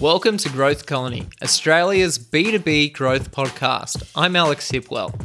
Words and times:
Welcome 0.00 0.36
to 0.38 0.50
Growth 0.50 0.84
Colony, 0.84 1.26
Australia's 1.42 2.18
B2B 2.18 2.92
growth 2.92 3.30
podcast. 3.30 4.10
I'm 4.14 4.36
Alex 4.36 4.70
Hipwell. 4.70 5.18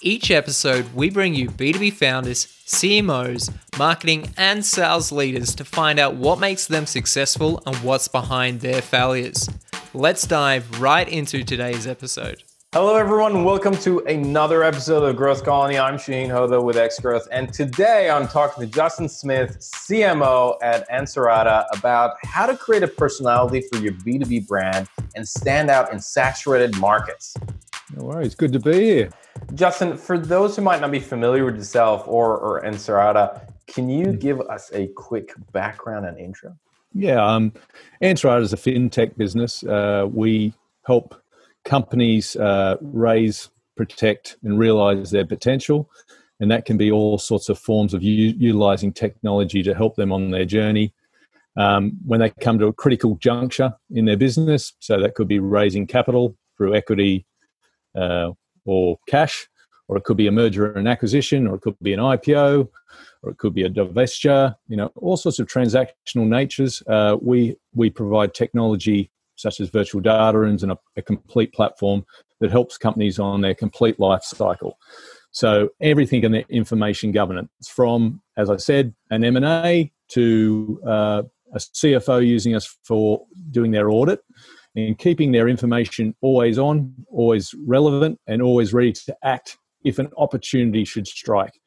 Each 0.00 0.30
episode, 0.30 0.94
we 0.94 1.10
bring 1.10 1.34
you 1.34 1.50
B2B 1.50 1.92
founders, 1.92 2.46
CMOs, 2.66 3.52
marketing, 3.78 4.30
and 4.38 4.64
sales 4.64 5.12
leaders 5.12 5.54
to 5.56 5.64
find 5.66 5.98
out 5.98 6.14
what 6.14 6.40
makes 6.40 6.66
them 6.66 6.86
successful 6.86 7.62
and 7.66 7.76
what's 7.76 8.08
behind 8.08 8.62
their 8.62 8.80
failures. 8.80 9.46
Let's 9.92 10.26
dive 10.26 10.80
right 10.80 11.06
into 11.06 11.44
today's 11.44 11.86
episode. 11.86 12.42
Hello, 12.74 12.96
everyone. 12.96 13.44
Welcome 13.44 13.76
to 13.82 14.00
another 14.00 14.64
episode 14.64 15.04
of 15.04 15.14
Growth 15.14 15.44
Colony. 15.44 15.78
I'm 15.78 15.94
Shaheen 15.94 16.26
Hoda 16.26 16.60
with 16.60 16.76
X 16.76 16.98
Growth, 16.98 17.28
and 17.30 17.52
today 17.52 18.10
I'm 18.10 18.26
talking 18.26 18.66
to 18.66 18.74
Justin 18.74 19.08
Smith, 19.08 19.58
CMO 19.60 20.56
at 20.60 20.84
Ansarada, 20.90 21.66
about 21.72 22.16
how 22.24 22.46
to 22.46 22.56
create 22.56 22.82
a 22.82 22.88
personality 22.88 23.62
for 23.70 23.78
your 23.78 23.92
B2B 23.92 24.48
brand 24.48 24.88
and 25.14 25.26
stand 25.26 25.70
out 25.70 25.92
in 25.92 26.00
saturated 26.00 26.76
markets. 26.78 27.36
No 27.94 28.06
worries. 28.06 28.34
Good 28.34 28.52
to 28.54 28.58
be 28.58 28.72
here. 28.72 29.10
Justin, 29.54 29.96
for 29.96 30.18
those 30.18 30.56
who 30.56 30.62
might 30.62 30.80
not 30.80 30.90
be 30.90 30.98
familiar 30.98 31.44
with 31.44 31.54
yourself 31.54 32.02
or, 32.08 32.36
or 32.38 32.60
Ansarada, 32.62 33.52
can 33.68 33.88
you 33.88 34.06
hmm. 34.06 34.16
give 34.16 34.40
us 34.40 34.72
a 34.74 34.88
quick 34.96 35.32
background 35.52 36.06
and 36.06 36.18
intro? 36.18 36.58
Yeah, 36.92 37.24
um, 37.24 37.52
Ansarada 38.02 38.42
is 38.42 38.52
a 38.52 38.56
fintech 38.56 39.16
business. 39.16 39.62
Uh, 39.62 40.08
we 40.12 40.52
help 40.84 41.14
companies 41.64 42.36
uh, 42.36 42.76
raise, 42.80 43.50
protect, 43.76 44.36
and 44.42 44.58
realize 44.58 45.10
their 45.10 45.26
potential. 45.26 45.90
And 46.40 46.50
that 46.50 46.64
can 46.64 46.76
be 46.76 46.90
all 46.90 47.18
sorts 47.18 47.48
of 47.48 47.58
forms 47.58 47.94
of 47.94 48.02
u- 48.02 48.34
utilizing 48.36 48.92
technology 48.92 49.62
to 49.62 49.74
help 49.74 49.96
them 49.96 50.12
on 50.12 50.30
their 50.30 50.44
journey. 50.44 50.92
Um, 51.56 51.92
when 52.04 52.20
they 52.20 52.30
come 52.40 52.58
to 52.58 52.66
a 52.66 52.72
critical 52.72 53.14
juncture 53.16 53.72
in 53.90 54.06
their 54.06 54.16
business, 54.16 54.72
so 54.80 55.00
that 55.00 55.14
could 55.14 55.28
be 55.28 55.38
raising 55.38 55.86
capital 55.86 56.36
through 56.56 56.74
equity 56.74 57.24
uh, 57.96 58.32
or 58.64 58.98
cash, 59.08 59.46
or 59.86 59.96
it 59.96 60.04
could 60.04 60.16
be 60.16 60.26
a 60.26 60.32
merger 60.32 60.72
and 60.72 60.88
acquisition, 60.88 61.46
or 61.46 61.56
it 61.56 61.60
could 61.60 61.76
be 61.80 61.92
an 61.92 62.00
IPO, 62.00 62.68
or 63.22 63.30
it 63.30 63.38
could 63.38 63.54
be 63.54 63.62
a 63.62 63.70
divestiture. 63.70 64.54
You 64.66 64.76
know, 64.78 64.90
all 64.96 65.16
sorts 65.16 65.38
of 65.38 65.46
transactional 65.46 66.26
natures. 66.26 66.82
Uh, 66.88 67.16
we 67.20 67.56
we 67.72 67.88
provide 67.88 68.34
technology 68.34 69.10
such 69.36 69.60
as 69.60 69.70
virtual 69.70 70.00
data 70.00 70.38
rooms 70.38 70.62
and 70.62 70.72
a, 70.72 70.78
a 70.96 71.02
complete 71.02 71.52
platform 71.52 72.04
that 72.40 72.50
helps 72.50 72.78
companies 72.78 73.18
on 73.18 73.40
their 73.40 73.54
complete 73.54 73.98
life 73.98 74.22
cycle. 74.22 74.78
So 75.30 75.70
everything 75.80 76.22
in 76.22 76.32
the 76.32 76.44
information 76.48 77.10
governance, 77.10 77.50
from 77.68 78.22
as 78.36 78.50
I 78.50 78.56
said, 78.56 78.94
an 79.10 79.24
M 79.24 79.36
and 79.36 79.44
A 79.44 79.92
to 80.08 80.80
uh, 80.86 81.22
a 81.52 81.58
CFO 81.58 82.24
using 82.24 82.54
us 82.54 82.76
for 82.84 83.24
doing 83.50 83.70
their 83.70 83.90
audit, 83.90 84.20
and 84.76 84.98
keeping 84.98 85.32
their 85.32 85.48
information 85.48 86.14
always 86.20 86.58
on, 86.58 86.94
always 87.08 87.54
relevant, 87.66 88.18
and 88.26 88.42
always 88.42 88.72
ready 88.72 88.92
to 88.92 89.16
act 89.22 89.56
if 89.84 89.98
an 89.98 90.08
opportunity 90.16 90.84
should 90.84 91.06
strike. 91.06 91.60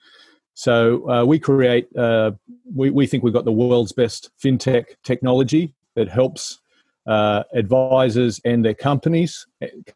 So 0.53 1.09
uh, 1.09 1.23
we 1.23 1.39
create, 1.39 1.88
uh, 1.95 2.31
we, 2.73 2.89
we 2.89 3.05
think 3.05 3.23
we've 3.23 3.33
got 3.33 3.45
the 3.45 3.51
world's 3.51 3.93
best 3.93 4.31
fintech 4.43 4.85
technology 5.03 5.75
that 5.95 6.09
helps 6.09 6.59
uh, 7.08 7.44
advisors 7.53 8.41
and 8.44 8.66
their 8.66 8.73
companies, 8.73 9.47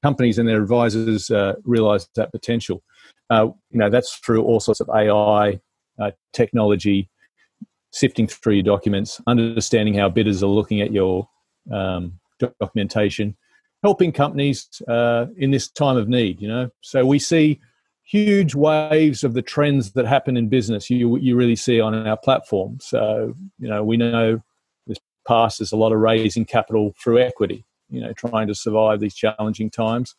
companies 0.01 0.37
and 0.37 0.47
their 0.47 0.61
advisors 0.61 1.29
uh, 1.29 1.53
realize 1.63 2.07
that 2.15 2.31
potential. 2.31 2.81
Uh, 3.29 3.47
you 3.69 3.79
know, 3.79 3.89
that's 3.89 4.15
through 4.17 4.43
all 4.43 4.59
sorts 4.59 4.79
of 4.79 4.89
AI 4.89 5.59
uh, 5.99 6.11
technology, 6.33 7.09
sifting 7.91 8.27
through 8.27 8.53
your 8.55 8.63
documents, 8.63 9.21
understanding 9.27 9.93
how 9.93 10.09
bidders 10.09 10.41
are 10.41 10.47
looking 10.47 10.81
at 10.81 10.91
your 10.91 11.27
um, 11.71 12.13
documentation, 12.59 13.35
helping 13.83 14.11
companies 14.11 14.67
uh, 14.87 15.25
in 15.37 15.51
this 15.51 15.69
time 15.69 15.97
of 15.97 16.07
need. 16.07 16.41
You 16.41 16.47
know, 16.47 16.69
so 16.81 17.05
we 17.05 17.19
see 17.19 17.59
huge 18.03 18.55
waves 18.55 19.23
of 19.23 19.33
the 19.33 19.41
trends 19.41 19.91
that 19.93 20.05
happen 20.05 20.37
in 20.37 20.47
business. 20.47 20.89
You 20.89 21.17
you 21.17 21.35
really 21.35 21.57
see 21.57 21.81
on 21.81 22.07
our 22.07 22.17
platform. 22.17 22.77
So 22.79 23.33
you 23.59 23.67
know, 23.67 23.83
we 23.83 23.97
know 23.97 24.41
past, 25.27 25.59
there's 25.59 25.71
a 25.71 25.77
lot 25.77 25.91
of 25.91 25.99
raising 25.99 26.45
capital 26.45 26.93
through 27.01 27.19
equity, 27.19 27.65
you 27.89 28.01
know, 28.01 28.13
trying 28.13 28.47
to 28.47 28.55
survive 28.55 28.99
these 28.99 29.15
challenging 29.15 29.69
times. 29.69 30.15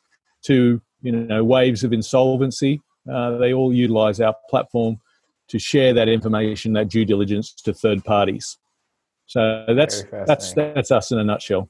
To 0.46 0.80
you 1.02 1.12
know, 1.12 1.44
waves 1.44 1.84
of 1.84 1.92
insolvency, 1.92 2.80
uh, 3.12 3.36
they 3.38 3.52
all 3.52 3.72
utilize 3.72 4.20
our 4.20 4.34
platform 4.48 5.00
to 5.48 5.58
share 5.58 5.92
that 5.94 6.08
information, 6.08 6.72
that 6.72 6.88
due 6.88 7.04
diligence 7.04 7.52
to 7.52 7.72
third 7.72 8.04
parties. 8.04 8.58
So 9.26 9.64
that's 9.68 10.04
that's 10.26 10.52
that's 10.54 10.91
us 10.91 11.12
in 11.12 11.18
a 11.18 11.24
nutshell. 11.24 11.68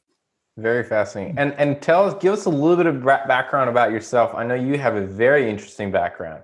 Very 0.56 0.84
fascinating. 0.84 1.38
And 1.38 1.54
and 1.54 1.80
tell 1.80 2.04
us, 2.04 2.14
give 2.20 2.32
us 2.32 2.44
a 2.44 2.50
little 2.50 2.76
bit 2.76 2.86
of 2.86 3.02
background 3.04 3.70
about 3.70 3.90
yourself. 3.90 4.34
I 4.34 4.44
know 4.44 4.54
you 4.54 4.78
have 4.78 4.96
a 4.96 5.06
very 5.06 5.48
interesting 5.48 5.90
background. 5.90 6.42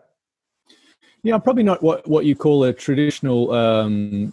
Yeah, 1.23 1.35
I'm 1.35 1.43
probably 1.43 1.65
not 1.65 1.83
what, 1.83 2.07
what 2.09 2.25
you 2.25 2.37
call 2.37 2.65
a 2.65 2.73
traditional 2.73 3.51
um, 3.51 4.33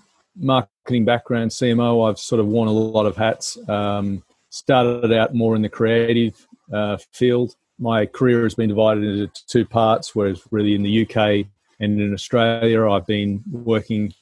marketing 0.85 1.03
background, 1.03 1.49
CMO, 1.49 2.07
I've 2.07 2.19
sort 2.19 2.39
of 2.39 2.45
worn 2.45 2.67
a 2.67 2.71
lot 2.71 3.07
of 3.07 3.17
hats. 3.17 3.57
Um, 3.67 4.23
started 4.51 5.11
out 5.11 5.33
more 5.33 5.55
in 5.55 5.63
the 5.63 5.69
creative 5.69 6.47
uh, 6.71 6.97
field. 7.11 7.55
My 7.79 8.05
career 8.05 8.43
has 8.43 8.53
been 8.53 8.69
divided 8.69 9.03
into 9.03 9.45
two 9.47 9.65
parts, 9.65 10.13
whereas 10.13 10.43
really 10.51 10.75
in 10.75 10.83
the 10.83 11.01
UK 11.01 11.47
and 11.79 11.99
in 11.99 12.13
Australia, 12.13 12.87
I've 12.87 13.07
been 13.07 13.43
working 13.51 14.13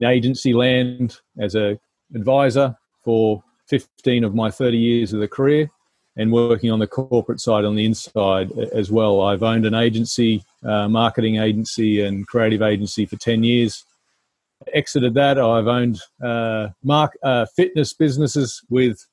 in 0.00 0.08
agency 0.08 0.54
land 0.54 1.18
as 1.38 1.54
a 1.54 1.78
advisor 2.14 2.74
for 3.04 3.44
15 3.66 4.24
of 4.24 4.34
my 4.34 4.50
30 4.50 4.78
years 4.78 5.12
of 5.12 5.20
the 5.20 5.28
career 5.28 5.70
and 6.16 6.32
working 6.32 6.70
on 6.70 6.78
the 6.78 6.86
corporate 6.86 7.40
side 7.40 7.66
on 7.66 7.76
the 7.76 7.84
inside 7.84 8.50
as 8.72 8.90
well. 8.90 9.20
I've 9.20 9.42
owned 9.42 9.66
an 9.66 9.74
agency, 9.74 10.42
uh, 10.64 10.88
marketing 10.88 11.36
agency 11.36 12.00
and 12.00 12.26
creative 12.26 12.62
agency 12.62 13.04
for 13.04 13.16
10 13.16 13.44
years 13.44 13.84
exited 14.72 15.14
that. 15.14 15.38
I've 15.38 15.66
owned 15.66 16.00
uh, 16.22 16.68
mark 16.82 17.16
uh, 17.22 17.46
fitness 17.56 17.92
businesses 17.92 18.62
with 18.68 19.06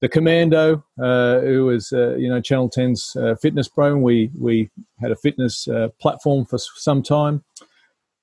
the 0.00 0.08
Commando, 0.08 0.84
uh, 1.00 1.40
who 1.40 1.66
was 1.66 1.92
uh, 1.92 2.16
you 2.16 2.28
know 2.28 2.40
Channel 2.40 2.70
10's 2.70 3.16
uh, 3.16 3.34
fitness 3.36 3.68
pro. 3.68 3.92
And 3.92 4.02
we 4.02 4.30
we 4.38 4.70
had 5.00 5.12
a 5.12 5.16
fitness 5.16 5.68
uh, 5.68 5.88
platform 6.00 6.44
for 6.44 6.58
some 6.58 7.02
time, 7.02 7.44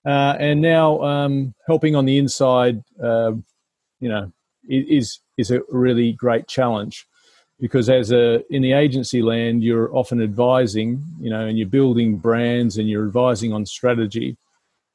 and 0.06 0.62
now 0.62 1.02
um, 1.02 1.54
helping 1.68 1.96
on 1.96 2.06
the 2.06 2.18
inside, 2.18 2.84
you 3.00 4.10
know, 4.10 4.32
is 4.68 5.20
is 5.38 5.52
a 5.52 5.62
really 5.70 6.14
great 6.14 6.48
challenge 6.48 7.08
because 7.60 7.90
as 7.90 8.12
a 8.12 8.44
in 8.54 8.62
the 8.62 8.74
agency 8.74 9.22
land 9.22 9.64
you're 9.64 9.96
often 9.96 10.22
advising 10.22 11.02
you 11.20 11.30
know 11.30 11.46
and 11.46 11.58
you're 11.58 11.68
building 11.68 12.18
brands 12.18 12.78
and 12.78 12.90
you're 12.90 13.06
advising 13.06 13.54
on 13.54 13.66
strategy 13.66 14.36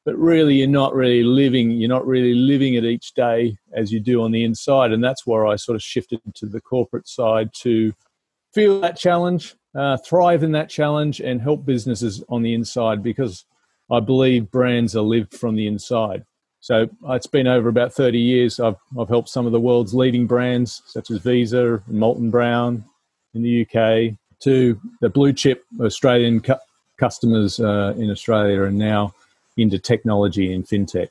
but 0.09 0.17
really 0.17 0.55
you're 0.55 0.67
not 0.67 0.95
really 0.95 1.23
living 1.23 1.71
you're 1.73 1.87
not 1.87 2.07
really 2.07 2.33
living 2.33 2.73
it 2.73 2.85
each 2.87 3.13
day 3.13 3.55
as 3.75 3.93
you 3.93 4.01
do 4.01 4.23
on 4.23 4.31
the 4.31 4.43
inside. 4.43 4.91
And 4.91 5.05
that's 5.05 5.27
where 5.27 5.47
i 5.47 5.55
sort 5.57 5.77
of 5.77 5.83
shifted 5.83 6.19
to 6.37 6.47
the 6.47 6.63
corporate 6.63 7.07
side 7.07 7.51
to 7.61 7.93
feel 8.55 8.81
that 8.81 8.97
challenge 8.97 9.55
uh, 9.77 9.99
thrive 9.99 10.43
in 10.43 10.53
that 10.53 10.71
challenge 10.71 11.21
and 11.21 11.43
help 11.43 11.67
businesses 11.67 12.25
on 12.31 12.41
the 12.41 12.55
inside 12.55 13.03
because 13.03 13.45
i 13.91 14.01
believe 14.01 14.51
brands 14.51 14.97
are 14.97 15.03
lived 15.03 15.35
from 15.35 15.57
the 15.57 15.67
inside. 15.67 16.25
So 16.61 16.89
it's 17.11 17.27
been 17.27 17.47
over 17.47 17.69
about 17.69 17.93
30 17.93 18.19
years. 18.19 18.59
I've, 18.61 18.77
I've 18.99 19.11
helped 19.11 19.29
some 19.29 19.45
of 19.45 19.53
the 19.53 19.61
world's 19.61 19.93
leading 19.93 20.27
brands 20.27 20.83
such 20.87 21.11
as 21.11 21.19
visa 21.19 21.83
and 21.87 21.99
molton 22.03 22.31
brown 22.31 22.83
in 23.35 23.43
the 23.43 23.61
uk 23.61 24.17
to 24.41 24.81
the 25.03 25.11
blue 25.11 25.35
chip 25.35 25.65
australian 25.83 26.41
cu- 26.41 26.65
customers 26.97 27.61
uh, 27.61 27.93
in 27.99 28.11
australia 28.11 28.63
and 28.63 28.79
now 28.79 29.13
into 29.59 29.79
technology 29.79 30.53
and 30.53 30.67
fintech. 30.67 31.09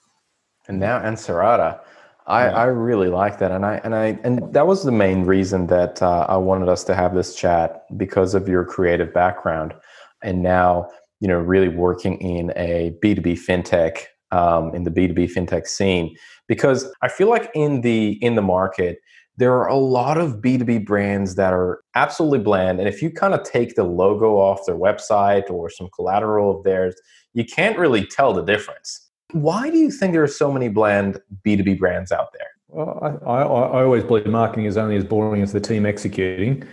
And 0.67 0.79
now 0.79 0.99
Ansarada. 0.99 1.79
I. 2.25 2.49
I 2.49 2.65
really 2.65 3.07
like 3.07 3.39
that, 3.39 3.51
and 3.51 3.65
I 3.65 3.79
and 3.85 3.95
I 3.95 4.19
and 4.25 4.53
that 4.53 4.67
was 4.67 4.83
the 4.83 4.91
main 4.91 5.23
reason 5.23 5.67
that 5.67 6.01
uh, 6.01 6.25
I 6.27 6.35
wanted 6.35 6.67
us 6.67 6.83
to 6.85 6.93
have 6.93 7.15
this 7.15 7.33
chat 7.33 7.85
because 7.95 8.35
of 8.35 8.49
your 8.49 8.65
creative 8.65 9.13
background, 9.13 9.73
and 10.21 10.43
now 10.43 10.89
you 11.21 11.29
know 11.29 11.39
really 11.39 11.69
working 11.69 12.17
in 12.19 12.51
a 12.57 12.93
B 13.01 13.15
two 13.15 13.21
B 13.21 13.33
fintech 13.35 14.03
um, 14.31 14.75
in 14.75 14.83
the 14.83 14.91
B 14.91 15.07
two 15.07 15.13
B 15.13 15.25
fintech 15.25 15.67
scene. 15.67 16.17
Because 16.49 16.91
I 17.01 17.07
feel 17.07 17.29
like 17.29 17.49
in 17.55 17.79
the 17.79 18.21
in 18.21 18.35
the 18.35 18.41
market 18.41 18.99
there 19.37 19.53
are 19.53 19.67
a 19.67 19.77
lot 19.77 20.17
of 20.17 20.37
B2B 20.37 20.85
brands 20.85 21.35
that 21.35 21.53
are 21.53 21.81
absolutely 21.95 22.39
bland. 22.39 22.79
And 22.79 22.89
if 22.89 23.01
you 23.01 23.11
kind 23.11 23.35
of 23.35 23.43
take 23.43 23.75
the 23.75 23.83
logo 23.83 24.35
off 24.37 24.65
their 24.65 24.75
website 24.75 25.49
or 25.49 25.69
some 25.69 25.89
collateral 25.95 26.57
of 26.57 26.63
theirs, 26.63 26.95
you 27.37 27.45
can't 27.45 27.77
really 27.77 28.03
tell 28.03 28.33
the 28.33 28.41
difference. 28.41 29.11
Why 29.31 29.69
do 29.69 29.77
you 29.77 29.91
think 29.91 30.13
there 30.13 30.23
are 30.23 30.27
so 30.27 30.51
many 30.51 30.69
bland 30.69 31.21
B2B 31.45 31.77
brands 31.77 32.11
out 32.11 32.33
there? 32.33 32.47
Well, 32.69 32.99
I, 32.99 33.29
I, 33.29 33.41
I 33.41 33.83
always 33.83 34.03
believe 34.03 34.25
marketing 34.25 34.65
is 34.65 34.75
only 34.75 34.95
as 34.95 35.03
boring 35.03 35.43
as 35.43 35.53
the 35.53 35.59
team 35.59 35.85
executing. 35.85 36.63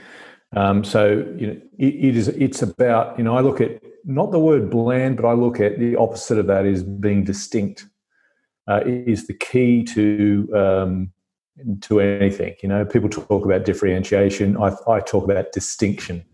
Um, 0.57 0.83
so 0.83 1.27
you 1.37 1.47
know, 1.49 1.61
it, 1.79 1.95
it 1.95 2.17
is. 2.17 2.29
It's 2.29 2.63
about 2.63 3.19
you 3.19 3.25
know. 3.25 3.37
I 3.37 3.41
look 3.41 3.61
at 3.61 3.83
not 4.05 4.31
the 4.31 4.39
word 4.39 4.71
bland, 4.71 5.19
but 5.19 5.27
I 5.27 5.33
look 5.33 5.61
at 5.61 5.79
the 5.79 5.97
opposite 5.97 6.39
of 6.39 6.47
that 6.47 6.65
is 6.65 6.83
being 6.83 7.25
distinct. 7.25 7.87
Uh, 8.67 8.81
is 8.87 9.27
the 9.27 9.35
key 9.35 9.85
to 9.85 10.49
um, 10.57 11.13
to 11.83 12.01
anything. 12.01 12.55
You 12.63 12.71
know, 12.71 12.87
people 12.87 13.11
talk 13.11 13.45
about 13.45 13.67
differentiation. 13.67 14.57
I, 14.57 14.75
I 14.89 15.01
talk 15.01 15.25
about 15.25 15.53
distinction. 15.53 16.25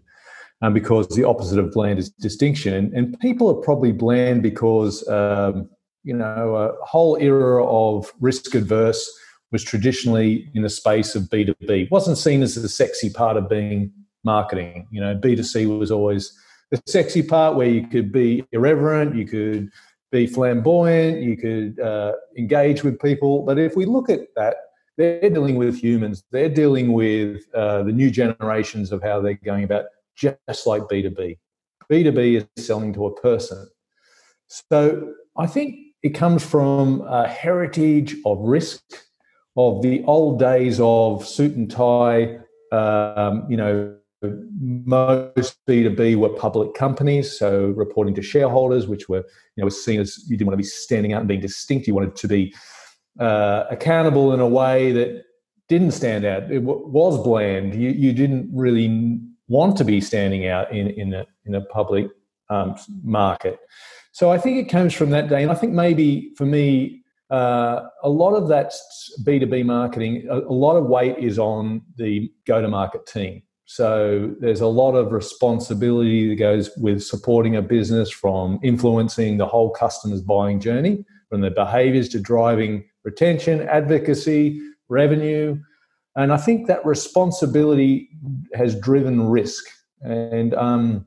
Um, 0.63 0.75
because 0.75 1.09
the 1.09 1.25
opposite 1.25 1.59
of 1.59 1.73
bland 1.73 1.99
is 1.99 2.11
distinction. 2.11 2.75
And, 2.75 2.93
and 2.93 3.19
people 3.21 3.49
are 3.49 3.63
probably 3.63 3.93
bland 3.93 4.43
because, 4.43 5.09
um, 5.09 5.71
you 6.05 6.15
know, 6.15 6.55
a 6.55 6.85
whole 6.85 7.17
era 7.17 7.65
of 7.65 8.13
risk 8.21 8.55
adverse 8.55 9.11
was 9.53 9.65
traditionally 9.65 10.51
in 10.55 10.63
the 10.63 10.69
space 10.69 11.15
of 11.15 11.25
B2B. 11.25 11.85
It 11.85 11.91
wasn't 11.91 12.19
seen 12.19 12.43
as 12.43 12.57
the 12.57 12.69
sexy 12.69 13.09
part 13.09 13.39
of 13.39 13.49
being 13.49 13.91
marketing. 14.23 14.87
You 14.91 15.01
know, 15.01 15.15
B2C 15.17 15.79
was 15.79 15.91
always 15.91 16.33
the 16.71 16.81
sexy 16.87 17.23
part 17.23 17.57
where 17.57 17.69
you 17.69 17.87
could 17.87 18.13
be 18.13 18.45
irreverent, 18.53 19.17
you 19.17 19.27
could 19.27 19.71
be 20.13 20.27
flamboyant, 20.27 21.21
you 21.21 21.37
could 21.37 21.81
uh, 21.81 22.13
engage 22.37 22.83
with 22.83 23.01
people. 23.01 23.43
But 23.43 23.59
if 23.59 23.77
we 23.77 23.87
look 23.87 24.09
at 24.11 24.21
that, 24.37 24.57
they're 24.97 25.31
dealing 25.31 25.57
with 25.57 25.77
humans. 25.79 26.25
They're 26.31 26.49
dealing 26.49 26.93
with 26.93 27.43
uh, 27.55 27.85
the 27.85 27.93
new 27.93 28.11
generations 28.11 28.93
of 28.93 29.03
how 29.03 29.21
they're 29.21 29.35
going 29.35 29.65
about, 29.65 29.87
just 30.21 30.67
like 30.67 30.83
B2B. 30.83 31.39
B2B 31.91 32.47
is 32.57 32.65
selling 32.65 32.93
to 32.93 33.07
a 33.07 33.21
person. 33.21 33.69
So 34.47 35.15
I 35.37 35.47
think 35.47 35.77
it 36.03 36.11
comes 36.11 36.45
from 36.45 37.03
a 37.03 37.27
heritage 37.27 38.17
of 38.25 38.39
risk, 38.41 38.83
of 39.57 39.83
the 39.83 40.03
old 40.05 40.39
days 40.39 40.81
of 40.81 41.27
suit 41.27 41.57
and 41.57 41.71
tie, 41.71 42.39
um, 42.73 43.47
you 43.49 43.57
know, 43.57 43.97
most 44.23 45.57
B2B 45.67 46.17
were 46.17 46.29
public 46.31 46.75
companies, 46.75 47.39
so 47.39 47.69
reporting 47.69 48.15
to 48.15 48.23
shareholders, 48.23 48.87
which 48.87 49.09
were, 49.09 49.25
you 49.57 49.63
know, 49.63 49.65
was 49.65 49.83
seen 49.83 49.99
as 49.99 50.19
you 50.29 50.37
didn't 50.37 50.49
want 50.49 50.55
to 50.55 50.63
be 50.63 50.69
standing 50.69 51.13
out 51.13 51.21
and 51.21 51.29
being 51.29 51.41
distinct. 51.41 51.87
You 51.87 51.95
wanted 51.95 52.17
to 52.17 52.29
be 52.29 52.55
uh, 53.19 53.65
accountable 53.71 54.33
in 54.35 54.41
a 54.41 54.47
way 54.47 54.93
that 54.93 55.25
didn't 55.69 55.93
stand 55.93 56.25
out. 56.25 56.45
It 56.51 56.61
w- 56.61 56.87
was 56.87 57.23
bland. 57.23 57.75
You, 57.75 57.91
you 57.91 58.13
didn't 58.13 58.51
really 58.53 59.21
want 59.51 59.77
to 59.77 59.85
be 59.85 60.01
standing 60.01 60.47
out 60.47 60.73
in, 60.73 60.89
in, 60.91 61.13
a, 61.13 61.27
in 61.45 61.57
a 61.57 61.61
public 61.61 62.09
um, 62.49 62.77
market. 63.03 63.59
So 64.13 64.31
I 64.31 64.39
think 64.39 64.59
it 64.59 64.71
comes 64.71 64.95
from 64.95 65.11
that 65.11 65.29
day. 65.29 65.43
And 65.43 65.51
I 65.51 65.55
think 65.55 65.73
maybe 65.73 66.33
for 66.37 66.47
me, 66.47 67.03
uh, 67.31 67.83
a 68.03 68.09
lot 68.09 68.35
of 68.35 68.49
that 68.49 68.73
B2B 69.25 69.65
marketing, 69.67 70.27
a, 70.31 70.39
a 70.39 70.57
lot 70.67 70.77
of 70.77 70.87
weight 70.87 71.19
is 71.19 71.39
on 71.39 71.83
the 71.97 72.33
go 72.47 72.63
to 72.63 72.69
market 72.69 73.07
team. 73.07 73.43
So 73.67 74.35
there's 74.41 74.61
a 74.61 74.67
lot 74.67 74.95
of 74.95 75.13
responsibility 75.13 76.29
that 76.29 76.37
goes 76.37 76.71
with 76.77 77.03
supporting 77.03 77.55
a 77.55 77.63
business 77.63 78.11
from 78.11 78.59
influencing 78.65 79.37
the 79.37 79.47
whole 79.47 79.71
customer's 79.71 80.23
buying 80.23 80.59
journey, 80.59 81.05
from 81.29 81.41
their 81.41 81.53
behaviors 81.53 82.09
to 82.11 82.21
driving 82.21 82.85
retention, 83.05 83.63
advocacy, 83.69 84.61
revenue. 84.89 85.57
And 86.17 86.33
I 86.33 86.37
think 86.37 86.67
that 86.67 86.85
responsibility 86.85 88.11
has 88.55 88.79
driven 88.79 89.29
risk. 89.29 89.65
And, 90.03 90.55
um, 90.55 91.07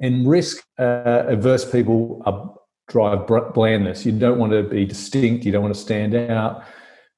and 0.00 0.28
risk 0.28 0.64
uh, 0.78 1.24
averse 1.26 1.70
people 1.70 2.22
are, 2.26 2.54
drive 2.88 3.26
blandness. 3.54 4.04
You 4.04 4.12
don't 4.12 4.38
want 4.38 4.52
to 4.52 4.62
be 4.62 4.84
distinct, 4.84 5.44
you 5.44 5.52
don't 5.52 5.62
want 5.62 5.74
to 5.74 5.80
stand 5.80 6.14
out. 6.14 6.64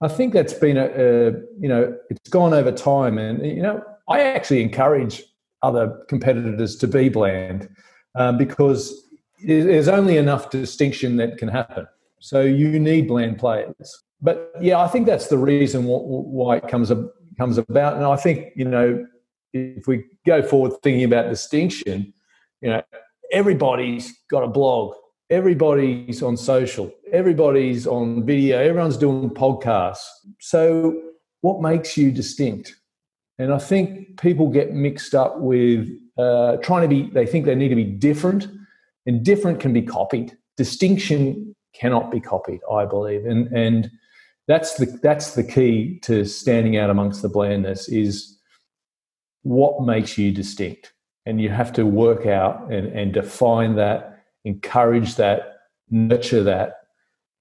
I 0.01 0.09
think 0.09 0.33
that's 0.33 0.53
been 0.53 0.77
a, 0.77 0.87
a 0.87 1.25
you 1.59 1.69
know, 1.69 1.97
it's 2.11 2.29
gone 2.31 2.55
over 2.55 2.71
time. 2.71 3.19
And, 3.19 3.45
you 3.45 3.63
know, 3.63 3.83
I 4.09 4.21
actually 4.21 4.63
encourage 4.63 5.23
other 5.63 5.99
competitors 6.09 6.77
to 6.77 6.87
be 6.87 7.09
bland 7.09 7.69
um, 8.15 8.39
because 8.39 9.09
there's 9.45 9.89
only 9.89 10.17
enough 10.17 10.51
distinction 10.51 11.17
that 11.17 11.39
can 11.39 11.49
happen. 11.49 11.87
So 12.21 12.43
you 12.43 12.79
need 12.79 13.09
bland 13.09 13.39
players. 13.39 14.03
But 14.27 14.51
yeah, 14.61 14.81
I 14.81 14.89
think 14.89 15.07
that's 15.07 15.29
the 15.29 15.39
reason 15.39 15.85
why 15.85 16.57
it 16.57 16.67
comes 16.67 16.91
comes 17.39 17.59
about. 17.59 17.95
And 17.95 18.05
I 18.05 18.17
think 18.17 18.49
you 18.57 18.65
know 18.65 19.07
if 19.53 19.87
we 19.87 20.05
go 20.27 20.43
forward 20.43 20.73
thinking 20.83 21.05
about 21.05 21.31
distinction, 21.31 22.13
you 22.61 22.71
know 22.71 22.83
everybody's 23.31 24.13
got 24.29 24.43
a 24.43 24.49
blog, 24.49 24.97
everybody's 25.31 26.25
on 26.25 26.37
social, 26.37 26.93
everybody's 27.13 27.87
on 27.87 28.27
video, 28.27 28.59
everyone's 28.59 28.97
doing 28.97 29.31
podcasts. 29.31 30.09
So 30.41 31.01
what 31.43 31.63
makes 31.63 31.97
you 31.97 32.11
distinct? 32.11 32.75
And 33.39 33.53
I 33.53 33.59
think 33.59 34.21
people 34.21 34.49
get 34.49 34.73
mixed 34.73 35.15
up 35.15 35.39
with 35.39 35.89
uh, 36.19 36.57
trying 36.57 36.83
to 36.83 36.89
be, 36.89 37.11
they 37.11 37.27
think 37.27 37.45
they 37.45 37.55
need 37.55 37.69
to 37.69 37.77
be 37.77 37.85
different, 37.85 38.49
and 39.07 39.25
different 39.25 39.61
can 39.61 39.73
be 39.73 39.83
copied. 39.83 40.37
Distinction 40.57 41.55
cannot 41.75 42.11
be 42.11 42.19
copied, 42.19 42.61
I 42.69 42.87
believe. 42.87 43.25
And, 43.25 43.47
and 43.53 43.89
that's, 44.49 44.75
the, 44.75 44.87
that's 45.03 45.35
the 45.35 45.45
key 45.45 45.99
to 46.03 46.25
standing 46.25 46.77
out 46.77 46.91
amongst 46.91 47.23
the 47.23 47.29
blandness 47.29 47.89
is 47.89 48.39
what 49.43 49.85
makes 49.85 50.17
you 50.19 50.33
distinct. 50.33 50.93
And 51.25 51.41
you 51.41 51.49
have 51.49 51.73
to 51.75 51.85
work 51.85 52.27
out 52.27 52.71
and, 52.71 52.87
and 52.89 53.13
define 53.13 53.75
that, 53.77 54.25
encourage 54.45 55.17
that, 55.17 55.55
nurture 55.91 56.45
that 56.45 56.75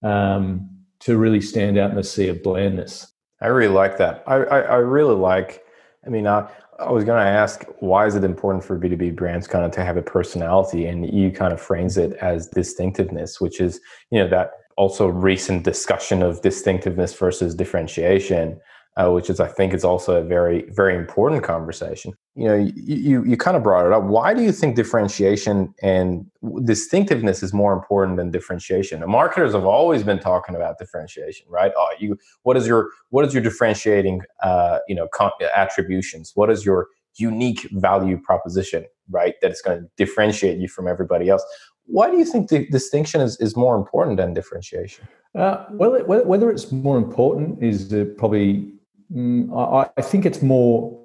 um, 0.03 0.69
to 1.01 1.17
really 1.17 1.41
stand 1.41 1.77
out 1.77 1.91
in 1.91 1.95
the 1.95 2.03
sea 2.03 2.27
of 2.27 2.41
blandness. 2.41 3.11
I 3.41 3.47
really 3.47 3.73
like 3.73 3.97
that. 3.97 4.23
I, 4.25 4.35
I, 4.35 4.59
I 4.61 4.75
really 4.75 5.15
like 5.15 5.65
I 6.05 6.09
mean, 6.09 6.27
I, 6.27 6.47
I 6.79 6.91
was 6.91 7.03
going 7.03 7.23
to 7.23 7.29
ask, 7.29 7.63
why 7.79 8.05
is 8.05 8.15
it 8.15 8.23
important 8.23 8.63
for 8.63 8.77
B2B 8.77 9.15
brands 9.15 9.47
kind 9.47 9.65
of 9.65 9.71
to 9.71 9.83
have 9.83 9.97
a 9.97 10.01
personality? 10.01 10.85
And 10.85 11.11
you 11.11 11.31
kind 11.31 11.53
of 11.53 11.61
frames 11.61 11.97
it 11.97 12.13
as 12.13 12.47
distinctiveness, 12.47 13.41
which 13.41 13.59
is, 13.59 13.79
you 14.11 14.19
know, 14.19 14.27
that 14.29 14.51
also 14.75 15.07
recent 15.07 15.63
discussion 15.63 16.21
of 16.21 16.41
distinctiveness 16.41 17.13
versus 17.13 17.55
differentiation 17.55 18.59
uh, 18.97 19.11
which 19.11 19.29
is 19.29 19.39
I 19.39 19.47
think 19.47 19.73
is 19.73 19.83
also 19.83 20.21
a 20.21 20.23
very 20.23 20.65
very 20.69 20.95
important 20.95 21.43
conversation. 21.43 22.13
You 22.35 22.47
know, 22.47 22.55
you, 22.55 22.73
you 22.95 23.25
you 23.25 23.37
kind 23.37 23.57
of 23.57 23.63
brought 23.63 23.85
it 23.85 23.91
up. 23.91 24.03
Why 24.03 24.33
do 24.33 24.41
you 24.41 24.53
think 24.53 24.75
differentiation 24.75 25.73
and 25.81 26.25
distinctiveness 26.63 27.43
is 27.43 27.53
more 27.53 27.73
important 27.73 28.17
than 28.17 28.31
differentiation? 28.31 29.01
The 29.01 29.07
marketers 29.07 29.53
have 29.53 29.65
always 29.65 30.03
been 30.03 30.19
talking 30.19 30.55
about 30.55 30.77
differentiation, 30.77 31.45
right? 31.49 31.73
Oh, 31.75 31.89
you 31.99 32.17
what 32.43 32.55
is 32.55 32.67
your 32.67 32.89
what 33.09 33.25
is 33.25 33.33
your 33.33 33.43
differentiating 33.43 34.21
uh, 34.41 34.79
you 34.87 34.95
know 34.95 35.09
con- 35.13 35.31
attributions? 35.53 36.31
What 36.35 36.49
is 36.49 36.65
your 36.65 36.87
unique 37.17 37.67
value 37.71 38.17
proposition, 38.17 38.85
right? 39.09 39.35
That 39.41 39.51
is 39.51 39.61
going 39.61 39.81
to 39.81 39.89
differentiate 39.97 40.57
you 40.57 40.67
from 40.67 40.87
everybody 40.87 41.29
else. 41.29 41.43
Why 41.85 42.09
do 42.09 42.17
you 42.17 42.25
think 42.25 42.49
the 42.49 42.67
distinction 42.67 43.21
is, 43.21 43.39
is 43.39 43.55
more 43.55 43.75
important 43.75 44.17
than 44.17 44.33
differentiation? 44.33 45.07
Uh, 45.35 45.65
well, 45.71 45.95
it, 45.95 46.07
whether 46.07 46.49
it's 46.49 46.71
more 46.71 46.97
important 46.97 47.61
is 47.61 47.93
uh, 47.93 48.05
probably 48.17 48.75
Mm, 49.13 49.55
I, 49.55 49.89
I 49.97 50.01
think 50.01 50.25
it's 50.25 50.41
more 50.41 51.01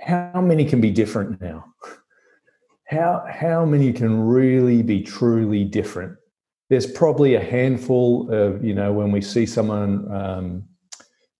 how 0.00 0.40
many 0.40 0.64
can 0.64 0.80
be 0.80 0.90
different 0.90 1.40
now? 1.40 1.64
How 2.86 3.24
how 3.30 3.64
many 3.64 3.92
can 3.92 4.20
really 4.20 4.82
be 4.82 5.02
truly 5.02 5.64
different? 5.64 6.16
There's 6.68 6.86
probably 6.86 7.34
a 7.34 7.40
handful 7.40 8.30
of 8.30 8.64
you 8.64 8.74
know 8.74 8.92
when 8.92 9.12
we 9.12 9.20
see 9.20 9.46
someone 9.46 10.12
um, 10.12 10.64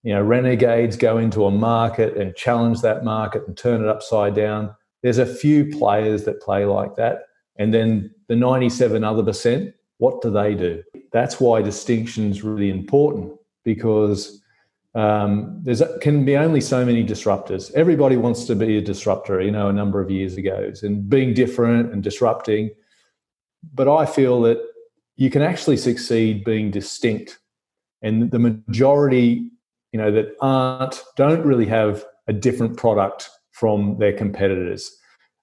you 0.01 0.13
know 0.13 0.23
renegades 0.23 0.97
go 0.97 1.17
into 1.19 1.45
a 1.45 1.51
market 1.51 2.17
and 2.17 2.35
challenge 2.35 2.81
that 2.81 3.03
market 3.03 3.47
and 3.47 3.55
turn 3.55 3.83
it 3.83 3.87
upside 3.87 4.33
down. 4.33 4.73
There's 5.03 5.19
a 5.19 5.25
few 5.25 5.65
players 5.65 6.23
that 6.23 6.41
play 6.41 6.65
like 6.65 6.95
that, 6.95 7.23
and 7.57 7.73
then 7.73 8.12
the 8.27 8.35
97 8.35 9.03
other 9.03 9.23
percent. 9.23 9.73
What 9.97 10.21
do 10.21 10.31
they 10.31 10.55
do? 10.55 10.83
That's 11.11 11.39
why 11.39 11.61
distinction 11.61 12.31
is 12.31 12.43
really 12.43 12.69
important 12.69 13.33
because 13.63 14.41
um, 14.95 15.59
there's 15.63 15.81
can 16.01 16.23
be 16.23 16.37
only 16.37 16.61
so 16.61 16.85
many 16.85 17.03
disruptors. 17.03 17.71
Everybody 17.73 18.15
wants 18.15 18.45
to 18.45 18.55
be 18.55 18.77
a 18.77 18.81
disruptor, 18.81 19.41
you 19.41 19.51
know, 19.51 19.67
a 19.67 19.73
number 19.73 20.01
of 20.01 20.11
years 20.11 20.37
ago, 20.37 20.71
and 20.83 21.09
being 21.09 21.33
different 21.33 21.91
and 21.91 22.03
disrupting. 22.03 22.69
But 23.73 23.87
I 23.87 24.05
feel 24.05 24.41
that 24.41 24.59
you 25.15 25.29
can 25.29 25.41
actually 25.41 25.77
succeed 25.77 26.43
being 26.43 26.69
distinct, 26.69 27.39
and 28.01 28.29
the 28.29 28.39
majority, 28.39 29.49
you 29.91 29.99
know, 29.99 30.11
that 30.11 30.35
aren't 30.41 31.03
don't 31.15 31.43
really 31.43 31.67
have 31.67 32.05
a 32.27 32.33
different 32.33 32.77
product 32.77 33.29
from 33.51 33.97
their 33.97 34.13
competitors. 34.13 34.95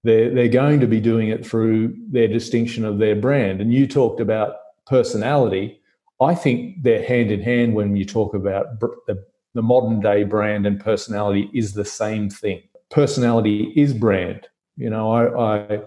They're 0.03 0.33
they're 0.35 0.49
going 0.49 0.81
to 0.81 0.87
be 0.87 1.01
doing 1.01 1.29
it 1.29 1.47
through 1.47 1.95
their 2.09 2.29
distinction 2.29 2.85
of 2.85 2.99
their 2.99 3.17
brand. 3.17 3.61
And 3.61 3.73
you 3.73 3.87
talked 3.87 4.21
about 4.21 4.57
personality. 4.87 5.81
I 6.21 6.35
think 6.35 6.83
they're 6.83 7.05
hand 7.05 7.31
in 7.31 7.43
hand 7.43 7.75
when 7.75 7.97
you 7.97 8.05
talk 8.05 8.35
about 8.35 8.81
the 8.81 9.25
the 9.55 9.63
modern 9.63 10.01
day 10.01 10.25
brand 10.25 10.67
and 10.67 10.81
personality 10.81 11.51
is 11.53 11.73
the 11.73 11.85
same 11.85 12.31
thing. 12.31 12.63
Personality 12.91 13.73
is 13.77 13.93
brand. 13.93 14.49
You 14.77 14.91
know, 14.91 15.13
I, 15.13 15.55
I 15.55 15.83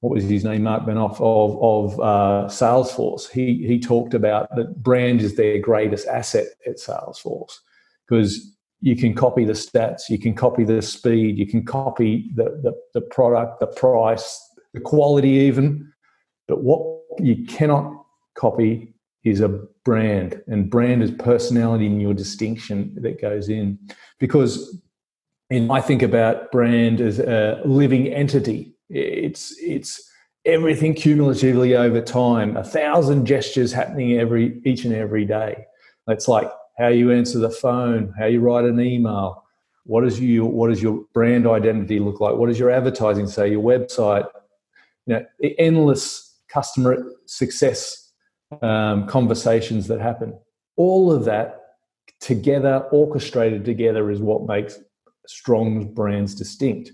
what 0.00 0.14
was 0.14 0.24
his 0.24 0.44
name, 0.44 0.64
Marc 0.64 0.84
Benioff 0.84 1.20
of 1.20 1.94
of 1.94 2.00
uh, 2.00 2.48
Salesforce. 2.48 3.30
He 3.30 3.66
he 3.66 3.80
talked 3.80 4.14
about 4.14 4.54
that 4.56 4.82
brand 4.82 5.20
is 5.20 5.36
their 5.36 5.58
greatest 5.58 6.06
asset 6.06 6.46
at 6.66 6.76
Salesforce 6.76 7.58
because 8.06 8.55
you 8.86 8.94
can 8.94 9.14
copy 9.14 9.44
the 9.44 9.52
stats, 9.52 10.02
you 10.08 10.16
can 10.16 10.32
copy 10.32 10.62
the 10.62 10.80
speed, 10.80 11.36
you 11.38 11.44
can 11.44 11.64
copy 11.64 12.30
the, 12.36 12.44
the, 12.62 12.72
the 12.94 13.00
product, 13.00 13.58
the 13.58 13.66
price, 13.66 14.40
the 14.74 14.80
quality, 14.80 15.30
even. 15.30 15.92
But 16.46 16.62
what 16.62 17.02
you 17.18 17.44
cannot 17.46 18.04
copy 18.36 18.94
is 19.24 19.40
a 19.40 19.48
brand, 19.84 20.40
and 20.46 20.70
brand 20.70 21.02
is 21.02 21.10
personality 21.10 21.86
and 21.86 22.00
your 22.00 22.14
distinction 22.14 22.94
that 23.00 23.20
goes 23.20 23.48
in. 23.48 23.76
Because 24.20 24.80
I 25.50 25.80
think 25.80 26.02
about 26.02 26.52
brand 26.52 27.00
as 27.00 27.18
a 27.18 27.60
living 27.64 28.06
entity. 28.06 28.72
It's 28.88 29.52
it's 29.58 30.00
everything 30.44 30.94
cumulatively 30.94 31.74
over 31.74 32.00
time, 32.00 32.56
a 32.56 32.62
thousand 32.62 33.26
gestures 33.26 33.72
happening 33.72 34.12
every 34.12 34.60
each 34.64 34.84
and 34.84 34.94
every 34.94 35.24
day. 35.24 35.64
It's 36.06 36.28
like 36.28 36.48
how 36.78 36.88
you 36.88 37.10
answer 37.10 37.38
the 37.38 37.50
phone, 37.50 38.12
how 38.18 38.26
you 38.26 38.40
write 38.40 38.64
an 38.64 38.80
email, 38.80 39.44
what 39.84 40.04
is 40.04 40.20
you 40.20 40.44
what 40.44 40.68
does 40.68 40.82
your 40.82 41.04
brand 41.14 41.46
identity 41.46 42.00
look 42.00 42.20
like? 42.20 42.34
What 42.34 42.48
does 42.48 42.58
your 42.58 42.70
advertising 42.70 43.28
say? 43.28 43.50
Your 43.50 43.62
website, 43.62 44.26
you 45.06 45.14
know, 45.14 45.24
endless 45.58 46.38
customer 46.48 47.12
success 47.26 48.12
um, 48.62 49.06
conversations 49.06 49.86
that 49.88 50.00
happen. 50.00 50.38
All 50.76 51.12
of 51.12 51.24
that 51.24 51.60
together, 52.20 52.86
orchestrated 52.90 53.64
together, 53.64 54.10
is 54.10 54.20
what 54.20 54.46
makes 54.46 54.78
strong 55.26 55.92
brands 55.94 56.34
distinct. 56.34 56.92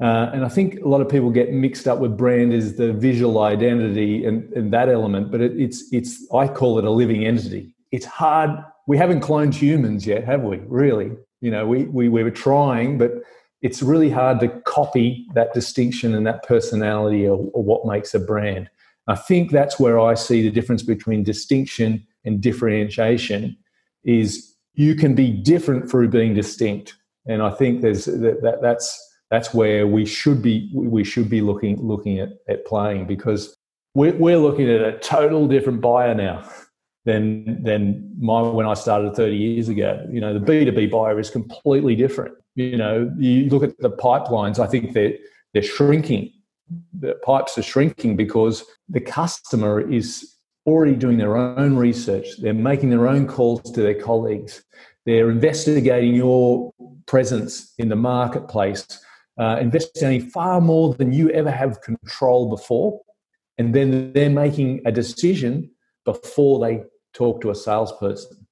Uh, 0.00 0.30
and 0.32 0.44
I 0.44 0.48
think 0.48 0.80
a 0.80 0.88
lot 0.88 1.00
of 1.00 1.08
people 1.08 1.30
get 1.30 1.52
mixed 1.52 1.86
up 1.86 1.98
with 1.98 2.16
brand 2.16 2.52
as 2.52 2.76
the 2.76 2.92
visual 2.92 3.40
identity 3.40 4.24
and, 4.24 4.52
and 4.52 4.72
that 4.72 4.88
element, 4.88 5.30
but 5.30 5.40
it, 5.40 5.52
it's 5.58 5.84
it's 5.92 6.26
I 6.32 6.48
call 6.48 6.78
it 6.78 6.84
a 6.84 6.90
living 6.90 7.24
entity. 7.24 7.74
It's 7.92 8.06
hard. 8.06 8.50
We 8.86 8.98
haven't 8.98 9.20
cloned 9.20 9.54
humans 9.54 10.06
yet, 10.06 10.24
have 10.24 10.42
we? 10.42 10.58
Really? 10.66 11.12
You 11.40 11.50
know, 11.50 11.66
we 11.66 11.84
we, 11.84 12.08
we 12.08 12.22
were 12.22 12.30
trying, 12.30 12.98
but 12.98 13.12
it's 13.62 13.82
really 13.82 14.10
hard 14.10 14.40
to 14.40 14.48
copy 14.66 15.26
that 15.34 15.54
distinction 15.54 16.14
and 16.14 16.26
that 16.26 16.42
personality 16.42 17.26
or, 17.26 17.38
or 17.54 17.62
what 17.62 17.86
makes 17.86 18.14
a 18.14 18.20
brand. 18.20 18.68
I 19.08 19.14
think 19.14 19.50
that's 19.50 19.80
where 19.80 19.98
I 19.98 20.14
see 20.14 20.42
the 20.42 20.50
difference 20.50 20.82
between 20.82 21.22
distinction 21.22 22.06
and 22.24 22.40
differentiation 22.40 23.56
is 24.04 24.54
you 24.74 24.94
can 24.94 25.14
be 25.14 25.30
different 25.30 25.90
through 25.90 26.08
being 26.08 26.34
distinct. 26.34 26.94
And 27.26 27.42
I 27.42 27.50
think 27.50 27.80
there's 27.80 28.04
that, 28.04 28.40
that 28.42 28.60
that's 28.60 29.00
that's 29.30 29.54
where 29.54 29.86
we 29.86 30.04
should 30.04 30.42
be 30.42 30.70
we 30.74 31.04
should 31.04 31.30
be 31.30 31.40
looking 31.40 31.80
looking 31.80 32.18
at, 32.18 32.30
at 32.48 32.66
playing 32.66 33.06
because 33.06 33.54
we're, 33.94 34.14
we're 34.14 34.38
looking 34.38 34.68
at 34.68 34.82
a 34.82 34.98
total 34.98 35.46
different 35.46 35.80
buyer 35.80 36.14
now 36.14 36.48
than 37.04 37.62
than 37.62 38.14
my 38.18 38.40
when 38.42 38.66
I 38.66 38.74
started 38.74 39.14
30 39.14 39.36
years 39.36 39.68
ago. 39.68 40.06
You 40.10 40.20
know, 40.20 40.38
the 40.38 40.44
B2B 40.44 40.90
buyer 40.90 41.18
is 41.20 41.30
completely 41.30 41.94
different. 41.94 42.34
You 42.54 42.76
know, 42.76 43.12
you 43.18 43.48
look 43.48 43.62
at 43.62 43.78
the 43.78 43.90
pipelines, 43.90 44.58
I 44.58 44.66
think 44.66 44.92
they're 44.92 45.14
they're 45.52 45.62
shrinking. 45.62 46.32
The 46.98 47.14
pipes 47.24 47.58
are 47.58 47.62
shrinking 47.62 48.16
because 48.16 48.64
the 48.88 49.00
customer 49.00 49.80
is 49.80 50.34
already 50.66 50.94
doing 50.94 51.18
their 51.18 51.36
own 51.36 51.76
research. 51.76 52.26
They're 52.38 52.54
making 52.54 52.90
their 52.90 53.06
own 53.06 53.26
calls 53.26 53.70
to 53.72 53.82
their 53.82 54.00
colleagues. 54.00 54.64
They're 55.04 55.30
investigating 55.30 56.14
your 56.14 56.72
presence 57.06 57.74
in 57.76 57.90
the 57.90 57.96
marketplace, 57.96 58.86
uh, 59.38 59.58
investigating 59.60 60.30
far 60.30 60.62
more 60.62 60.94
than 60.94 61.12
you 61.12 61.28
ever 61.30 61.50
have 61.50 61.82
control 61.82 62.48
before. 62.48 63.02
And 63.58 63.74
then 63.74 64.12
they're 64.14 64.30
making 64.30 64.80
a 64.86 64.92
decision 64.92 65.70
before 66.06 66.58
they 66.60 66.82
talk 67.14 67.40
to 67.42 67.50
a 67.50 67.54
salesperson 67.54 68.46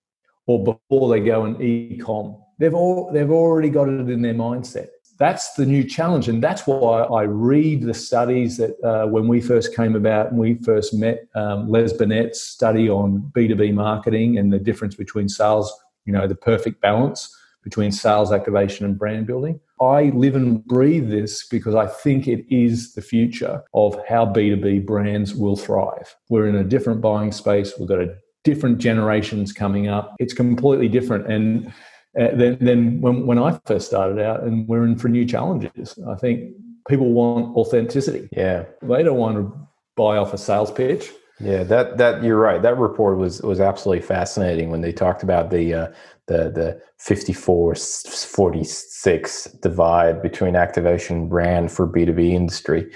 or 0.46 0.62
before 0.64 1.10
they 1.10 1.20
go 1.20 1.44
and 1.44 1.60
e-com. 1.60 2.36
They've 2.58 2.74
all 2.74 3.10
they've 3.12 3.30
already 3.30 3.70
got 3.70 3.88
it 3.88 4.08
in 4.08 4.22
their 4.22 4.34
mindset. 4.34 4.88
That's 5.18 5.52
the 5.54 5.66
new 5.66 5.84
challenge, 5.84 6.28
and 6.28 6.42
that's 6.42 6.66
why 6.66 7.02
I 7.02 7.22
read 7.22 7.82
the 7.82 7.94
studies 7.94 8.56
that 8.56 8.82
uh, 8.82 9.06
when 9.06 9.28
we 9.28 9.40
first 9.40 9.74
came 9.76 9.94
about 9.94 10.30
and 10.30 10.38
we 10.38 10.54
first 10.64 10.94
met 10.94 11.28
um, 11.34 11.68
Les 11.68 11.92
Binet's 11.92 12.40
study 12.40 12.88
on 12.88 13.30
B 13.34 13.46
two 13.46 13.54
B 13.54 13.72
marketing 13.72 14.38
and 14.38 14.52
the 14.52 14.58
difference 14.58 14.94
between 14.94 15.28
sales, 15.28 15.72
you 16.06 16.12
know, 16.12 16.26
the 16.26 16.34
perfect 16.34 16.80
balance 16.80 17.34
between 17.62 17.92
sales 17.92 18.32
activation 18.32 18.84
and 18.84 18.98
brand 18.98 19.26
building. 19.26 19.60
I 19.80 20.10
live 20.14 20.36
and 20.36 20.64
breathe 20.64 21.10
this 21.10 21.46
because 21.46 21.74
I 21.74 21.86
think 21.86 22.26
it 22.26 22.44
is 22.48 22.94
the 22.94 23.02
future 23.02 23.62
of 23.74 24.00
how 24.08 24.26
B2B 24.26 24.86
brands 24.86 25.34
will 25.34 25.56
thrive. 25.56 26.14
We're 26.28 26.48
in 26.48 26.56
a 26.56 26.64
different 26.64 27.00
buying 27.00 27.32
space. 27.32 27.72
We've 27.78 27.88
got 27.88 28.00
a 28.00 28.16
different 28.44 28.78
generations 28.78 29.52
coming 29.52 29.88
up. 29.88 30.14
It's 30.18 30.34
completely 30.34 30.88
different. 30.88 31.30
And 31.30 31.72
uh, 32.20 32.34
than, 32.36 32.62
than 32.62 33.00
when, 33.00 33.26
when 33.26 33.38
I 33.38 33.58
first 33.64 33.86
started 33.86 34.18
out, 34.18 34.42
and 34.42 34.68
we're 34.68 34.84
in 34.84 34.96
for 34.96 35.08
new 35.08 35.24
challenges. 35.24 35.98
I 36.08 36.14
think 36.16 36.52
people 36.86 37.12
want 37.12 37.56
authenticity. 37.56 38.28
Yeah, 38.32 38.64
they 38.82 39.02
don't 39.02 39.16
want 39.16 39.36
to 39.36 39.68
buy 39.96 40.18
off 40.18 40.34
a 40.34 40.38
sales 40.38 40.70
pitch. 40.70 41.10
Yeah, 41.40 41.62
that 41.64 41.96
that 41.96 42.22
you're 42.22 42.38
right. 42.38 42.60
That 42.60 42.76
report 42.76 43.16
was 43.16 43.40
was 43.42 43.60
absolutely 43.60 44.06
fascinating 44.06 44.70
when 44.70 44.82
they 44.82 44.92
talked 44.92 45.22
about 45.22 45.50
the 45.50 45.74
uh, 45.74 45.88
the 46.26 46.50
the 46.50 46.82
54 46.98 47.74
46 47.74 49.44
divide 49.62 50.22
between 50.22 50.54
activation 50.54 51.28
brand 51.28 51.72
for 51.72 51.88
B2B 51.88 52.30
industry. 52.32 52.92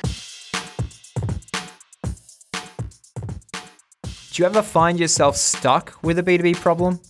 Do 4.36 4.42
you 4.42 4.46
ever 4.48 4.60
find 4.60 5.00
yourself 5.00 5.34
stuck 5.34 5.98
with 6.02 6.18
a 6.18 6.22
B2B 6.22 6.56
problem? 6.56 7.00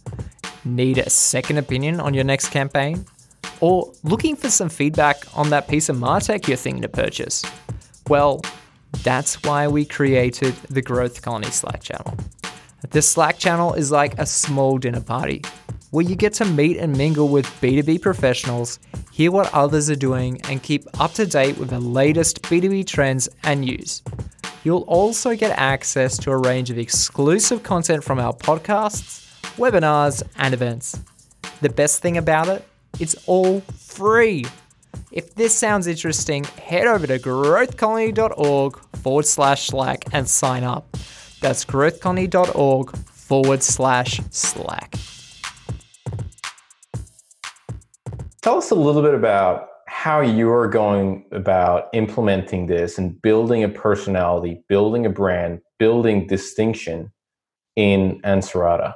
Need 0.64 0.99
a 0.99 1.11
second 1.11 1.59
opinion 1.59 1.99
on 1.99 2.14
your 2.14 2.23
next 2.23 2.50
campaign? 2.50 3.04
Or 3.59 3.92
looking 4.04 4.37
for 4.37 4.49
some 4.49 4.68
feedback 4.68 5.25
on 5.37 5.50
that 5.50 5.66
piece 5.66 5.88
of 5.88 5.97
Martech 5.97 6.47
you're 6.47 6.56
thinking 6.56 6.83
to 6.83 6.88
purchase? 6.88 7.45
Well, 8.06 8.42
that's 9.02 9.42
why 9.42 9.66
we 9.66 9.85
created 9.85 10.54
the 10.71 10.80
Growth 10.80 11.21
Colony 11.21 11.50
Slack 11.50 11.83
channel. 11.83 12.16
This 12.90 13.09
Slack 13.09 13.38
channel 13.38 13.75
is 13.75 13.90
like 13.90 14.16
a 14.21 14.25
small 14.25 14.78
dinner 14.78 15.00
party 15.00 15.42
where 15.90 16.04
you 16.04 16.14
get 16.14 16.33
to 16.35 16.45
meet 16.45 16.76
and 16.76 16.97
mingle 16.97 17.26
with 17.26 17.47
B2B 17.61 18.02
professionals, 18.02 18.78
hear 19.11 19.33
what 19.33 19.52
others 19.52 19.90
are 19.90 19.97
doing, 19.97 20.40
and 20.42 20.62
keep 20.62 20.85
up 21.00 21.14
to 21.14 21.26
date 21.26 21.59
with 21.59 21.71
the 21.71 21.80
latest 21.80 22.42
B2B 22.42 22.87
trends 22.87 23.28
and 23.42 23.62
news. 23.62 24.04
You'll 24.66 24.82
also 24.88 25.37
get 25.37 25.56
access 25.56 26.18
to 26.18 26.32
a 26.32 26.37
range 26.37 26.70
of 26.70 26.76
exclusive 26.76 27.62
content 27.62 28.02
from 28.02 28.18
our 28.18 28.32
podcasts, 28.32 29.25
webinars, 29.54 30.25
and 30.38 30.52
events. 30.52 30.99
The 31.61 31.68
best 31.68 32.02
thing 32.02 32.16
about 32.16 32.49
it, 32.49 32.66
it's 32.99 33.14
all 33.28 33.61
free. 33.61 34.44
If 35.12 35.37
this 35.37 35.54
sounds 35.54 35.87
interesting, 35.87 36.42
head 36.61 36.88
over 36.88 37.06
to 37.06 37.16
growthcolony.org 37.20 38.76
forward 38.96 39.26
slash 39.26 39.68
Slack 39.68 40.04
and 40.12 40.28
sign 40.28 40.64
up. 40.64 40.90
That's 41.40 41.64
growthcolony.org 41.64 42.96
forward 42.96 43.62
slash 43.62 44.20
Slack. 44.32 44.96
Tell 48.42 48.58
us 48.58 48.73
a 48.73 48.75
little 48.75 49.02
bit 49.02 49.14
about 49.14 49.75
how 49.96 50.20
you're 50.20 50.68
going 50.68 51.24
about 51.32 51.88
implementing 51.94 52.66
this 52.66 52.98
and 52.98 53.20
building 53.22 53.64
a 53.64 53.68
personality, 53.68 54.62
building 54.68 55.06
a 55.06 55.10
brand, 55.10 55.58
building 55.78 56.26
distinction 56.26 57.10
in 57.76 58.20
Ansarada? 58.20 58.92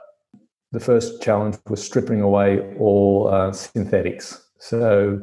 The 0.73 0.79
first 0.79 1.23
challenge 1.23 1.57
was 1.71 1.83
stripping 1.83 2.21
away 2.21 2.77
all 2.79 3.29
uh, 3.29 3.51
synthetics. 3.51 4.47
So 4.59 5.19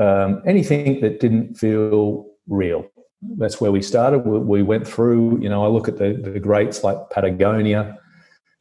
um, 0.00 0.42
anything 0.46 1.02
that 1.02 1.20
didn't 1.20 1.56
feel 1.56 2.26
real. 2.48 2.86
That's 3.36 3.60
where 3.60 3.70
we 3.70 3.82
started. 3.82 4.20
We, 4.20 4.38
we 4.38 4.62
went 4.62 4.88
through, 4.88 5.42
you 5.42 5.50
know, 5.50 5.62
I 5.62 5.68
look 5.68 5.88
at 5.88 5.98
the, 5.98 6.14
the 6.14 6.40
greats 6.40 6.82
like 6.82 6.96
Patagonia 7.10 7.98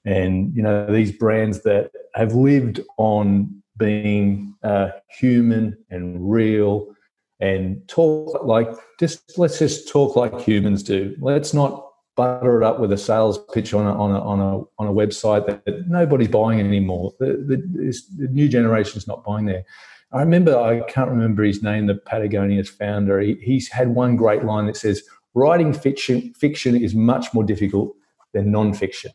and, 0.03 0.53
you 0.53 0.61
know, 0.61 0.85
these 0.85 1.13
brands 1.13 1.63
that 1.63 1.91
have 2.13 2.33
lived 2.35 2.81
on 2.97 3.63
being 3.77 4.55
uh, 4.63 4.89
human 5.09 5.77
and 5.89 6.29
real 6.31 6.95
and 7.39 7.85
talk 7.87 8.43
like 8.43 8.69
just 8.99 9.37
let's 9.37 9.59
just 9.59 9.89
talk 9.89 10.15
like 10.15 10.39
humans 10.39 10.83
do. 10.83 11.15
Let's 11.19 11.53
not 11.53 11.85
butter 12.15 12.61
it 12.61 12.65
up 12.65 12.79
with 12.79 12.91
a 12.93 12.97
sales 12.97 13.37
pitch 13.53 13.73
on 13.73 13.85
a 13.85 13.93
on 13.93 14.11
a 14.11 14.19
on 14.21 14.39
a, 14.39 14.81
on 14.81 14.87
a 14.87 14.93
website 14.93 15.45
that, 15.47 15.65
that 15.65 15.87
nobody's 15.87 16.29
buying 16.29 16.59
anymore. 16.59 17.13
The, 17.19 17.25
the, 17.25 17.93
the 18.17 18.27
new 18.29 18.47
generation's 18.47 19.07
not 19.07 19.23
buying 19.23 19.45
there. 19.45 19.63
I 20.11 20.19
remember 20.19 20.57
I 20.57 20.79
can't 20.91 21.09
remember 21.09 21.43
his 21.43 21.61
name, 21.61 21.87
the 21.87 21.95
Patagonia's 21.95 22.69
founder. 22.69 23.19
He, 23.19 23.35
he's 23.41 23.67
had 23.69 23.89
one 23.89 24.15
great 24.15 24.45
line 24.45 24.65
that 24.67 24.77
says, 24.77 25.03
"Writing 25.33 25.73
fiction 25.73 26.33
fiction 26.33 26.75
is 26.75 26.95
much 26.95 27.33
more 27.33 27.43
difficult 27.43 27.93
than 28.33 28.51
non-fiction," 28.51 29.11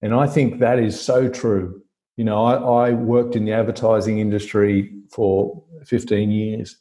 and 0.00 0.14
I 0.14 0.26
think 0.26 0.60
that 0.60 0.78
is 0.78 0.98
so 0.98 1.28
true. 1.28 1.82
You 2.16 2.24
know, 2.24 2.44
I, 2.44 2.88
I 2.88 2.92
worked 2.92 3.36
in 3.36 3.44
the 3.44 3.52
advertising 3.52 4.18
industry 4.18 4.92
for 5.10 5.62
15 5.84 6.30
years 6.30 6.76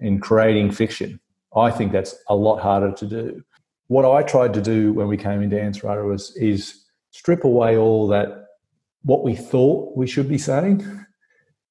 in 0.00 0.20
creating 0.20 0.72
fiction. 0.72 1.20
I 1.56 1.70
think 1.70 1.92
that's 1.92 2.14
a 2.28 2.34
lot 2.34 2.60
harder 2.60 2.92
to 2.92 3.06
do. 3.06 3.44
What 3.88 4.04
I 4.04 4.22
tried 4.22 4.52
to 4.54 4.60
do 4.60 4.92
when 4.92 5.08
we 5.08 5.16
came 5.16 5.42
into 5.42 5.56
Ansarada 5.56 6.06
was 6.06 6.36
is 6.36 6.84
strip 7.10 7.44
away 7.44 7.76
all 7.76 8.08
that 8.08 8.46
what 9.02 9.22
we 9.22 9.36
thought 9.36 9.96
we 9.96 10.06
should 10.06 10.28
be 10.28 10.38
saying, 10.38 10.84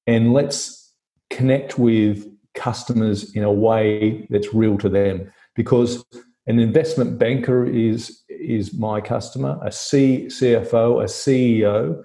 and 0.06 0.32
let's 0.32 0.94
connect 1.28 1.78
with 1.78 2.26
customers 2.54 3.34
in 3.34 3.44
a 3.44 3.52
way 3.52 4.26
that's 4.30 4.54
real 4.54 4.78
to 4.78 4.88
them. 4.88 5.30
Because 5.54 6.04
An 6.48 6.60
investment 6.60 7.18
banker 7.18 7.64
is 7.64 8.22
is 8.28 8.72
my 8.72 9.00
customer. 9.00 9.58
A 9.64 9.72
C, 9.72 10.26
CFO, 10.28 11.02
a 11.02 11.06
CEO. 11.06 12.02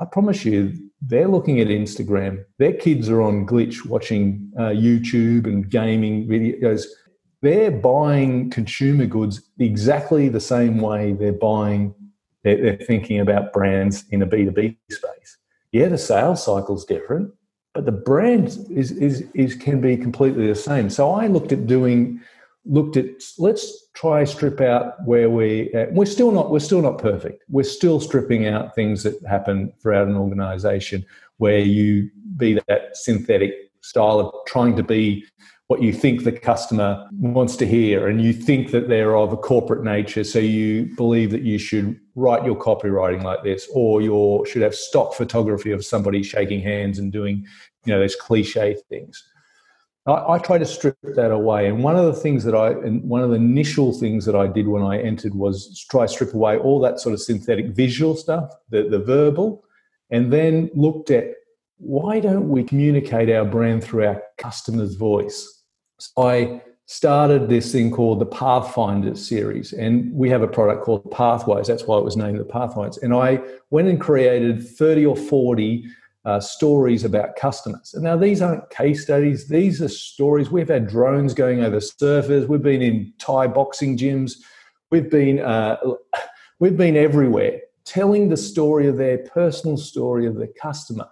I 0.00 0.04
promise 0.06 0.44
you, 0.44 0.72
they're 1.00 1.28
looking 1.28 1.60
at 1.60 1.66
Instagram. 1.66 2.44
Their 2.58 2.72
kids 2.72 3.08
are 3.08 3.20
on 3.20 3.46
Twitch 3.46 3.84
watching 3.84 4.52
uh, 4.56 4.70
YouTube 4.70 5.46
and 5.46 5.68
gaming 5.68 6.26
videos. 6.26 6.86
They're 7.42 7.70
buying 7.70 8.50
consumer 8.50 9.06
goods 9.06 9.50
exactly 9.58 10.28
the 10.28 10.40
same 10.40 10.78
way 10.78 11.12
they're 11.12 11.32
buying, 11.32 11.94
they're, 12.44 12.60
they're 12.62 12.86
thinking 12.86 13.20
about 13.20 13.52
brands 13.52 14.04
in 14.10 14.22
a 14.22 14.26
B2B 14.26 14.76
space. 14.90 15.38
Yeah, 15.72 15.88
the 15.88 15.98
sales 15.98 16.44
cycle's 16.44 16.84
different, 16.84 17.32
but 17.74 17.84
the 17.84 17.92
brand 17.92 18.46
is, 18.70 18.92
is, 18.92 19.24
is 19.34 19.54
can 19.54 19.80
be 19.80 19.96
completely 19.96 20.46
the 20.46 20.54
same. 20.54 20.88
So 20.88 21.12
I 21.12 21.26
looked 21.26 21.52
at 21.52 21.66
doing, 21.66 22.20
looked 22.64 22.96
at 22.96 23.06
let's 23.38 23.88
try 23.94 24.24
strip 24.24 24.60
out 24.60 24.94
where 25.04 25.28
we 25.28 25.72
uh, 25.74 25.86
we're 25.90 26.06
still 26.06 26.30
not 26.30 26.50
we're 26.50 26.60
still 26.60 26.82
not 26.82 26.98
perfect. 26.98 27.44
We're 27.48 27.64
still 27.64 28.00
stripping 28.00 28.46
out 28.46 28.74
things 28.74 29.02
that 29.02 29.20
happen 29.28 29.72
throughout 29.80 30.08
an 30.08 30.16
organization 30.16 31.04
where 31.38 31.58
you 31.58 32.10
be 32.36 32.60
that 32.68 32.96
synthetic 32.96 33.52
style 33.80 34.20
of 34.20 34.32
trying 34.46 34.76
to 34.76 34.82
be 34.82 35.24
what 35.66 35.82
you 35.82 35.92
think 35.92 36.22
the 36.22 36.32
customer 36.32 37.08
wants 37.12 37.56
to 37.56 37.66
hear 37.66 38.08
and 38.08 38.20
you 38.20 38.32
think 38.32 38.70
that 38.72 38.88
they're 38.88 39.16
of 39.16 39.32
a 39.32 39.36
corporate 39.36 39.82
nature 39.82 40.22
so 40.22 40.38
you 40.38 40.84
believe 40.96 41.30
that 41.30 41.42
you 41.42 41.56
should 41.56 41.98
write 42.14 42.44
your 42.44 42.54
copywriting 42.54 43.22
like 43.22 43.42
this 43.42 43.66
or 43.74 44.02
you 44.02 44.44
should 44.46 44.60
have 44.60 44.74
stock 44.74 45.14
photography 45.14 45.72
of 45.72 45.84
somebody 45.84 46.22
shaking 46.22 46.60
hands 46.60 46.98
and 46.98 47.10
doing 47.10 47.46
you 47.84 47.92
know 47.92 47.98
those 47.98 48.14
cliche 48.14 48.76
things 48.90 49.24
I, 50.06 50.34
I 50.34 50.38
try 50.38 50.58
to 50.58 50.66
strip 50.66 50.96
that 51.02 51.30
away. 51.30 51.68
And 51.68 51.82
one 51.82 51.96
of 51.96 52.06
the 52.06 52.20
things 52.20 52.44
that 52.44 52.54
I, 52.54 52.70
and 52.70 53.02
one 53.04 53.22
of 53.22 53.30
the 53.30 53.36
initial 53.36 53.92
things 53.92 54.24
that 54.24 54.34
I 54.34 54.46
did 54.46 54.68
when 54.68 54.82
I 54.82 55.00
entered 55.00 55.34
was 55.34 55.84
try 55.90 56.06
strip 56.06 56.34
away 56.34 56.56
all 56.58 56.80
that 56.80 57.00
sort 57.00 57.12
of 57.12 57.20
synthetic 57.20 57.68
visual 57.68 58.16
stuff, 58.16 58.52
the, 58.70 58.88
the 58.88 58.98
verbal, 58.98 59.64
and 60.10 60.32
then 60.32 60.70
looked 60.74 61.10
at 61.10 61.34
why 61.78 62.20
don't 62.20 62.48
we 62.48 62.62
communicate 62.62 63.28
our 63.30 63.44
brand 63.44 63.82
through 63.82 64.06
our 64.06 64.22
customer's 64.38 64.94
voice? 64.94 65.62
So 65.98 66.10
I 66.22 66.62
started 66.86 67.48
this 67.48 67.72
thing 67.72 67.90
called 67.90 68.20
the 68.20 68.26
Pathfinder 68.26 69.16
series, 69.16 69.72
and 69.72 70.12
we 70.12 70.28
have 70.30 70.42
a 70.42 70.48
product 70.48 70.84
called 70.84 71.10
Pathways. 71.10 71.66
That's 71.66 71.84
why 71.84 71.98
it 71.98 72.04
was 72.04 72.16
named 72.16 72.38
the 72.38 72.44
Pathways. 72.44 72.98
And 72.98 73.12
I 73.12 73.40
went 73.70 73.88
and 73.88 74.00
created 74.00 74.64
30 74.64 75.06
or 75.06 75.16
40 75.16 75.84
uh, 76.24 76.40
stories 76.40 77.04
about 77.04 77.36
customers. 77.36 77.94
And 77.94 78.04
now 78.04 78.16
these 78.16 78.40
aren't 78.40 78.68
case 78.70 79.02
studies, 79.02 79.48
these 79.48 79.82
are 79.82 79.88
stories. 79.88 80.50
We've 80.50 80.68
had 80.68 80.88
drones 80.88 81.34
going 81.34 81.64
over 81.64 81.78
surfers, 81.78 82.48
we've 82.48 82.62
been 82.62 82.82
in 82.82 83.12
Thai 83.18 83.48
boxing 83.48 83.96
gyms, 83.98 84.34
we've 84.90 85.10
been, 85.10 85.40
uh, 85.40 85.76
we've 86.60 86.76
been 86.76 86.96
everywhere 86.96 87.60
telling 87.84 88.28
the 88.28 88.36
story 88.36 88.86
of 88.86 88.96
their 88.96 89.18
personal 89.18 89.76
story 89.76 90.26
of 90.26 90.36
the 90.36 90.46
customer 90.60 91.08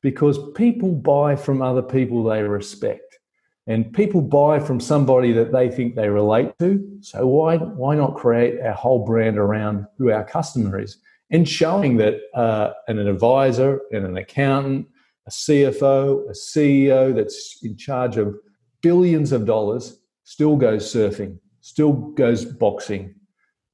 because 0.00 0.38
people 0.52 0.92
buy 0.92 1.34
from 1.34 1.62
other 1.62 1.82
people 1.82 2.22
they 2.22 2.42
respect. 2.42 3.18
And 3.66 3.90
people 3.94 4.20
buy 4.20 4.58
from 4.60 4.78
somebody 4.78 5.32
that 5.32 5.50
they 5.50 5.70
think 5.70 5.94
they 5.94 6.10
relate 6.10 6.58
to. 6.58 6.98
So 7.00 7.26
why, 7.26 7.56
why 7.56 7.94
not 7.94 8.14
create 8.14 8.60
our 8.60 8.74
whole 8.74 9.06
brand 9.06 9.38
around 9.38 9.86
who 9.96 10.10
our 10.10 10.22
customer 10.22 10.78
is? 10.78 10.98
And 11.30 11.48
showing 11.48 11.96
that 11.96 12.20
uh, 12.34 12.72
an 12.88 12.98
advisor 12.98 13.80
and 13.92 14.04
an 14.04 14.16
accountant, 14.16 14.86
a 15.26 15.30
CFO, 15.30 16.28
a 16.28 16.32
CEO 16.32 17.14
that's 17.14 17.58
in 17.62 17.76
charge 17.76 18.16
of 18.16 18.36
billions 18.82 19.32
of 19.32 19.46
dollars 19.46 19.98
still 20.24 20.56
goes 20.56 20.92
surfing, 20.92 21.38
still 21.60 21.92
goes 21.92 22.44
boxing, 22.44 23.14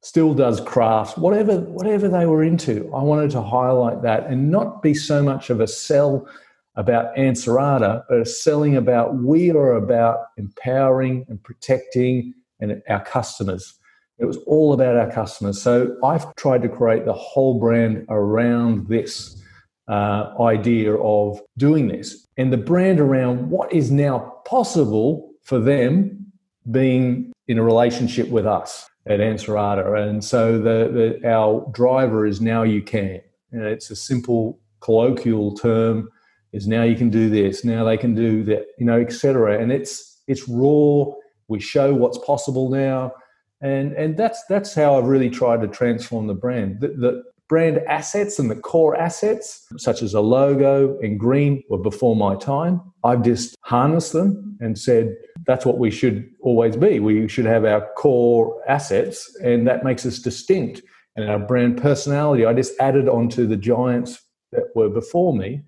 still 0.02 0.34
does 0.34 0.60
crafts, 0.60 1.16
whatever 1.16 1.60
whatever 1.60 2.08
they 2.08 2.26
were 2.26 2.42
into. 2.42 2.90
I 2.94 3.02
wanted 3.02 3.30
to 3.32 3.42
highlight 3.42 4.02
that 4.02 4.26
and 4.26 4.50
not 4.50 4.82
be 4.82 4.94
so 4.94 5.22
much 5.22 5.50
of 5.50 5.60
a 5.60 5.66
sell 5.66 6.28
about 6.76 7.14
Ansarada, 7.16 8.04
but 8.08 8.20
a 8.20 8.24
selling 8.24 8.76
about 8.76 9.16
we 9.16 9.50
are 9.50 9.74
about 9.74 10.18
empowering 10.36 11.26
and 11.28 11.42
protecting 11.42 12.32
and 12.60 12.82
our 12.88 13.04
customers. 13.04 13.74
It 14.20 14.26
was 14.26 14.36
all 14.46 14.72
about 14.72 14.96
our 14.96 15.10
customers. 15.10 15.60
So 15.60 15.96
I've 16.04 16.34
tried 16.36 16.62
to 16.62 16.68
create 16.68 17.06
the 17.06 17.14
whole 17.14 17.58
brand 17.58 18.04
around 18.08 18.86
this 18.88 19.40
uh, 19.88 20.34
idea 20.40 20.94
of 20.94 21.40
doing 21.56 21.88
this 21.88 22.26
and 22.36 22.52
the 22.52 22.56
brand 22.56 23.00
around 23.00 23.50
what 23.50 23.72
is 23.72 23.90
now 23.90 24.34
possible 24.44 25.32
for 25.42 25.58
them 25.58 26.32
being 26.70 27.32
in 27.48 27.58
a 27.58 27.62
relationship 27.62 28.28
with 28.28 28.46
us 28.46 28.88
at 29.06 29.20
Ansarada. 29.20 30.08
And 30.08 30.22
so 30.22 30.58
the, 30.58 31.18
the, 31.22 31.28
our 31.28 31.68
driver 31.72 32.26
is 32.26 32.40
now 32.40 32.62
you 32.62 32.82
can. 32.82 33.20
And 33.52 33.64
it's 33.64 33.90
a 33.90 33.96
simple 33.96 34.60
colloquial 34.80 35.54
term 35.54 36.08
is 36.52 36.66
now 36.66 36.82
you 36.82 36.96
can 36.96 37.10
do 37.10 37.30
this, 37.30 37.64
now 37.64 37.84
they 37.84 37.96
can 37.96 38.14
do 38.14 38.42
that, 38.44 38.66
you 38.78 38.84
know, 38.84 39.00
etc. 39.00 39.60
And 39.60 39.72
it's 39.72 40.22
it's 40.26 40.48
raw. 40.48 41.06
We 41.48 41.58
show 41.60 41.92
what's 41.94 42.18
possible 42.18 42.68
now 42.68 43.12
and 43.60 43.92
and 43.92 44.16
that's 44.16 44.44
that's 44.48 44.74
how 44.74 44.96
I've 44.96 45.06
really 45.06 45.30
tried 45.30 45.60
to 45.62 45.68
transform 45.68 46.26
the 46.26 46.34
brand. 46.34 46.80
The, 46.80 46.88
the, 46.88 47.22
brand 47.50 47.78
assets 47.88 48.38
and 48.38 48.48
the 48.48 48.54
core 48.54 48.96
assets, 48.96 49.66
such 49.76 50.02
as 50.02 50.14
a 50.14 50.20
logo 50.20 50.96
and 51.00 51.18
green, 51.18 51.60
were 51.68 51.76
before 51.76 52.14
my 52.14 52.36
time. 52.36 52.80
I've 53.02 53.24
just 53.24 53.56
harnessed 53.62 54.12
them 54.12 54.56
and 54.60 54.78
said 54.78 55.16
that's 55.48 55.66
what 55.66 55.76
we 55.76 55.90
should 55.90 56.30
always 56.42 56.76
be. 56.76 57.00
We 57.00 57.26
should 57.26 57.46
have 57.46 57.64
our 57.64 57.88
core 57.96 58.62
assets, 58.68 59.36
and 59.42 59.66
that 59.66 59.82
makes 59.82 60.06
us 60.06 60.20
distinct. 60.20 60.82
And 61.16 61.28
our 61.28 61.40
brand 61.40 61.82
personality, 61.82 62.46
I 62.46 62.54
just 62.54 62.78
added 62.78 63.08
onto 63.08 63.48
the 63.48 63.56
giants 63.56 64.22
that 64.52 64.66
were 64.76 64.88
before 64.88 65.36
me 65.36 65.62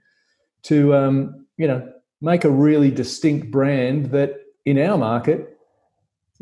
to 0.64 0.94
um, 0.94 1.46
you 1.56 1.66
know 1.66 1.92
make 2.20 2.44
a 2.44 2.50
really 2.50 2.92
distinct 2.92 3.50
brand 3.50 4.06
that 4.12 4.36
in 4.64 4.78
our 4.78 4.96
market 4.96 5.58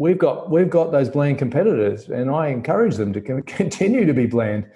we've 0.00 0.18
got 0.18 0.50
we've 0.50 0.70
got 0.70 0.90
those 0.90 1.08
bland 1.08 1.38
competitors, 1.38 2.08
and 2.08 2.30
I 2.30 2.48
encourage 2.48 2.96
them 2.96 3.12
to 3.12 3.20
continue 3.42 4.04
to 4.04 4.14
be 4.14 4.26
bland. 4.26 4.68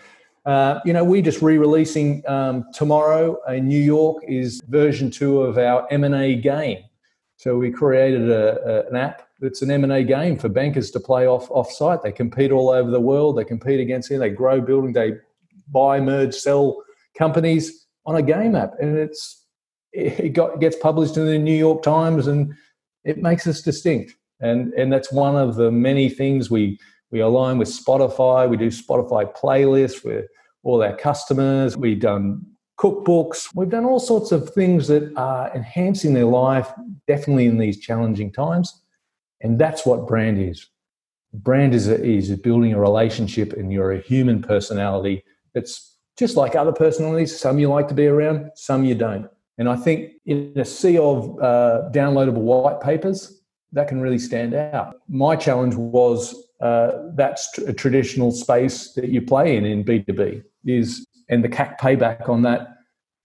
Uh, 0.46 0.78
you 0.84 0.92
know, 0.92 1.02
we're 1.02 1.22
just 1.22 1.40
re-releasing 1.40 2.22
um, 2.28 2.66
tomorrow 2.74 3.38
in 3.48 3.66
New 3.66 3.80
York 3.80 4.22
is 4.28 4.60
version 4.68 5.10
two 5.10 5.40
of 5.40 5.56
our 5.56 5.90
M&A 5.90 6.34
game. 6.34 6.84
So 7.36 7.56
we 7.56 7.70
created 7.70 8.30
a, 8.30 8.60
a, 8.62 8.88
an 8.90 8.96
app 8.96 9.26
that's 9.40 9.62
an 9.62 9.70
M&A 9.70 10.04
game 10.04 10.36
for 10.36 10.50
bankers 10.50 10.90
to 10.90 11.00
play 11.00 11.26
off 11.26 11.50
off-site. 11.50 12.02
They 12.02 12.12
compete 12.12 12.52
all 12.52 12.68
over 12.68 12.90
the 12.90 13.00
world. 13.00 13.38
They 13.38 13.44
compete 13.44 13.80
against 13.80 14.10
it. 14.10 14.18
They 14.18 14.28
grow 14.28 14.60
building. 14.60 14.92
They 14.92 15.14
buy, 15.68 15.98
merge, 15.98 16.34
sell 16.34 16.76
companies 17.16 17.86
on 18.04 18.16
a 18.16 18.22
game 18.22 18.54
app, 18.54 18.74
and 18.78 18.98
it's 18.98 19.46
it 19.92 20.34
got, 20.34 20.60
gets 20.60 20.76
published 20.76 21.16
in 21.16 21.24
the 21.24 21.38
New 21.38 21.56
York 21.56 21.82
Times, 21.82 22.26
and 22.26 22.52
it 23.04 23.22
makes 23.22 23.46
us 23.46 23.62
distinct 23.62 24.14
and 24.40 24.72
and 24.74 24.92
that's 24.92 25.12
one 25.12 25.36
of 25.36 25.56
the 25.56 25.70
many 25.70 26.08
things 26.08 26.50
we 26.50 26.78
we 27.10 27.20
align 27.20 27.58
with 27.58 27.68
Spotify. 27.68 28.48
We 28.48 28.56
do 28.56 28.68
Spotify 28.68 29.32
playlists 29.36 30.04
with 30.04 30.26
all 30.62 30.82
our 30.82 30.96
customers. 30.96 31.76
We've 31.76 32.00
done 32.00 32.44
cookbooks. 32.78 33.50
We've 33.54 33.68
done 33.68 33.84
all 33.84 34.00
sorts 34.00 34.32
of 34.32 34.50
things 34.50 34.88
that 34.88 35.12
are 35.16 35.54
enhancing 35.54 36.14
their 36.14 36.24
life, 36.24 36.72
definitely 37.06 37.46
in 37.46 37.58
these 37.58 37.78
challenging 37.78 38.32
times. 38.32 38.82
And 39.42 39.58
that's 39.58 39.86
what 39.86 40.08
brand 40.08 40.40
is. 40.40 40.66
Brand 41.32 41.74
is, 41.74 41.88
a, 41.88 42.02
is 42.02 42.30
building 42.38 42.72
a 42.72 42.80
relationship, 42.80 43.52
and 43.52 43.72
you're 43.72 43.92
a 43.92 44.00
human 44.00 44.42
personality 44.42 45.24
that's 45.52 45.98
just 46.16 46.36
like 46.36 46.54
other 46.54 46.72
personalities. 46.72 47.38
Some 47.38 47.58
you 47.58 47.68
like 47.68 47.88
to 47.88 47.94
be 47.94 48.06
around, 48.06 48.50
some 48.54 48.84
you 48.84 48.94
don't. 48.94 49.28
And 49.58 49.68
I 49.68 49.76
think 49.76 50.14
in 50.26 50.52
a 50.56 50.64
sea 50.64 50.98
of 50.98 51.38
uh, 51.40 51.90
downloadable 51.92 52.42
white 52.42 52.80
papers, 52.80 53.40
that 53.74 53.88
can 53.88 54.00
really 54.00 54.18
stand 54.18 54.54
out. 54.54 55.00
My 55.08 55.36
challenge 55.36 55.74
was 55.74 56.34
uh, 56.60 56.92
that's 57.14 57.58
a 57.58 57.72
traditional 57.72 58.32
space 58.32 58.92
that 58.92 59.10
you 59.10 59.20
play 59.20 59.56
in 59.56 59.64
in 59.66 59.84
B2B 59.84 60.42
is, 60.64 61.06
and 61.28 61.44
the 61.44 61.48
CAC 61.48 61.78
payback 61.78 62.28
on 62.28 62.42
that. 62.42 62.70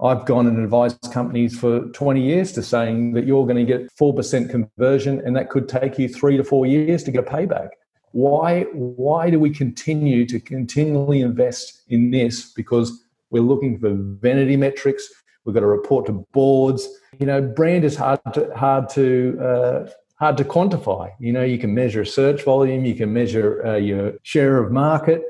I've 0.01 0.25
gone 0.25 0.47
and 0.47 0.63
advised 0.63 1.11
companies 1.11 1.59
for 1.59 1.81
20 1.89 2.21
years 2.21 2.53
to 2.53 2.63
saying 2.63 3.13
that 3.13 3.25
you're 3.25 3.45
going 3.45 3.57
to 3.57 3.65
get 3.65 3.93
4% 3.95 4.49
conversion 4.49 5.21
and 5.25 5.35
that 5.35 5.49
could 5.49 5.67
take 5.67 5.99
you 5.99 6.07
three 6.07 6.37
to 6.37 6.43
four 6.43 6.65
years 6.65 7.03
to 7.03 7.11
get 7.11 7.27
a 7.27 7.29
payback. 7.29 7.69
Why, 8.11 8.63
why 8.71 9.29
do 9.29 9.41
we 9.41 9.49
continue 9.49 10.25
to 10.27 10.39
continually 10.39 11.19
invest 11.19 11.83
in 11.89 12.11
this? 12.11 12.53
Because 12.53 13.03
we're 13.29 13.43
looking 13.43 13.77
for 13.77 13.91
vanity 13.93 14.55
metrics. 14.55 15.09
We've 15.43 15.53
got 15.53 15.61
to 15.61 15.67
report 15.67 16.05
to 16.05 16.25
boards. 16.31 16.87
You 17.19 17.25
know, 17.25 17.41
brand 17.41 17.83
is 17.83 17.97
hard 17.97 18.21
to, 18.33 18.51
hard 18.55 18.87
to 18.91 19.37
uh, 19.41 19.89
hard 20.19 20.37
to 20.37 20.43
quantify. 20.43 21.11
You 21.19 21.31
know, 21.31 21.43
you 21.43 21.57
can 21.57 21.73
measure 21.73 22.05
search 22.05 22.43
volume, 22.43 22.85
you 22.85 22.95
can 22.95 23.11
measure 23.13 23.65
uh, 23.65 23.75
your 23.75 24.13
share 24.23 24.57
of 24.57 24.71
market. 24.71 25.23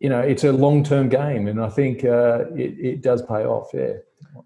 You 0.00 0.10
know, 0.10 0.20
it's 0.20 0.44
a 0.44 0.52
long 0.52 0.84
term 0.84 1.08
game, 1.08 1.48
and 1.48 1.60
I 1.60 1.70
think 1.70 2.04
uh, 2.04 2.44
it, 2.54 2.78
it, 2.78 3.02
does 3.02 3.22
pay 3.22 3.44
off. 3.44 3.70
Yeah. 3.72 3.94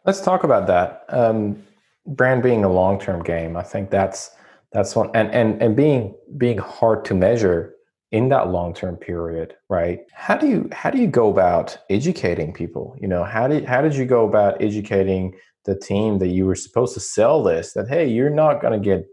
Let's 0.06 0.20
talk 0.20 0.44
about 0.44 0.66
that. 0.68 1.04
Um, 1.08 1.62
brand 2.06 2.42
being 2.42 2.64
a 2.64 2.68
long 2.68 3.00
term 3.00 3.22
game, 3.22 3.56
I 3.56 3.62
think 3.62 3.90
that's 3.90 4.30
That's 4.72 4.94
one, 4.94 5.10
and 5.14 5.30
and 5.32 5.60
and 5.62 5.74
being 5.74 6.14
being 6.36 6.58
hard 6.58 7.04
to 7.06 7.14
measure 7.14 7.74
in 8.12 8.28
that 8.28 8.48
long 8.48 8.74
term 8.74 8.96
period, 8.96 9.54
right? 9.68 10.00
How 10.12 10.36
do 10.36 10.46
you 10.46 10.68
how 10.72 10.90
do 10.90 10.98
you 10.98 11.06
go 11.06 11.30
about 11.30 11.78
educating 11.90 12.52
people? 12.52 12.94
You 13.00 13.08
know, 13.08 13.24
how 13.24 13.48
did 13.48 13.64
how 13.64 13.80
did 13.80 13.94
you 13.94 14.04
go 14.04 14.28
about 14.28 14.62
educating 14.62 15.34
the 15.64 15.74
team 15.74 16.18
that 16.18 16.28
you 16.28 16.46
were 16.46 16.54
supposed 16.54 16.94
to 16.94 17.00
sell 17.00 17.42
this? 17.42 17.72
That 17.72 17.88
hey, 17.88 18.06
you're 18.06 18.30
not 18.30 18.60
going 18.60 18.74
to 18.80 18.84
get 18.84 19.06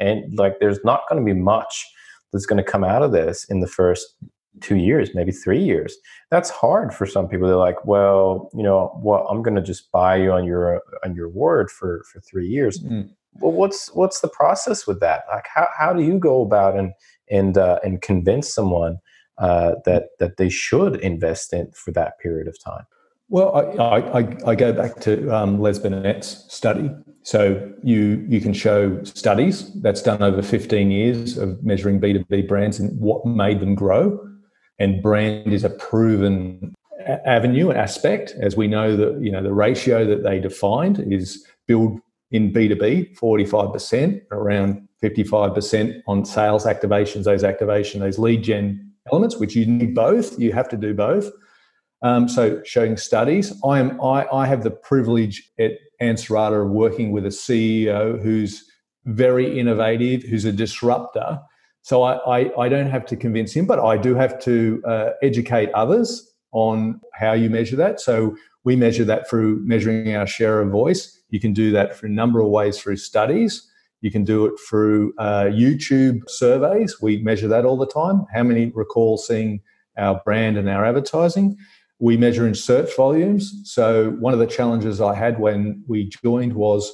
and 0.00 0.36
like 0.38 0.58
there's 0.58 0.82
not 0.84 1.02
going 1.08 1.24
to 1.24 1.34
be 1.34 1.38
much 1.38 1.86
that's 2.32 2.46
going 2.46 2.62
to 2.62 2.68
come 2.70 2.84
out 2.84 3.02
of 3.02 3.12
this 3.12 3.44
in 3.44 3.60
the 3.60 3.66
first 3.66 4.14
two 4.60 4.76
years, 4.76 5.10
maybe 5.14 5.32
three 5.32 5.62
years. 5.62 5.96
That's 6.30 6.50
hard 6.50 6.92
for 6.92 7.06
some 7.06 7.28
people. 7.28 7.46
They're 7.46 7.56
like, 7.56 7.84
well, 7.84 8.50
you 8.54 8.62
know, 8.62 8.98
well, 9.02 9.26
I'm 9.28 9.42
going 9.42 9.56
to 9.56 9.62
just 9.62 9.90
buy 9.92 10.16
you 10.16 10.32
on 10.32 10.44
your 10.44 10.82
on 11.04 11.14
your 11.14 11.28
word 11.28 11.70
for 11.70 12.02
for 12.12 12.20
three 12.20 12.48
years. 12.48 12.80
Mm. 12.80 13.10
Well, 13.34 13.52
what's 13.52 13.92
what's 13.94 14.20
the 14.20 14.28
process 14.28 14.86
with 14.86 15.00
that? 15.00 15.24
Like, 15.32 15.46
how 15.52 15.68
how 15.76 15.92
do 15.92 16.02
you 16.02 16.18
go 16.18 16.42
about 16.42 16.76
and 16.76 16.92
and 17.30 17.56
uh, 17.56 17.78
and 17.84 18.02
convince 18.02 18.52
someone 18.52 18.98
uh, 19.38 19.76
that 19.84 20.08
that 20.18 20.36
they 20.36 20.48
should 20.48 20.96
invest 20.96 21.52
in 21.52 21.70
for 21.72 21.92
that 21.92 22.18
period 22.18 22.48
of 22.48 22.58
time? 22.62 22.84
Well, 23.30 23.54
I, 23.54 24.18
I, 24.18 24.36
I 24.44 24.54
go 24.56 24.72
back 24.72 24.96
to 25.02 25.34
um, 25.34 25.60
Les 25.60 25.78
Binet's 25.78 26.52
study. 26.52 26.90
So 27.22 27.72
you 27.82 28.24
you 28.28 28.40
can 28.40 28.52
show 28.52 29.02
studies 29.04 29.72
that's 29.82 30.02
done 30.02 30.22
over 30.22 30.42
15 30.42 30.90
years 30.90 31.38
of 31.38 31.62
measuring 31.62 32.00
B2B 32.00 32.48
brands 32.48 32.80
and 32.80 32.98
what 32.98 33.24
made 33.24 33.60
them 33.60 33.74
grow. 33.74 34.18
And 34.78 35.02
brand 35.02 35.52
is 35.52 35.62
a 35.62 35.70
proven 35.70 36.74
avenue 37.26 37.70
and 37.70 37.78
aspect, 37.78 38.34
as 38.40 38.56
we 38.56 38.66
know 38.66 38.96
that 38.96 39.20
you 39.22 39.30
know 39.30 39.42
the 39.42 39.52
ratio 39.52 40.04
that 40.06 40.22
they 40.24 40.40
defined 40.40 40.98
is 41.12 41.46
build 41.66 42.00
in 42.32 42.52
B2B 42.52 43.18
45%, 43.18 44.20
around 44.30 44.88
55% 45.02 46.00
on 46.06 46.24
sales 46.24 46.64
activations, 46.64 47.24
those 47.24 47.44
activation, 47.44 48.00
those 48.00 48.18
lead 48.18 48.42
gen 48.42 48.92
elements, 49.10 49.36
which 49.36 49.54
you 49.54 49.66
need 49.66 49.94
both. 49.94 50.38
You 50.38 50.52
have 50.52 50.68
to 50.70 50.76
do 50.76 50.94
both. 50.94 51.30
Um, 52.02 52.28
so 52.28 52.62
showing 52.64 52.96
studies. 52.96 53.52
I 53.64 53.78
am 53.78 54.00
I, 54.00 54.26
I 54.32 54.46
have 54.46 54.62
the 54.62 54.70
privilege 54.70 55.50
at 55.58 55.72
Ansarada 56.00 56.64
of 56.64 56.70
working 56.70 57.12
with 57.12 57.26
a 57.26 57.30
CEO 57.30 58.20
who's 58.22 58.64
very 59.04 59.58
innovative, 59.58 60.22
who's 60.22 60.44
a 60.44 60.52
disruptor. 60.52 61.40
So 61.82 62.02
I, 62.02 62.40
I, 62.40 62.60
I 62.64 62.68
don't 62.68 62.90
have 62.90 63.06
to 63.06 63.16
convince 63.16 63.52
him, 63.52 63.66
but 63.66 63.78
I 63.78 63.96
do 63.96 64.14
have 64.14 64.38
to 64.40 64.82
uh, 64.86 65.10
educate 65.22 65.70
others 65.72 66.26
on 66.52 67.00
how 67.14 67.32
you 67.32 67.48
measure 67.48 67.76
that. 67.76 68.00
So 68.00 68.36
we 68.64 68.76
measure 68.76 69.04
that 69.04 69.28
through 69.28 69.60
measuring 69.64 70.14
our 70.14 70.26
share 70.26 70.60
of 70.60 70.70
voice. 70.70 71.18
You 71.30 71.40
can 71.40 71.52
do 71.52 71.70
that 71.72 71.96
through 71.96 72.10
a 72.10 72.12
number 72.12 72.40
of 72.40 72.48
ways 72.48 72.78
through 72.78 72.96
studies. 72.96 73.66
You 74.00 74.10
can 74.10 74.24
do 74.24 74.46
it 74.46 74.54
through 74.68 75.14
uh, 75.18 75.44
YouTube 75.44 76.28
surveys. 76.28 77.00
We 77.00 77.22
measure 77.22 77.48
that 77.48 77.64
all 77.64 77.76
the 77.76 77.86
time. 77.86 78.26
How 78.32 78.42
many 78.42 78.66
recall 78.74 79.16
seeing 79.18 79.60
our 79.96 80.20
brand 80.24 80.56
and 80.56 80.68
our 80.68 80.84
advertising? 80.84 81.56
We 82.00 82.16
measure 82.16 82.46
in 82.46 82.54
search 82.54 82.96
volumes. 82.96 83.54
So, 83.64 84.10
one 84.18 84.32
of 84.32 84.38
the 84.38 84.46
challenges 84.46 85.00
I 85.00 85.14
had 85.14 85.38
when 85.38 85.84
we 85.86 86.10
joined 86.24 86.54
was 86.54 86.92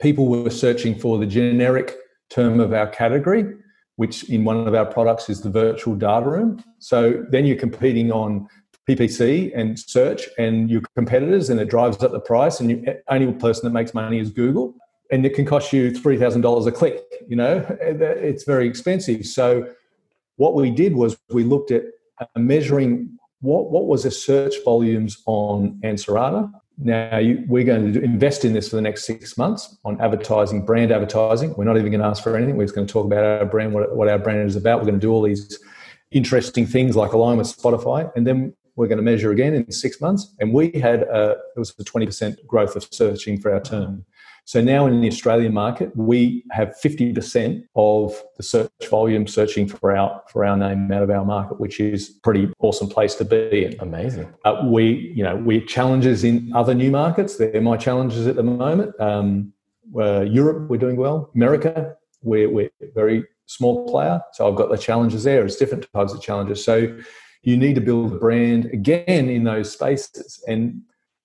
people 0.00 0.28
were 0.28 0.50
searching 0.50 0.98
for 0.98 1.18
the 1.18 1.26
generic 1.26 1.96
term 2.30 2.60
of 2.60 2.72
our 2.72 2.86
category, 2.86 3.44
which 3.96 4.28
in 4.30 4.44
one 4.44 4.66
of 4.66 4.74
our 4.74 4.86
products 4.86 5.28
is 5.28 5.40
the 5.40 5.50
virtual 5.50 5.96
data 5.96 6.28
room. 6.28 6.62
So, 6.78 7.24
then 7.30 7.44
you're 7.44 7.56
competing 7.56 8.12
on 8.12 8.46
PPC 8.88 9.50
and 9.56 9.78
search 9.78 10.28
and 10.38 10.70
your 10.70 10.82
competitors, 10.94 11.50
and 11.50 11.58
it 11.58 11.68
drives 11.68 12.02
up 12.02 12.12
the 12.12 12.20
price. 12.20 12.60
And 12.60 12.70
the 12.70 13.02
only 13.08 13.32
person 13.32 13.64
that 13.64 13.72
makes 13.72 13.94
money 13.94 14.20
is 14.20 14.30
Google, 14.30 14.74
and 15.10 15.26
it 15.26 15.34
can 15.34 15.44
cost 15.44 15.72
you 15.72 15.90
three 15.92 16.18
thousand 16.18 16.42
dollars 16.42 16.66
a 16.66 16.72
click. 16.72 17.02
You 17.26 17.34
know, 17.36 17.66
it's 17.80 18.44
very 18.44 18.68
expensive. 18.68 19.26
So, 19.26 19.68
what 20.36 20.54
we 20.54 20.70
did 20.70 20.94
was 20.94 21.16
we 21.30 21.42
looked 21.42 21.72
at 21.72 21.84
measuring 22.36 23.18
what, 23.44 23.70
what 23.70 23.86
was 23.86 24.04
the 24.04 24.10
search 24.10 24.54
volumes 24.64 25.22
on 25.26 25.78
Ansarada? 25.84 26.50
Now, 26.78 27.18
you, 27.18 27.44
we're 27.46 27.64
going 27.64 27.92
to 27.92 28.02
invest 28.02 28.44
in 28.44 28.54
this 28.54 28.70
for 28.70 28.76
the 28.76 28.82
next 28.82 29.04
six 29.04 29.36
months 29.36 29.76
on 29.84 30.00
advertising, 30.00 30.64
brand 30.64 30.90
advertising. 30.90 31.54
We're 31.54 31.64
not 31.64 31.76
even 31.76 31.92
going 31.92 32.00
to 32.00 32.06
ask 32.06 32.22
for 32.22 32.36
anything. 32.36 32.56
We're 32.56 32.64
just 32.64 32.74
going 32.74 32.86
to 32.86 32.92
talk 32.92 33.04
about 33.04 33.22
our 33.22 33.44
brand, 33.44 33.74
what, 33.74 33.94
what 33.94 34.08
our 34.08 34.18
brand 34.18 34.48
is 34.48 34.56
about. 34.56 34.78
We're 34.78 34.86
going 34.86 34.98
to 34.98 35.06
do 35.06 35.12
all 35.12 35.22
these 35.22 35.58
interesting 36.10 36.66
things 36.66 36.96
like 36.96 37.12
align 37.12 37.36
with 37.36 37.46
Spotify. 37.46 38.10
And 38.16 38.26
then 38.26 38.54
we're 38.76 38.88
going 38.88 38.96
to 38.96 39.04
measure 39.04 39.30
again 39.30 39.52
in 39.52 39.70
six 39.70 40.00
months. 40.00 40.34
And 40.40 40.52
we 40.52 40.72
had, 40.80 41.02
a, 41.02 41.36
it 41.54 41.58
was 41.58 41.74
a 41.78 41.84
20% 41.84 42.46
growth 42.46 42.74
of 42.76 42.88
searching 42.90 43.40
for 43.40 43.52
our 43.52 43.60
term. 43.60 44.06
So 44.46 44.60
now 44.60 44.86
in 44.86 45.00
the 45.00 45.08
Australian 45.08 45.54
market, 45.54 45.96
we 45.96 46.44
have 46.50 46.74
50% 46.82 47.64
of 47.76 48.14
the 48.36 48.42
search 48.42 48.70
volume 48.90 49.26
searching 49.26 49.66
for 49.66 49.96
our 49.96 50.22
for 50.28 50.44
our 50.44 50.56
name 50.56 50.92
out 50.92 51.02
of 51.02 51.10
our 51.10 51.24
market, 51.24 51.58
which 51.58 51.80
is 51.80 52.10
pretty 52.22 52.52
awesome 52.58 52.88
place 52.88 53.14
to 53.16 53.24
be 53.24 53.64
in. 53.64 53.76
Amazing. 53.80 54.32
Uh, 54.44 54.62
we, 54.66 55.12
you 55.16 55.24
know, 55.24 55.36
we 55.36 55.64
challenges 55.64 56.24
in 56.24 56.52
other 56.54 56.74
new 56.74 56.90
markets. 56.90 57.36
They're 57.36 57.60
my 57.60 57.78
challenges 57.78 58.26
at 58.26 58.36
the 58.36 58.42
moment. 58.42 58.98
Um, 59.00 59.52
uh, 59.98 60.22
Europe, 60.22 60.68
we're 60.68 60.78
doing 60.78 60.96
well. 60.96 61.30
America, 61.34 61.96
we're, 62.22 62.50
we're 62.50 62.70
very 62.94 63.24
small 63.46 63.88
player. 63.88 64.20
So 64.32 64.48
I've 64.48 64.56
got 64.56 64.70
the 64.70 64.78
challenges 64.78 65.24
there. 65.24 65.44
It's 65.44 65.56
different 65.56 65.86
types 65.94 66.12
of 66.12 66.20
challenges. 66.20 66.64
So 66.64 66.96
you 67.42 67.56
need 67.56 67.74
to 67.74 67.80
build 67.80 68.12
a 68.12 68.16
brand 68.16 68.66
again 68.66 69.28
in 69.28 69.44
those 69.44 69.72
spaces. 69.72 70.42
And 70.48 70.82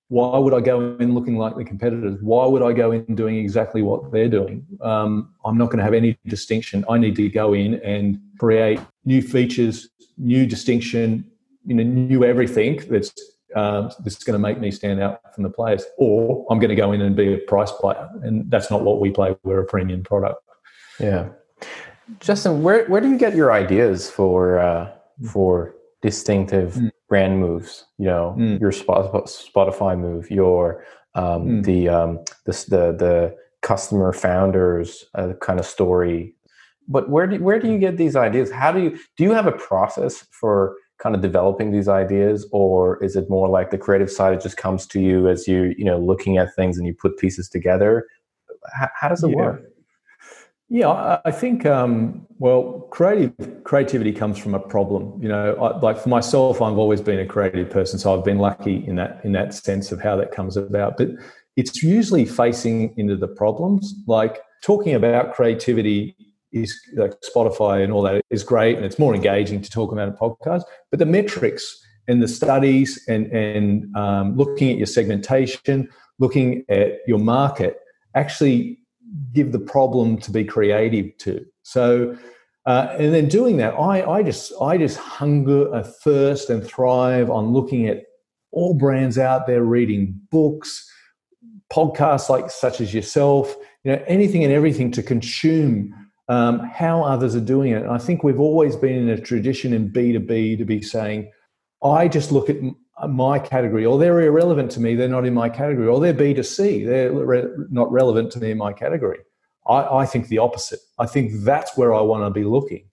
why 0.09 0.39
would 0.39 0.55
I 0.55 0.59
go 0.59 0.97
in 0.97 1.13
looking 1.13 1.37
like 1.37 1.55
the 1.55 1.63
competitors? 1.63 2.17
Why 2.21 2.45
would 2.47 2.63
I 2.63 2.73
go 2.73 2.91
in 2.91 3.15
doing 3.15 3.37
exactly 3.37 3.83
what 3.83 4.11
they're 4.11 4.27
doing? 4.27 4.65
Um, 4.81 5.33
I'm 5.45 5.57
not 5.57 5.67
going 5.67 5.77
to 5.77 5.83
have 5.83 5.93
any 5.93 6.17
distinction. 6.25 6.83
I 6.89 6.97
need 6.97 7.15
to 7.17 7.29
go 7.29 7.53
in 7.53 7.75
and 7.75 8.19
create 8.39 8.79
new 9.05 9.21
features, 9.21 9.87
new 10.17 10.47
distinction, 10.47 11.29
you 11.65 11.75
know, 11.75 11.83
new 11.83 12.23
everything 12.23 12.81
that's 12.89 13.13
um, 13.55 13.91
that's 14.03 14.23
going 14.23 14.33
to 14.33 14.39
make 14.39 14.59
me 14.59 14.71
stand 14.71 14.99
out 14.99 15.21
from 15.33 15.43
the 15.43 15.49
players. 15.49 15.83
Or 15.97 16.45
I'm 16.49 16.59
going 16.59 16.69
to 16.69 16.75
go 16.75 16.91
in 16.91 17.01
and 17.01 17.15
be 17.15 17.33
a 17.33 17.37
price 17.37 17.71
player, 17.71 18.09
and 18.23 18.49
that's 18.49 18.71
not 18.71 18.81
what 18.81 18.99
we 18.99 19.11
play. 19.11 19.35
We're 19.43 19.61
a 19.61 19.65
premium 19.65 20.03
product. 20.03 20.41
Yeah, 20.99 21.29
Justin, 22.19 22.63
where 22.63 22.85
where 22.85 23.01
do 23.01 23.09
you 23.09 23.17
get 23.17 23.35
your 23.35 23.51
ideas 23.51 24.09
for 24.09 24.57
uh, 24.57 24.91
for 25.31 25.75
distinctive 26.01 26.75
mm. 26.75 26.91
brand 27.07 27.39
moves 27.39 27.85
you 27.97 28.05
know 28.05 28.35
mm. 28.37 28.59
your 28.59 28.71
spotify 28.71 29.99
move 29.99 30.29
your 30.31 30.83
um, 31.15 31.45
mm. 31.45 31.63
the 31.63 31.89
um, 31.89 32.19
the 32.45 32.51
the 32.69 32.95
the 32.97 33.35
customer 33.61 34.13
founders 34.13 35.05
uh, 35.15 35.33
kind 35.41 35.59
of 35.59 35.65
story 35.65 36.33
but 36.87 37.09
where 37.09 37.27
do 37.27 37.41
where 37.43 37.59
do 37.59 37.71
you 37.71 37.77
get 37.77 37.97
these 37.97 38.15
ideas 38.15 38.51
how 38.51 38.71
do 38.71 38.81
you 38.81 38.97
do 39.17 39.23
you 39.23 39.31
have 39.31 39.47
a 39.47 39.51
process 39.51 40.25
for 40.31 40.75
kind 40.97 41.15
of 41.15 41.21
developing 41.21 41.71
these 41.71 41.87
ideas 41.87 42.47
or 42.51 43.01
is 43.03 43.15
it 43.15 43.29
more 43.29 43.47
like 43.47 43.71
the 43.71 43.77
creative 43.77 44.11
side 44.11 44.33
it 44.33 44.41
just 44.41 44.57
comes 44.57 44.85
to 44.85 44.99
you 44.99 45.27
as 45.27 45.47
you 45.47 45.73
you 45.77 45.85
know 45.85 45.97
looking 45.97 46.37
at 46.37 46.53
things 46.55 46.77
and 46.77 46.87
you 46.87 46.93
put 46.93 47.17
pieces 47.17 47.49
together 47.49 48.07
how, 48.73 48.89
how 48.99 49.07
does 49.09 49.23
it 49.23 49.29
yeah. 49.29 49.35
work 49.35 49.61
yeah, 50.69 51.19
I 51.25 51.31
think 51.31 51.65
um, 51.65 52.27
well, 52.37 52.87
creative 52.91 53.33
creativity 53.63 54.11
comes 54.13 54.37
from 54.37 54.53
a 54.53 54.59
problem. 54.59 55.19
You 55.21 55.27
know, 55.27 55.55
I, 55.55 55.79
like 55.79 55.97
for 55.97 56.09
myself, 56.09 56.61
I've 56.61 56.77
always 56.77 57.01
been 57.01 57.19
a 57.19 57.25
creative 57.25 57.71
person, 57.71 57.97
so 57.97 58.15
I've 58.15 58.23
been 58.23 58.37
lucky 58.37 58.85
in 58.87 58.95
that 58.97 59.19
in 59.23 59.31
that 59.31 59.55
sense 59.55 59.91
of 59.91 59.99
how 59.99 60.15
that 60.17 60.31
comes 60.31 60.57
about. 60.57 60.97
But 60.97 61.09
it's 61.57 61.81
usually 61.81 62.23
facing 62.23 62.93
into 62.97 63.15
the 63.15 63.27
problems. 63.27 63.95
Like 64.05 64.41
talking 64.61 64.93
about 64.93 65.33
creativity 65.33 66.15
is 66.51 66.79
like 66.95 67.13
Spotify 67.21 67.83
and 67.83 67.91
all 67.91 68.03
that 68.03 68.21
is 68.29 68.43
great, 68.43 68.75
and 68.75 68.85
it's 68.85 68.99
more 68.99 69.15
engaging 69.15 69.61
to 69.63 69.71
talk 69.71 69.91
about 69.91 70.07
a 70.07 70.11
podcast. 70.11 70.61
But 70.91 70.99
the 70.99 71.07
metrics 71.07 71.83
and 72.07 72.21
the 72.21 72.27
studies 72.27 73.03
and 73.07 73.25
and 73.31 73.95
um, 73.95 74.37
looking 74.37 74.69
at 74.69 74.77
your 74.77 74.85
segmentation, 74.85 75.89
looking 76.19 76.63
at 76.69 76.99
your 77.07 77.19
market, 77.19 77.79
actually 78.13 78.79
give 79.33 79.51
the 79.51 79.59
problem 79.59 80.17
to 80.19 80.31
be 80.31 80.43
creative 80.43 81.17
to. 81.19 81.45
So, 81.63 82.17
uh, 82.65 82.95
and 82.99 83.13
then 83.13 83.27
doing 83.27 83.57
that, 83.57 83.73
I, 83.73 84.09
I 84.17 84.23
just 84.23 84.53
I 84.61 84.77
just 84.77 84.97
hunger, 84.97 85.73
a 85.73 85.83
thirst, 85.83 86.49
and 86.49 86.63
thrive 86.63 87.29
on 87.29 87.53
looking 87.53 87.87
at 87.87 88.03
all 88.51 88.73
brands 88.73 89.17
out 89.17 89.47
there, 89.47 89.63
reading 89.63 90.19
books, 90.31 90.89
podcasts 91.71 92.29
like 92.29 92.49
such 92.49 92.81
as 92.81 92.93
yourself, 92.93 93.55
you 93.83 93.91
know, 93.91 94.03
anything 94.07 94.43
and 94.43 94.53
everything 94.53 94.91
to 94.91 95.03
consume 95.03 95.93
um, 96.27 96.59
how 96.59 97.03
others 97.03 97.35
are 97.35 97.39
doing 97.39 97.71
it. 97.71 97.83
And 97.83 97.91
I 97.91 97.97
think 97.97 98.23
we've 98.23 98.39
always 98.39 98.75
been 98.75 98.95
in 98.95 99.09
a 99.09 99.21
tradition 99.21 99.73
in 99.73 99.91
B 99.91 100.11
two 100.13 100.19
B 100.19 100.55
to 100.57 100.65
be 100.65 100.81
saying, 100.81 101.31
I 101.83 102.07
just 102.07 102.31
look 102.31 102.49
at 102.49 102.57
my 103.07 103.39
category, 103.39 103.85
or 103.85 103.97
they're 103.97 104.19
irrelevant 104.21 104.71
to 104.71 104.79
me, 104.79 104.95
they're 104.95 105.07
not 105.07 105.25
in 105.25 105.33
my 105.33 105.49
category, 105.49 105.87
or 105.87 105.99
they're 105.99 106.13
B2C, 106.13 106.85
they're 106.85 107.11
re- 107.11 107.47
not 107.69 107.91
relevant 107.91 108.31
to 108.33 108.39
me 108.39 108.51
in 108.51 108.57
my 108.57 108.73
category. 108.73 109.19
I, 109.67 109.99
I 109.99 110.05
think 110.05 110.27
the 110.27 110.39
opposite. 110.39 110.79
I 110.97 111.05
think 111.05 111.43
that's 111.43 111.77
where 111.77 111.93
I 111.93 112.01
want 112.01 112.23
to 112.23 112.29
be 112.29 112.43
looking. 112.43 112.85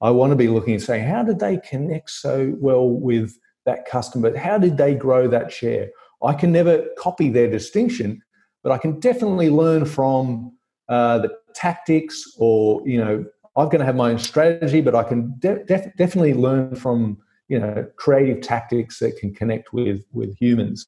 I 0.00 0.10
want 0.10 0.30
to 0.32 0.36
be 0.36 0.48
looking 0.48 0.74
and 0.74 0.82
saying, 0.82 1.04
how 1.04 1.22
did 1.22 1.38
they 1.38 1.58
connect 1.58 2.10
so 2.10 2.54
well 2.58 2.88
with 2.88 3.34
that 3.64 3.86
customer? 3.86 4.36
How 4.36 4.58
did 4.58 4.76
they 4.76 4.94
grow 4.94 5.28
that 5.28 5.52
share? 5.52 5.90
I 6.22 6.34
can 6.34 6.52
never 6.52 6.84
copy 6.98 7.30
their 7.30 7.50
distinction, 7.50 8.22
but 8.62 8.72
I 8.72 8.78
can 8.78 8.98
definitely 9.00 9.50
learn 9.50 9.84
from 9.84 10.56
uh, 10.88 11.18
the 11.18 11.30
tactics, 11.54 12.24
or 12.38 12.82
you 12.86 12.98
know, 12.98 13.24
I'm 13.56 13.66
going 13.66 13.78
to 13.78 13.84
have 13.84 13.96
my 13.96 14.10
own 14.10 14.18
strategy, 14.18 14.80
but 14.80 14.94
I 14.94 15.04
can 15.04 15.34
de- 15.38 15.64
def- 15.64 15.96
definitely 15.96 16.34
learn 16.34 16.74
from 16.74 17.18
you 17.48 17.58
know 17.58 17.86
creative 17.96 18.40
tactics 18.40 18.98
that 18.98 19.16
can 19.16 19.34
connect 19.34 19.72
with 19.72 20.02
with 20.12 20.36
humans. 20.38 20.86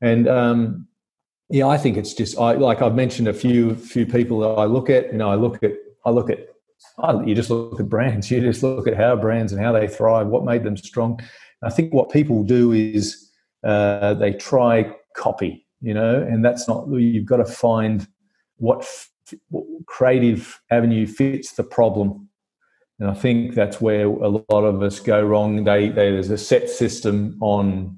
And 0.00 0.28
um, 0.28 0.86
yeah, 1.48 1.66
I 1.66 1.78
think 1.78 1.96
it's 1.96 2.14
just 2.14 2.38
I 2.38 2.52
like 2.52 2.82
I've 2.82 2.94
mentioned 2.94 3.28
a 3.28 3.34
few 3.34 3.74
few 3.74 4.06
people 4.06 4.40
that 4.40 4.60
I 4.60 4.64
look 4.64 4.90
at. 4.90 5.12
You 5.12 5.18
know, 5.18 5.30
I 5.30 5.36
look 5.36 5.62
at 5.62 5.72
I 6.04 6.10
look 6.10 6.30
at 6.30 6.40
I, 6.98 7.22
you 7.24 7.34
just 7.34 7.50
look 7.50 7.80
at 7.80 7.88
brands. 7.88 8.30
You 8.36 8.40
just 8.40 8.62
look 8.62 8.86
at 8.86 8.96
how 8.96 9.16
brands 9.16 9.52
and 9.52 9.62
how 9.62 9.72
they 9.72 9.88
thrive, 9.88 10.26
what 10.26 10.44
made 10.44 10.64
them 10.64 10.76
strong. 10.76 11.20
I 11.62 11.70
think 11.70 11.92
what 11.92 12.10
people 12.10 12.42
do 12.42 12.72
is 12.72 13.30
uh, 13.64 14.14
they 14.14 14.32
try 14.32 14.92
copy, 15.16 15.66
you 15.80 15.94
know, 15.94 16.22
and 16.22 16.44
that's 16.44 16.68
not. 16.68 16.88
You've 16.88 17.26
got 17.26 17.38
to 17.38 17.44
find 17.44 18.06
what, 18.58 18.80
f- 18.80 19.10
what 19.48 19.64
creative 19.86 20.60
avenue 20.70 21.06
fits 21.06 21.54
the 21.54 21.64
problem, 21.64 22.28
and 22.98 23.10
I 23.10 23.14
think 23.14 23.54
that's 23.54 23.80
where 23.80 24.06
a 24.06 24.28
lot 24.28 24.64
of 24.64 24.82
us 24.82 25.00
go 25.00 25.22
wrong. 25.22 25.64
They, 25.64 25.88
they 25.88 26.10
there's 26.10 26.30
a 26.30 26.38
set 26.38 26.70
system 26.70 27.36
on 27.40 27.96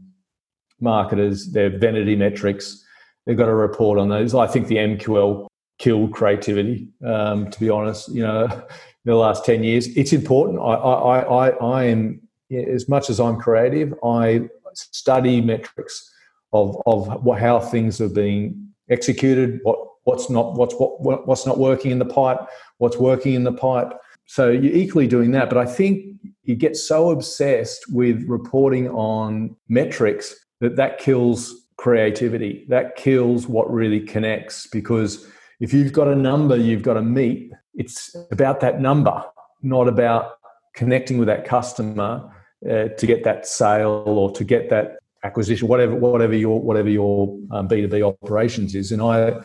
marketers, 0.81 1.53
their 1.53 1.77
vanity 1.79 2.17
metrics. 2.17 2.85
They've 3.25 3.37
got 3.37 3.47
to 3.47 3.55
report 3.55 3.99
on 3.99 4.09
those. 4.09 4.35
I 4.35 4.47
think 4.47 4.67
the 4.67 4.77
MQL 4.77 5.47
killed 5.79 6.13
creativity. 6.13 6.89
Um, 7.05 7.51
to 7.51 7.61
be 7.61 7.71
honest, 7.71 8.09
you 8.09 8.23
know, 8.23 8.45
in 8.45 8.63
the 9.05 9.15
last 9.15 9.45
ten 9.45 9.63
years, 9.63 9.87
it's 9.97 10.13
important. 10.13 10.59
I, 10.59 10.75
I, 10.75 11.19
I, 11.21 11.49
I 11.51 11.85
am 11.85 12.21
as 12.51 12.89
much 12.89 13.09
as 13.09 13.21
I'm 13.21 13.39
creative. 13.39 13.95
I 14.05 14.49
study 14.75 15.41
metrics 15.41 16.13
of 16.53 16.81
of 16.87 17.39
how 17.39 17.61
things 17.61 18.01
are 18.01 18.09
being 18.09 18.73
executed, 18.91 19.61
what 19.63 19.79
what's 20.05 20.31
not 20.31 20.55
what's 20.55 20.75
what, 20.75 21.27
what's 21.27 21.47
not 21.47 21.59
working 21.59 21.91
in 21.91 21.99
the 21.99 22.05
pipe, 22.05 22.39
what's 22.79 22.97
working 22.97 23.35
in 23.35 23.45
the 23.45 23.53
pipe. 23.53 23.93
So 24.29 24.51
you're 24.51 24.77
equally 24.77 25.07
doing 25.07 25.31
that, 25.33 25.49
but 25.49 25.57
I 25.57 25.65
think 25.65 26.05
you 26.45 26.55
get 26.55 26.77
so 26.77 27.11
obsessed 27.11 27.91
with 27.91 28.25
reporting 28.29 28.89
on 28.91 29.57
metrics 29.69 30.35
that 30.61 30.77
that 30.77 30.99
kills 30.99 31.67
creativity. 31.79 32.67
That 32.69 32.95
kills 32.95 33.49
what 33.49 33.73
really 33.73 34.01
connects 34.01 34.67
because 34.67 35.27
if 35.61 35.73
you've 35.73 35.95
got 35.95 36.09
a 36.09 36.15
number 36.15 36.57
you've 36.57 36.83
got 36.83 36.95
to 36.95 37.03
meet, 37.03 37.53
it's 37.75 38.15
about 38.31 38.61
that 38.61 38.83
number, 38.83 39.25
not 39.63 39.89
about 39.89 40.33
connecting 40.75 41.17
with 41.17 41.29
that 41.29 41.47
customer 41.47 42.31
uh, 42.69 42.89
to 42.89 43.07
get 43.07 43.25
that 43.25 43.47
sale 43.47 44.05
or 44.07 44.31
to 44.33 44.45
get 44.45 44.69
that 44.69 44.99
acquisition, 45.25 45.69
whatever 45.69 45.95
whatever 45.95 46.37
your 46.37 46.61
whatever 46.61 46.91
your 46.91 47.35
um, 47.51 47.67
B 47.67 47.81
two 47.81 47.89
B 47.89 48.03
operations 48.03 48.75
is. 48.75 48.93
And 48.93 49.01
I 49.01 49.41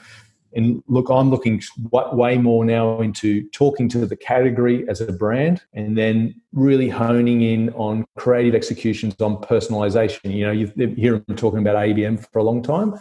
and 0.56 0.84
look, 0.88 1.10
I'm 1.10 1.30
looking 1.30 1.62
way 1.92 2.38
more 2.38 2.64
now 2.66 3.02
into 3.02 3.48
talking 3.50 3.90
to 3.90 4.06
the 4.06 4.16
category 4.16 4.88
as 4.88 5.02
a 5.02 5.12
brand, 5.12 5.62
and 5.74 5.98
then 5.98 6.36
really 6.54 6.90
honing 6.90 7.42
in 7.42 7.70
on 7.72 8.06
creative 8.18 8.56
executions 8.56 9.16
on 9.20 9.38
personalization. 9.38 10.34
You 10.34 10.46
know, 10.46 10.52
you 10.52 10.68
hear 10.96 11.20
them 11.20 11.36
talking 11.36 11.60
about 11.60 11.76
ABM 11.76 12.26
for 12.32 12.40
a 12.40 12.44
long 12.44 12.62
time, 12.62 12.96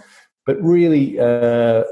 but 0.46 0.60
really. 0.62 1.18
Uh, 1.18 1.84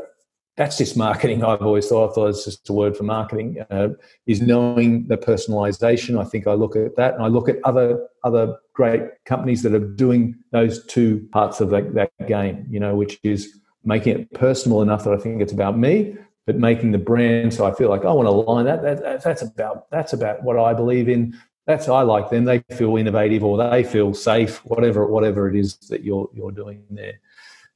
that's 0.60 0.76
just 0.76 0.94
marketing. 0.96 1.42
I've 1.50 1.62
always 1.62 1.88
thought. 1.88 2.10
I 2.10 2.14
thought 2.14 2.28
it's 2.28 2.44
just 2.44 2.68
a 2.68 2.72
word 2.72 2.96
for 2.96 3.04
marketing. 3.04 3.64
Uh, 3.70 3.88
is 4.26 4.42
knowing 4.42 5.06
the 5.06 5.16
personalization. 5.16 6.20
I 6.20 6.24
think 6.24 6.46
I 6.46 6.52
look 6.52 6.76
at 6.76 6.96
that, 6.96 7.14
and 7.14 7.22
I 7.22 7.28
look 7.28 7.48
at 7.48 7.56
other 7.64 8.06
other 8.24 8.56
great 8.74 9.02
companies 9.24 9.62
that 9.62 9.74
are 9.74 9.78
doing 9.78 10.36
those 10.52 10.84
two 10.86 11.26
parts 11.32 11.60
of 11.60 11.70
that, 11.70 11.94
that 11.94 12.10
game. 12.28 12.66
You 12.68 12.78
know, 12.78 12.94
which 12.94 13.18
is 13.22 13.59
making 13.84 14.18
it 14.18 14.32
personal 14.32 14.82
enough 14.82 15.04
that 15.04 15.14
I 15.14 15.16
think 15.16 15.40
it's 15.40 15.52
about 15.52 15.78
me, 15.78 16.16
but 16.46 16.56
making 16.56 16.92
the 16.92 16.98
brand 16.98 17.52
so 17.54 17.66
I 17.66 17.74
feel 17.74 17.88
like 17.88 18.04
I 18.04 18.12
want 18.12 18.26
to 18.26 18.30
align 18.30 18.64
that. 18.66 18.82
that 18.82 19.22
that's 19.22 19.42
about 19.42 19.90
that's 19.90 20.12
about 20.12 20.42
what 20.42 20.58
I 20.58 20.74
believe 20.74 21.08
in. 21.08 21.38
That's 21.66 21.88
I 21.88 22.02
like 22.02 22.30
them. 22.30 22.44
They 22.44 22.60
feel 22.72 22.96
innovative 22.96 23.44
or 23.44 23.56
they 23.70 23.84
feel 23.84 24.14
safe. 24.14 24.64
Whatever 24.64 25.06
whatever 25.06 25.48
it 25.48 25.56
is 25.56 25.76
that 25.88 26.02
you're 26.02 26.28
you're 26.34 26.50
doing 26.50 26.84
there, 26.90 27.20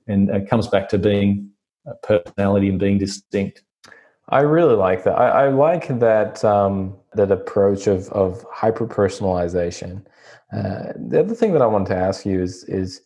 and 0.06 0.28
it 0.30 0.48
comes 0.48 0.68
back 0.68 0.88
to 0.90 0.98
being 0.98 1.50
a 1.86 1.94
personality 1.94 2.68
and 2.68 2.78
being 2.78 2.98
distinct. 2.98 3.62
I 4.28 4.40
really 4.40 4.74
like 4.74 5.04
that. 5.04 5.18
I, 5.18 5.44
I 5.44 5.48
like 5.48 5.98
that 6.00 6.44
um, 6.44 6.96
that 7.14 7.30
approach 7.30 7.86
of 7.86 8.08
of 8.08 8.44
hyper 8.50 8.86
personalization. 8.86 10.04
Uh, 10.52 10.92
the 10.96 11.20
other 11.20 11.34
thing 11.34 11.52
that 11.52 11.62
I 11.62 11.66
wanted 11.66 11.88
to 11.88 11.96
ask 11.96 12.24
you 12.24 12.42
is 12.42 12.64
is 12.64 13.02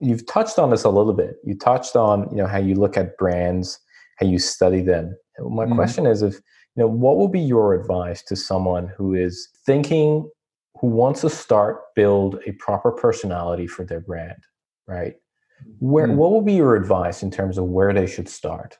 you've 0.00 0.26
touched 0.26 0.58
on 0.58 0.70
this 0.70 0.84
a 0.84 0.90
little 0.90 1.12
bit. 1.12 1.36
You 1.44 1.56
touched 1.56 1.96
on 1.96 2.28
you 2.30 2.36
know 2.36 2.46
how 2.46 2.58
you 2.58 2.74
look 2.74 2.96
at 2.96 3.16
brands, 3.16 3.78
how 4.18 4.26
you 4.26 4.38
study 4.38 4.82
them. 4.82 5.16
My 5.38 5.64
mm-hmm. 5.64 5.74
question 5.74 6.06
is 6.06 6.22
if 6.22 6.34
you 6.34 6.82
know 6.82 6.88
what 6.88 7.16
will 7.16 7.28
be 7.28 7.40
your 7.40 7.74
advice 7.74 8.22
to 8.24 8.36
someone 8.36 8.92
who 8.96 9.14
is 9.14 9.48
thinking 9.66 10.28
who 10.80 10.86
wants 10.86 11.20
to 11.20 11.30
start 11.30 11.80
build 11.94 12.40
a 12.46 12.52
proper 12.52 12.90
personality 12.90 13.66
for 13.66 13.84
their 13.84 14.00
brand, 14.00 14.38
right? 14.86 15.14
Where, 15.78 16.08
mm. 16.08 16.14
What 16.16 16.30
will 16.30 16.42
be 16.42 16.54
your 16.54 16.74
advice 16.74 17.22
in 17.22 17.30
terms 17.30 17.58
of 17.58 17.64
where 17.64 17.92
they 17.92 18.06
should 18.06 18.28
start? 18.28 18.78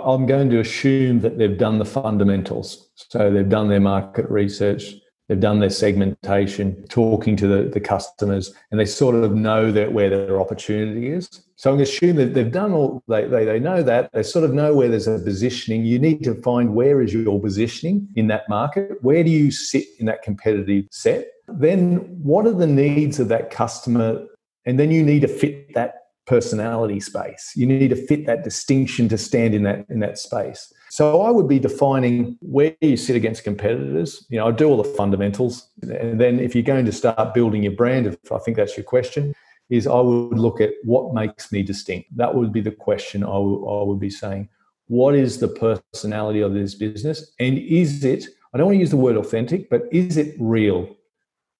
I'm 0.00 0.26
going 0.26 0.50
to 0.50 0.60
assume 0.60 1.20
that 1.20 1.38
they've 1.38 1.56
done 1.56 1.78
the 1.78 1.84
fundamentals. 1.84 2.90
So 2.96 3.30
they've 3.30 3.48
done 3.48 3.68
their 3.68 3.80
market 3.80 4.28
research, 4.28 4.94
they've 5.28 5.40
done 5.40 5.60
their 5.60 5.70
segmentation, 5.70 6.82
talking 6.88 7.36
to 7.36 7.46
the, 7.46 7.68
the 7.68 7.80
customers, 7.80 8.52
and 8.70 8.78
they 8.78 8.84
sort 8.84 9.14
of 9.16 9.34
know 9.34 9.72
that 9.72 9.92
where 9.92 10.10
their 10.10 10.40
opportunity 10.40 11.10
is. 11.10 11.42
So 11.56 11.72
I'm 11.72 11.80
assuming 11.80 12.16
that 12.16 12.34
they've 12.34 12.52
done 12.52 12.72
all, 12.72 13.02
they, 13.08 13.26
they, 13.26 13.44
they 13.44 13.58
know 13.58 13.82
that, 13.82 14.10
they 14.12 14.22
sort 14.22 14.44
of 14.44 14.52
know 14.52 14.74
where 14.74 14.88
there's 14.88 15.08
a 15.08 15.18
positioning. 15.18 15.84
You 15.84 15.98
need 15.98 16.22
to 16.24 16.34
find 16.42 16.74
where 16.74 17.00
is 17.00 17.14
your 17.14 17.40
positioning 17.40 18.08
in 18.14 18.26
that 18.28 18.48
market? 18.48 19.02
Where 19.02 19.24
do 19.24 19.30
you 19.30 19.50
sit 19.50 19.86
in 19.98 20.06
that 20.06 20.22
competitive 20.22 20.84
set? 20.90 21.28
Then 21.48 21.96
what 22.22 22.46
are 22.46 22.52
the 22.52 22.66
needs 22.66 23.18
of 23.18 23.28
that 23.28 23.50
customer? 23.50 24.26
And 24.66 24.78
then 24.78 24.90
you 24.90 25.02
need 25.02 25.22
to 25.22 25.28
fit 25.28 25.72
that 25.74 25.94
personality 26.26 27.00
space. 27.00 27.52
You 27.54 27.66
need 27.66 27.88
to 27.88 27.96
fit 27.96 28.26
that 28.26 28.44
distinction 28.44 29.08
to 29.08 29.18
stand 29.18 29.54
in 29.54 29.62
that 29.62 29.86
in 29.88 30.00
that 30.00 30.18
space. 30.18 30.72
So 30.96 31.20
I 31.20 31.30
would 31.30 31.46
be 31.46 31.58
defining 31.58 32.38
where 32.40 32.74
you 32.80 32.96
sit 32.96 33.16
against 33.16 33.44
competitors. 33.44 34.24
You 34.30 34.38
know, 34.38 34.48
I 34.48 34.50
do 34.50 34.66
all 34.66 34.82
the 34.82 34.94
fundamentals, 34.96 35.68
and 35.82 36.18
then 36.18 36.40
if 36.40 36.54
you're 36.54 36.64
going 36.64 36.86
to 36.86 36.92
start 36.92 37.34
building 37.34 37.64
your 37.64 37.72
brand, 37.72 38.06
if 38.06 38.32
I 38.32 38.38
think 38.38 38.56
that's 38.56 38.78
your 38.78 38.84
question, 38.84 39.34
is 39.68 39.86
I 39.86 40.00
would 40.00 40.38
look 40.38 40.58
at 40.58 40.70
what 40.84 41.12
makes 41.12 41.52
me 41.52 41.62
distinct. 41.62 42.16
That 42.16 42.34
would 42.34 42.50
be 42.50 42.62
the 42.62 42.70
question 42.70 43.24
I 43.24 43.36
would 43.36 44.00
be 44.00 44.08
saying. 44.08 44.48
What 44.86 45.14
is 45.14 45.38
the 45.38 45.48
personality 45.48 46.40
of 46.40 46.54
this 46.54 46.74
business, 46.74 47.30
and 47.38 47.58
is 47.58 48.02
it? 48.02 48.24
I 48.54 48.56
don't 48.56 48.68
want 48.68 48.76
to 48.76 48.80
use 48.80 48.88
the 48.88 48.96
word 48.96 49.18
authentic, 49.18 49.68
but 49.68 49.82
is 49.92 50.16
it 50.16 50.34
real? 50.40 50.88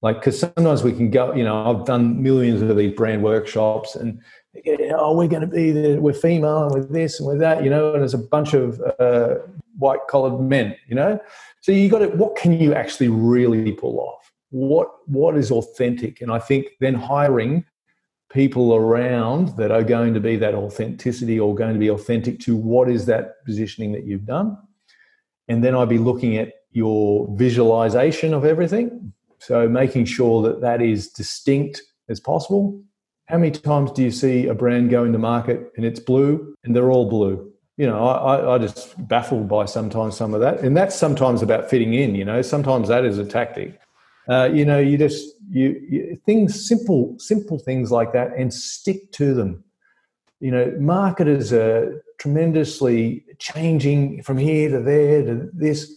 Like, 0.00 0.16
because 0.20 0.38
sometimes 0.38 0.82
we 0.82 0.92
can 0.92 1.10
go, 1.10 1.34
you 1.34 1.44
know, 1.44 1.70
I've 1.70 1.84
done 1.84 2.22
millions 2.22 2.62
of 2.62 2.74
these 2.74 2.94
brand 2.94 3.22
workshops, 3.22 3.96
and 3.96 4.18
oh, 4.96 5.16
we're 5.16 5.28
going 5.28 5.42
to 5.42 5.46
be 5.46 5.72
the, 5.72 5.96
we're 5.98 6.12
female 6.12 6.64
and 6.64 6.74
with 6.74 6.92
this 6.92 7.20
and 7.20 7.28
with 7.28 7.38
that, 7.40 7.62
you 7.64 7.70
know, 7.70 7.92
and 7.92 8.00
there's 8.00 8.14
a 8.14 8.18
bunch 8.18 8.54
of 8.54 8.80
uh, 8.98 9.36
white 9.78 10.00
collared 10.08 10.40
men, 10.40 10.76
you 10.86 10.94
know. 10.94 11.18
So 11.60 11.72
you 11.72 11.88
got 11.88 11.98
to, 12.00 12.08
what 12.08 12.36
can 12.36 12.52
you 12.52 12.74
actually 12.74 13.08
really 13.08 13.72
pull 13.72 13.98
off? 14.00 14.32
What 14.50 14.88
what 15.06 15.36
is 15.36 15.50
authentic? 15.50 16.20
And 16.20 16.30
I 16.30 16.38
think 16.38 16.68
then 16.80 16.94
hiring 16.94 17.64
people 18.30 18.74
around 18.74 19.56
that 19.56 19.70
are 19.70 19.82
going 19.82 20.14
to 20.14 20.20
be 20.20 20.36
that 20.36 20.54
authenticity 20.54 21.38
or 21.38 21.54
going 21.54 21.72
to 21.72 21.78
be 21.78 21.90
authentic 21.90 22.38
to 22.40 22.56
what 22.56 22.88
is 22.88 23.06
that 23.06 23.44
positioning 23.44 23.92
that 23.92 24.04
you've 24.04 24.24
done, 24.24 24.56
and 25.48 25.62
then 25.64 25.74
I'd 25.74 25.88
be 25.88 25.98
looking 25.98 26.36
at 26.36 26.52
your 26.70 27.28
visualization 27.36 28.34
of 28.34 28.44
everything. 28.44 29.12
So 29.38 29.68
making 29.68 30.06
sure 30.06 30.42
that 30.42 30.60
that 30.60 30.80
is 30.80 31.08
distinct 31.08 31.82
as 32.08 32.20
possible 32.20 32.80
how 33.26 33.38
many 33.38 33.50
times 33.50 33.90
do 33.92 34.02
you 34.02 34.10
see 34.10 34.46
a 34.46 34.54
brand 34.54 34.90
go 34.90 35.04
into 35.04 35.18
market 35.18 35.72
and 35.76 35.84
it's 35.84 36.00
blue 36.00 36.56
and 36.64 36.74
they're 36.74 36.90
all 36.90 37.08
blue? 37.08 37.52
You 37.76 37.86
know, 37.86 38.06
I, 38.06 38.54
I 38.54 38.58
just 38.58 38.94
baffled 39.06 39.48
by 39.48 39.66
sometimes 39.66 40.16
some 40.16 40.32
of 40.32 40.40
that, 40.40 40.60
and 40.60 40.74
that's 40.74 40.96
sometimes 40.96 41.42
about 41.42 41.68
fitting 41.68 41.92
in. 41.92 42.14
You 42.14 42.24
know, 42.24 42.40
sometimes 42.40 42.88
that 42.88 43.04
is 43.04 43.18
a 43.18 43.24
tactic. 43.24 43.78
Uh, 44.30 44.48
you 44.52 44.64
know, 44.64 44.78
you 44.78 44.96
just 44.96 45.34
you, 45.50 45.78
you 45.88 46.20
things 46.24 46.66
simple 46.66 47.16
simple 47.18 47.58
things 47.58 47.90
like 47.90 48.12
that, 48.14 48.32
and 48.34 48.52
stick 48.52 49.12
to 49.12 49.34
them. 49.34 49.62
You 50.40 50.52
know, 50.52 50.74
marketers 50.78 51.52
are 51.52 52.02
tremendously 52.18 53.24
changing 53.38 54.22
from 54.22 54.38
here 54.38 54.70
to 54.70 54.80
there 54.80 55.22
to 55.22 55.50
this 55.52 55.94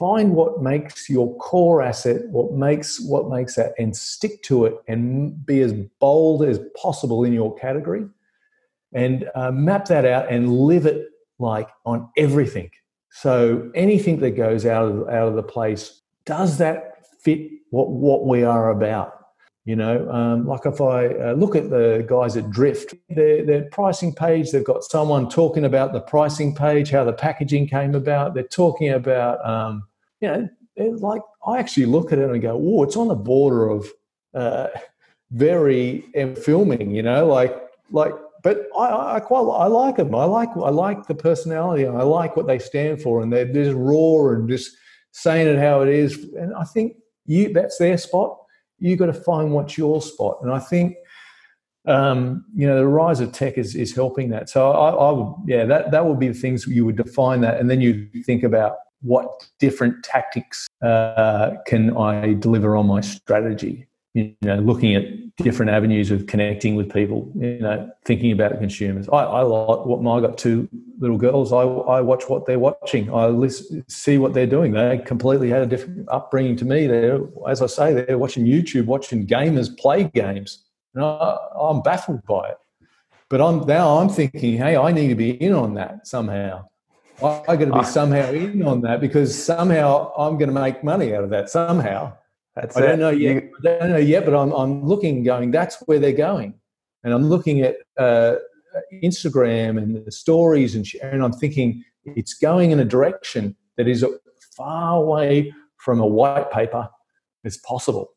find 0.00 0.34
what 0.34 0.62
makes 0.62 1.10
your 1.10 1.36
core 1.36 1.82
asset 1.82 2.22
what 2.30 2.54
makes 2.54 2.98
what 3.00 3.28
makes 3.28 3.54
that 3.56 3.74
and 3.78 3.94
stick 3.94 4.42
to 4.42 4.64
it 4.64 4.74
and 4.88 5.44
be 5.44 5.60
as 5.60 5.74
bold 5.74 6.42
as 6.42 6.58
possible 6.74 7.22
in 7.22 7.34
your 7.34 7.54
category. 7.56 8.06
And 8.94 9.30
uh, 9.34 9.52
map 9.52 9.84
that 9.84 10.06
out 10.06 10.32
and 10.32 10.50
live 10.50 10.86
it 10.86 11.06
like 11.38 11.68
on 11.84 12.08
everything. 12.16 12.70
So 13.10 13.70
anything 13.74 14.18
that 14.20 14.32
goes 14.32 14.64
out 14.64 14.90
of 14.90 15.08
out 15.10 15.28
of 15.28 15.34
the 15.34 15.42
place 15.42 16.00
does 16.24 16.56
that 16.58 17.06
fit 17.22 17.50
what 17.68 17.90
what 17.90 18.26
we 18.26 18.42
are 18.42 18.70
about 18.70 19.19
You 19.70 19.76
know, 19.76 20.10
um, 20.10 20.48
like 20.48 20.66
if 20.66 20.80
I 20.80 21.06
uh, 21.06 21.34
look 21.34 21.54
at 21.54 21.70
the 21.70 22.04
guys 22.08 22.36
at 22.36 22.50
Drift, 22.50 22.92
their, 23.08 23.46
their 23.46 23.62
pricing 23.70 24.12
page, 24.12 24.50
they've 24.50 24.64
got 24.64 24.82
someone 24.82 25.28
talking 25.28 25.64
about 25.64 25.92
the 25.92 26.00
pricing 26.00 26.56
page, 26.56 26.90
how 26.90 27.04
the 27.04 27.12
packaging 27.12 27.68
came 27.68 27.94
about. 27.94 28.34
They're 28.34 28.42
talking 28.42 28.88
about, 28.88 29.38
um, 29.48 29.84
you 30.20 30.26
know, 30.26 30.48
like 30.76 31.22
I 31.46 31.60
actually 31.60 31.86
look 31.86 32.12
at 32.12 32.18
it 32.18 32.28
and 32.28 32.42
go, 32.42 32.60
oh, 32.60 32.82
it's 32.82 32.96
on 32.96 33.06
the 33.06 33.14
border 33.14 33.68
of 33.68 33.86
uh, 34.34 34.70
very 35.30 36.00
filming, 36.42 36.90
you 36.90 37.04
know, 37.04 37.28
like 37.28 37.56
like. 37.92 38.12
But 38.42 38.66
I, 38.76 39.16
I 39.16 39.20
quite 39.20 39.42
I 39.42 39.66
like 39.66 39.98
them. 39.98 40.12
I 40.16 40.24
like 40.24 40.48
I 40.56 40.70
like 40.70 41.06
the 41.06 41.14
personality. 41.14 41.86
I 41.86 42.02
like 42.02 42.36
what 42.36 42.48
they 42.48 42.58
stand 42.58 43.02
for, 43.02 43.22
and 43.22 43.32
they're 43.32 43.44
just 43.44 43.76
raw 43.76 44.30
and 44.30 44.48
just 44.48 44.76
saying 45.12 45.46
it 45.46 45.60
how 45.60 45.82
it 45.82 45.90
is. 45.90 46.24
And 46.34 46.56
I 46.56 46.64
think 46.64 46.96
you 47.26 47.52
that's 47.52 47.78
their 47.78 47.98
spot. 47.98 48.39
You 48.80 48.96
got 48.96 49.06
to 49.06 49.12
find 49.12 49.52
what's 49.52 49.78
your 49.78 50.02
spot. 50.02 50.38
And 50.42 50.52
I 50.52 50.58
think 50.58 50.96
um, 51.86 52.44
you 52.54 52.66
know 52.66 52.76
the 52.76 52.86
rise 52.86 53.20
of 53.20 53.32
tech 53.32 53.56
is 53.56 53.74
is 53.74 53.94
helping 53.94 54.30
that. 54.30 54.48
So 54.48 54.72
I, 54.72 54.90
I 54.90 55.10
would 55.10 55.34
yeah 55.46 55.64
that 55.64 55.90
that 55.90 56.04
would 56.04 56.18
be 56.18 56.28
the 56.28 56.34
things 56.34 56.66
you 56.66 56.84
would 56.84 56.96
define 56.96 57.40
that, 57.42 57.60
and 57.60 57.70
then 57.70 57.80
you 57.80 58.08
think 58.24 58.42
about 58.42 58.76
what 59.02 59.48
different 59.58 60.04
tactics 60.04 60.66
uh, 60.82 61.52
can 61.66 61.96
I 61.96 62.34
deliver 62.34 62.76
on 62.76 62.86
my 62.86 63.00
strategy 63.00 63.86
you 64.14 64.34
know, 64.42 64.56
looking 64.56 64.94
at 64.94 65.36
different 65.36 65.70
avenues 65.70 66.10
of 66.10 66.26
connecting 66.26 66.74
with 66.74 66.92
people, 66.92 67.30
you 67.36 67.58
know, 67.58 67.90
thinking 68.04 68.32
about 68.32 68.58
consumers. 68.58 69.08
I, 69.08 69.18
I 69.18 69.42
like 69.42 69.86
what 69.86 70.00
I 70.00 70.20
got 70.20 70.36
two 70.36 70.68
little 70.98 71.16
girls. 71.16 71.52
I, 71.52 71.62
I 71.62 72.00
watch 72.00 72.28
what 72.28 72.46
they're 72.46 72.58
watching. 72.58 73.12
I 73.12 73.26
listen, 73.26 73.84
see 73.88 74.18
what 74.18 74.34
they're 74.34 74.46
doing. 74.46 74.72
They 74.72 74.98
completely 74.98 75.48
had 75.48 75.62
a 75.62 75.66
different 75.66 76.08
upbringing 76.10 76.56
to 76.56 76.64
me. 76.64 76.86
They're, 76.86 77.20
as 77.48 77.62
I 77.62 77.66
say, 77.66 77.92
they're 77.94 78.18
watching 78.18 78.44
YouTube, 78.44 78.86
watching 78.86 79.26
gamers 79.26 79.76
play 79.78 80.04
games. 80.04 80.64
And 80.94 81.04
I, 81.04 81.36
I'm 81.58 81.82
baffled 81.82 82.24
by 82.24 82.50
it. 82.50 82.58
But 83.28 83.40
I'm 83.40 83.60
now 83.60 83.98
I'm 83.98 84.08
thinking, 84.08 84.56
hey, 84.56 84.76
I 84.76 84.90
need 84.90 85.08
to 85.08 85.14
be 85.14 85.30
in 85.30 85.52
on 85.52 85.74
that 85.74 86.06
somehow. 86.06 86.66
I, 87.22 87.42
I 87.48 87.56
got 87.56 87.66
to 87.66 87.66
be 87.66 87.78
ah. 87.78 87.82
somehow 87.82 88.32
in 88.32 88.62
on 88.66 88.80
that 88.82 89.00
because 89.00 89.40
somehow 89.40 90.12
I'm 90.16 90.36
going 90.36 90.52
to 90.52 90.60
make 90.60 90.82
money 90.82 91.14
out 91.14 91.22
of 91.22 91.30
that 91.30 91.48
somehow. 91.48 92.14
That's 92.56 92.76
I 92.76 92.80
don't 92.80 92.98
know 92.98 93.10
yet. 93.10 93.44
You, 93.44 93.50
I 93.58 93.78
don't 93.78 93.90
know 93.90 93.96
yet, 93.96 94.24
but 94.24 94.34
I'm, 94.34 94.52
I'm 94.52 94.84
looking, 94.84 95.22
going, 95.22 95.50
that's 95.50 95.82
where 95.86 95.98
they're 95.98 96.12
going. 96.12 96.54
And 97.04 97.14
I'm 97.14 97.28
looking 97.28 97.60
at 97.62 97.76
uh, 97.96 98.36
Instagram 99.02 99.78
and 99.78 100.04
the 100.04 100.12
stories, 100.12 100.74
and, 100.74 100.86
and 101.02 101.22
I'm 101.22 101.32
thinking 101.32 101.84
it's 102.04 102.34
going 102.34 102.70
in 102.70 102.80
a 102.80 102.84
direction 102.84 103.56
that 103.76 103.88
is 103.88 104.04
far 104.56 104.96
away 104.96 105.52
from 105.76 106.00
a 106.00 106.06
white 106.06 106.50
paper 106.50 106.88
as 107.44 107.56
possible. 107.58 108.10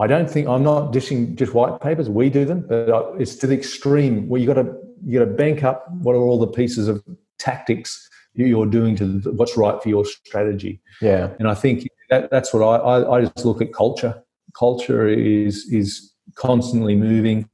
I 0.00 0.06
don't 0.06 0.30
think 0.30 0.46
I'm 0.46 0.62
not 0.62 0.92
dishing 0.92 1.34
just 1.34 1.54
white 1.54 1.80
papers. 1.80 2.08
We 2.08 2.30
do 2.30 2.44
them, 2.44 2.64
but 2.68 3.14
it's 3.18 3.34
to 3.36 3.46
the 3.48 3.54
extreme 3.54 4.28
where 4.28 4.40
you 4.40 4.46
got 4.46 4.62
to 4.62 4.76
you 5.04 5.18
got 5.18 5.24
to 5.24 5.30
bank 5.30 5.64
up 5.64 5.86
what 5.90 6.14
are 6.14 6.20
all 6.20 6.38
the 6.38 6.46
pieces 6.46 6.88
of 6.88 7.02
tactics 7.38 8.08
you're 8.34 8.66
doing 8.66 8.94
to 8.96 9.20
what's 9.32 9.56
right 9.56 9.82
for 9.82 9.88
your 9.88 10.04
strategy. 10.04 10.80
Yeah, 11.00 11.30
and 11.40 11.48
I 11.48 11.54
think 11.54 11.88
that, 12.10 12.30
that's 12.30 12.52
what 12.52 12.62
I, 12.62 12.76
I, 12.76 13.16
I 13.16 13.20
just 13.22 13.44
look 13.44 13.60
at 13.60 13.72
culture. 13.72 14.22
Culture 14.58 15.08
is 15.08 15.66
is 15.72 16.12
constantly 16.34 16.96
moving, 16.96 17.48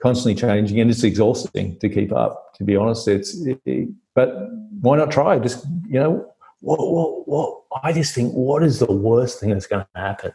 constantly 0.00 0.34
changing, 0.34 0.80
and 0.80 0.90
it's 0.90 1.02
exhausting 1.02 1.78
to 1.80 1.88
keep 1.88 2.12
up. 2.12 2.54
To 2.54 2.64
be 2.64 2.76
honest, 2.76 3.08
it's 3.08 3.34
it, 3.44 3.88
but 4.14 4.34
why 4.80 4.96
not 4.96 5.10
try? 5.10 5.38
Just 5.38 5.66
you 5.88 6.00
know, 6.00 6.32
what, 6.60 6.78
what, 6.78 7.28
what? 7.28 7.62
I 7.82 7.92
just 7.92 8.14
think, 8.14 8.32
what 8.32 8.62
is 8.62 8.78
the 8.78 8.92
worst 8.92 9.40
thing 9.40 9.50
that's 9.50 9.66
going 9.66 9.84
to 9.94 10.00
happen? 10.00 10.32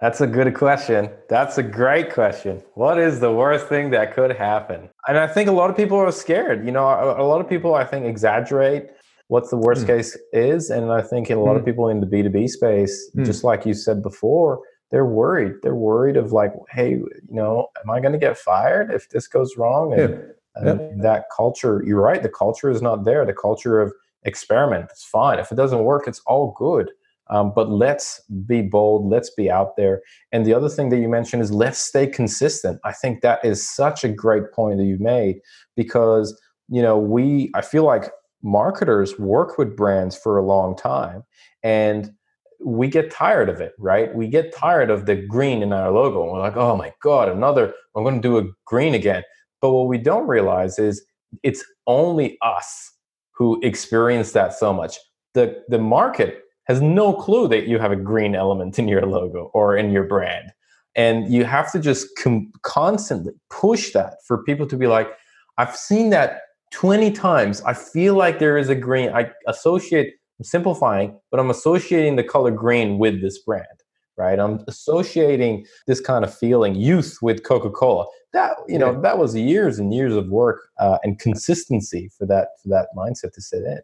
That's 0.00 0.20
a 0.20 0.26
good 0.26 0.54
question. 0.54 1.10
That's 1.28 1.58
a 1.58 1.62
great 1.62 2.12
question. 2.12 2.62
What 2.74 2.98
is 2.98 3.20
the 3.20 3.32
worst 3.32 3.68
thing 3.68 3.90
that 3.90 4.14
could 4.14 4.34
happen? 4.36 4.88
And 5.06 5.18
I 5.18 5.26
think 5.26 5.48
a 5.48 5.52
lot 5.52 5.70
of 5.70 5.76
people 5.76 5.98
are 5.98 6.10
scared. 6.10 6.64
You 6.64 6.72
know, 6.72 6.86
a, 6.86 7.22
a 7.22 7.26
lot 7.26 7.40
of 7.40 7.48
people 7.48 7.74
I 7.74 7.84
think 7.84 8.06
exaggerate 8.06 8.90
what 9.28 9.48
the 9.50 9.56
worst 9.56 9.84
mm. 9.84 9.88
case 9.88 10.18
is. 10.32 10.70
And 10.70 10.90
I 10.90 11.02
think 11.02 11.30
a 11.30 11.36
lot 11.36 11.52
mm. 11.52 11.56
of 11.56 11.62
hmm. 11.62 11.66
people 11.66 11.88
in 11.88 12.00
the 12.00 12.06
B2B 12.06 12.48
space, 12.48 13.10
mm. 13.14 13.24
just 13.24 13.44
like 13.44 13.64
you 13.64 13.74
said 13.74 14.02
before, 14.02 14.60
they're 14.90 15.06
worried. 15.06 15.54
They're 15.62 15.74
worried 15.74 16.16
of 16.16 16.32
like, 16.32 16.52
hey, 16.70 16.92
you 16.92 17.20
know, 17.28 17.68
am 17.82 17.90
I 17.90 18.00
going 18.00 18.12
to 18.12 18.18
get 18.18 18.38
fired 18.38 18.90
if 18.90 19.10
this 19.10 19.28
goes 19.28 19.56
wrong? 19.56 19.92
And, 19.92 20.14
yeah. 20.14 20.70
and 20.70 20.80
yeah. 20.80 21.02
that 21.02 21.24
culture, 21.34 21.82
you're 21.86 22.00
right, 22.00 22.22
the 22.22 22.30
culture 22.30 22.70
is 22.70 22.80
not 22.80 23.04
there. 23.04 23.24
The 23.26 23.34
culture 23.34 23.80
of 23.80 23.92
experiment, 24.24 24.86
it's 24.90 25.04
fine. 25.04 25.38
If 25.38 25.52
it 25.52 25.56
doesn't 25.56 25.84
work, 25.84 26.08
it's 26.08 26.20
all 26.20 26.54
good. 26.56 26.90
Um, 27.30 27.52
but 27.54 27.68
let's 27.68 28.22
be 28.46 28.62
bold, 28.62 29.10
let's 29.10 29.28
be 29.28 29.50
out 29.50 29.76
there. 29.76 30.00
And 30.32 30.46
the 30.46 30.54
other 30.54 30.70
thing 30.70 30.88
that 30.88 30.98
you 30.98 31.08
mentioned 31.08 31.42
is 31.42 31.52
let's 31.52 31.78
stay 31.78 32.06
consistent. 32.06 32.80
I 32.84 32.92
think 32.92 33.20
that 33.20 33.44
is 33.44 33.68
such 33.68 34.02
a 34.02 34.08
great 34.08 34.50
point 34.52 34.78
that 34.78 34.84
you've 34.84 35.00
made 35.00 35.40
because, 35.76 36.40
you 36.70 36.80
know, 36.80 36.98
we, 36.98 37.50
I 37.54 37.60
feel 37.60 37.84
like 37.84 38.10
marketers 38.42 39.18
work 39.18 39.58
with 39.58 39.76
brands 39.76 40.16
for 40.16 40.38
a 40.38 40.44
long 40.44 40.76
time 40.76 41.24
and 41.62 42.12
we 42.64 42.88
get 42.88 43.10
tired 43.10 43.48
of 43.48 43.60
it, 43.60 43.72
right? 43.78 44.14
We 44.14 44.28
get 44.28 44.54
tired 44.54 44.90
of 44.90 45.06
the 45.06 45.16
green 45.16 45.62
in 45.62 45.72
our 45.72 45.90
logo. 45.90 46.22
And 46.22 46.32
we're 46.32 46.40
like, 46.40 46.56
oh 46.56 46.76
my 46.76 46.92
God, 47.02 47.28
another, 47.28 47.72
I'm 47.94 48.02
going 48.02 48.20
to 48.20 48.28
do 48.28 48.38
a 48.38 48.50
green 48.64 48.94
again. 48.94 49.22
But 49.60 49.72
what 49.72 49.88
we 49.88 49.98
don't 49.98 50.26
realize 50.26 50.78
is 50.78 51.04
it's 51.42 51.64
only 51.86 52.36
us 52.42 52.92
who 53.32 53.60
experience 53.62 54.32
that 54.32 54.54
so 54.54 54.72
much. 54.72 54.98
The, 55.34 55.62
the 55.68 55.78
market 55.78 56.42
has 56.66 56.80
no 56.80 57.12
clue 57.12 57.48
that 57.48 57.66
you 57.68 57.78
have 57.78 57.92
a 57.92 57.96
green 57.96 58.34
element 58.34 58.78
in 58.78 58.88
your 58.88 59.06
logo 59.06 59.50
or 59.54 59.76
in 59.76 59.90
your 59.90 60.04
brand. 60.04 60.52
And 60.96 61.32
you 61.32 61.44
have 61.44 61.70
to 61.72 61.78
just 61.78 62.08
com- 62.20 62.50
constantly 62.62 63.32
push 63.50 63.92
that 63.92 64.14
for 64.26 64.42
people 64.42 64.66
to 64.66 64.76
be 64.76 64.88
like, 64.88 65.08
I've 65.58 65.76
seen 65.76 66.10
that 66.10 66.40
20 66.70 67.10
times 67.12 67.62
i 67.62 67.72
feel 67.72 68.14
like 68.14 68.38
there 68.38 68.58
is 68.58 68.68
a 68.68 68.74
green 68.74 69.10
i 69.10 69.30
associate 69.46 70.14
i'm 70.38 70.44
simplifying 70.44 71.18
but 71.30 71.40
i'm 71.40 71.50
associating 71.50 72.16
the 72.16 72.24
color 72.24 72.50
green 72.50 72.98
with 72.98 73.20
this 73.20 73.38
brand 73.38 73.66
right? 74.18 74.38
I'm 74.38 74.62
associating 74.66 75.64
this 75.86 76.00
kind 76.00 76.24
of 76.24 76.36
feeling 76.36 76.74
youth 76.74 77.18
with 77.22 77.44
coca-cola. 77.44 78.04
That 78.34 78.56
you 78.68 78.78
know 78.78 78.92
yeah. 78.92 79.00
that 79.00 79.18
was 79.18 79.34
years 79.34 79.78
and 79.78 79.94
years 79.94 80.14
of 80.14 80.28
work 80.28 80.68
uh, 80.78 80.98
and 81.02 81.18
consistency 81.18 82.10
for 82.18 82.26
that 82.26 82.48
for 82.62 82.68
that 82.68 82.88
mindset 82.94 83.32
to 83.32 83.40
sit 83.40 83.62
in. 83.62 83.80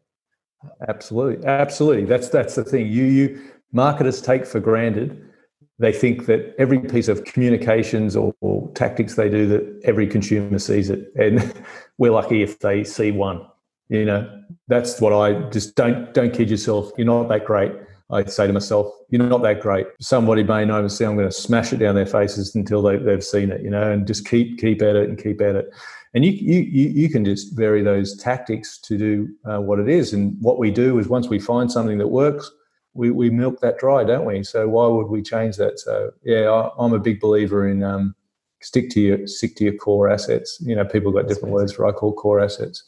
Absolutely 0.87 1.47
absolutely. 1.47 2.05
That's 2.05 2.29
that's 2.29 2.55
the 2.55 2.65
thing. 2.65 2.89
You 2.89 3.05
you 3.05 3.43
marketers 3.73 4.21
take 4.21 4.45
for 4.45 4.61
granted 4.61 5.31
they 5.79 5.93
think 5.93 6.27
that 6.27 6.55
every 6.59 6.79
piece 6.79 7.09
of 7.09 7.25
communications 7.25 8.17
or, 8.17 8.35
or, 8.41 8.71
tactics 8.75 9.15
they 9.15 9.29
do 9.29 9.47
that 9.49 9.81
every 9.85 10.07
consumer 10.07 10.59
sees 10.59 10.91
it. 10.91 11.13
And 11.17 11.53
we're 11.99 12.13
lucky 12.13 12.43
if 12.43 12.61
they 12.61 12.85
see 12.85 13.11
one 13.11 13.45
you 13.89 14.05
know? 14.05 14.41
That's 14.69 15.01
what 15.01 15.13
i 15.13 15.49
just 15.51 15.75
don't 15.75 16.13
don't 16.15 16.33
kid 16.33 16.51
yourself. 16.51 16.91
You're 16.97 17.07
not 17.07 17.29
that 17.29 17.45
great. 17.45 17.73
I 18.11 18.25
say 18.25 18.47
to 18.47 18.53
myself 18.53 18.93
you're 19.11 19.23
not 19.23 19.43
that 19.43 19.61
great. 19.61 19.87
Somebody 20.01 20.43
may 20.43 20.65
know 20.65 20.79
and 20.79 20.91
say 20.91 21.05
i'm 21.05 21.17
going 21.17 21.29
to 21.29 21.33
smash 21.33 21.73
it 21.73 21.79
down 21.79 21.95
their 21.95 22.07
faces 22.07 22.55
until 22.55 22.83
they, 22.83 22.97
they've 22.97 23.25
seen 23.25 23.51
it 23.51 23.63
you 23.63 23.71
know? 23.71 23.91
And 23.91 24.07
just 24.07 24.27
keep 24.27 24.59
keep 24.59 24.83
at 24.83 24.97
it 24.97 25.09
and 25.09 25.23
keep 25.23 25.41
at 25.41 25.57
it. 25.57 25.73
And 26.15 26.25
you 26.25 26.33
you 26.33 26.61
you 26.91 27.09
can 27.09 27.25
just 27.25 27.57
vary 27.57 27.83
those 27.83 28.17
tactics 28.17 28.79
to 28.79 28.97
do 28.97 29.29
uh, 29.45 29.61
what 29.61 29.79
it 29.79 29.89
is. 29.89 30.13
And 30.13 30.41
what 30.41 30.59
we 30.59 30.71
do 30.71 30.99
is 30.99 31.09
once 31.09 31.29
we 31.29 31.39
find 31.39 31.71
something 31.71 31.99
that 31.99 32.09
works 32.09 32.51
we, 32.95 33.11
we 33.11 33.29
milk 33.29 33.61
that 33.61 33.79
dry, 33.79 34.05
don't 34.05 34.25
we? 34.25 34.43
So 34.45 34.69
why 34.69 34.87
would 34.87 35.09
we 35.09 35.21
change 35.21 35.57
that? 35.57 35.79
So 35.79 36.13
yeah, 36.25 36.49
I, 36.51 36.85
am 36.85 36.93
a 36.93 36.99
big 36.99 37.21
believer 37.21 37.69
in 37.69 37.83
um, 37.83 38.15
stick 38.63 38.89
to 38.91 39.01
your 39.01 39.27
stick 39.27 39.57
to 39.57 39.65
your 39.65 39.75
core 39.75 40.09
assets. 40.09 40.59
You 40.61 40.77
know, 40.77 40.85
people 40.85 41.13
got 41.13 41.29
different 41.29 41.53
words 41.53 41.73
for 41.73 41.87
I 41.87 41.93
call 41.93 42.13
core 42.13 42.41
assets. 42.41 42.85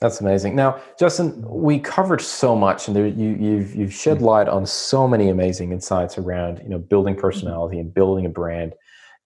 That's 0.00 0.20
amazing. 0.20 0.56
Now, 0.56 0.80
Justin, 0.98 1.44
we 1.48 1.78
covered 1.78 2.20
so 2.20 2.56
much, 2.56 2.88
and 2.88 2.96
there, 2.96 3.06
you, 3.06 3.36
you've 3.38 3.74
you've 3.74 3.94
shed 3.94 4.18
mm. 4.18 4.22
light 4.22 4.48
on 4.48 4.66
so 4.66 5.06
many 5.06 5.28
amazing 5.28 5.70
insights 5.70 6.18
around 6.18 6.58
you 6.58 6.68
know 6.68 6.78
building 6.78 7.14
personality 7.14 7.78
and 7.78 7.94
building 7.94 8.26
a 8.26 8.30
brand. 8.30 8.74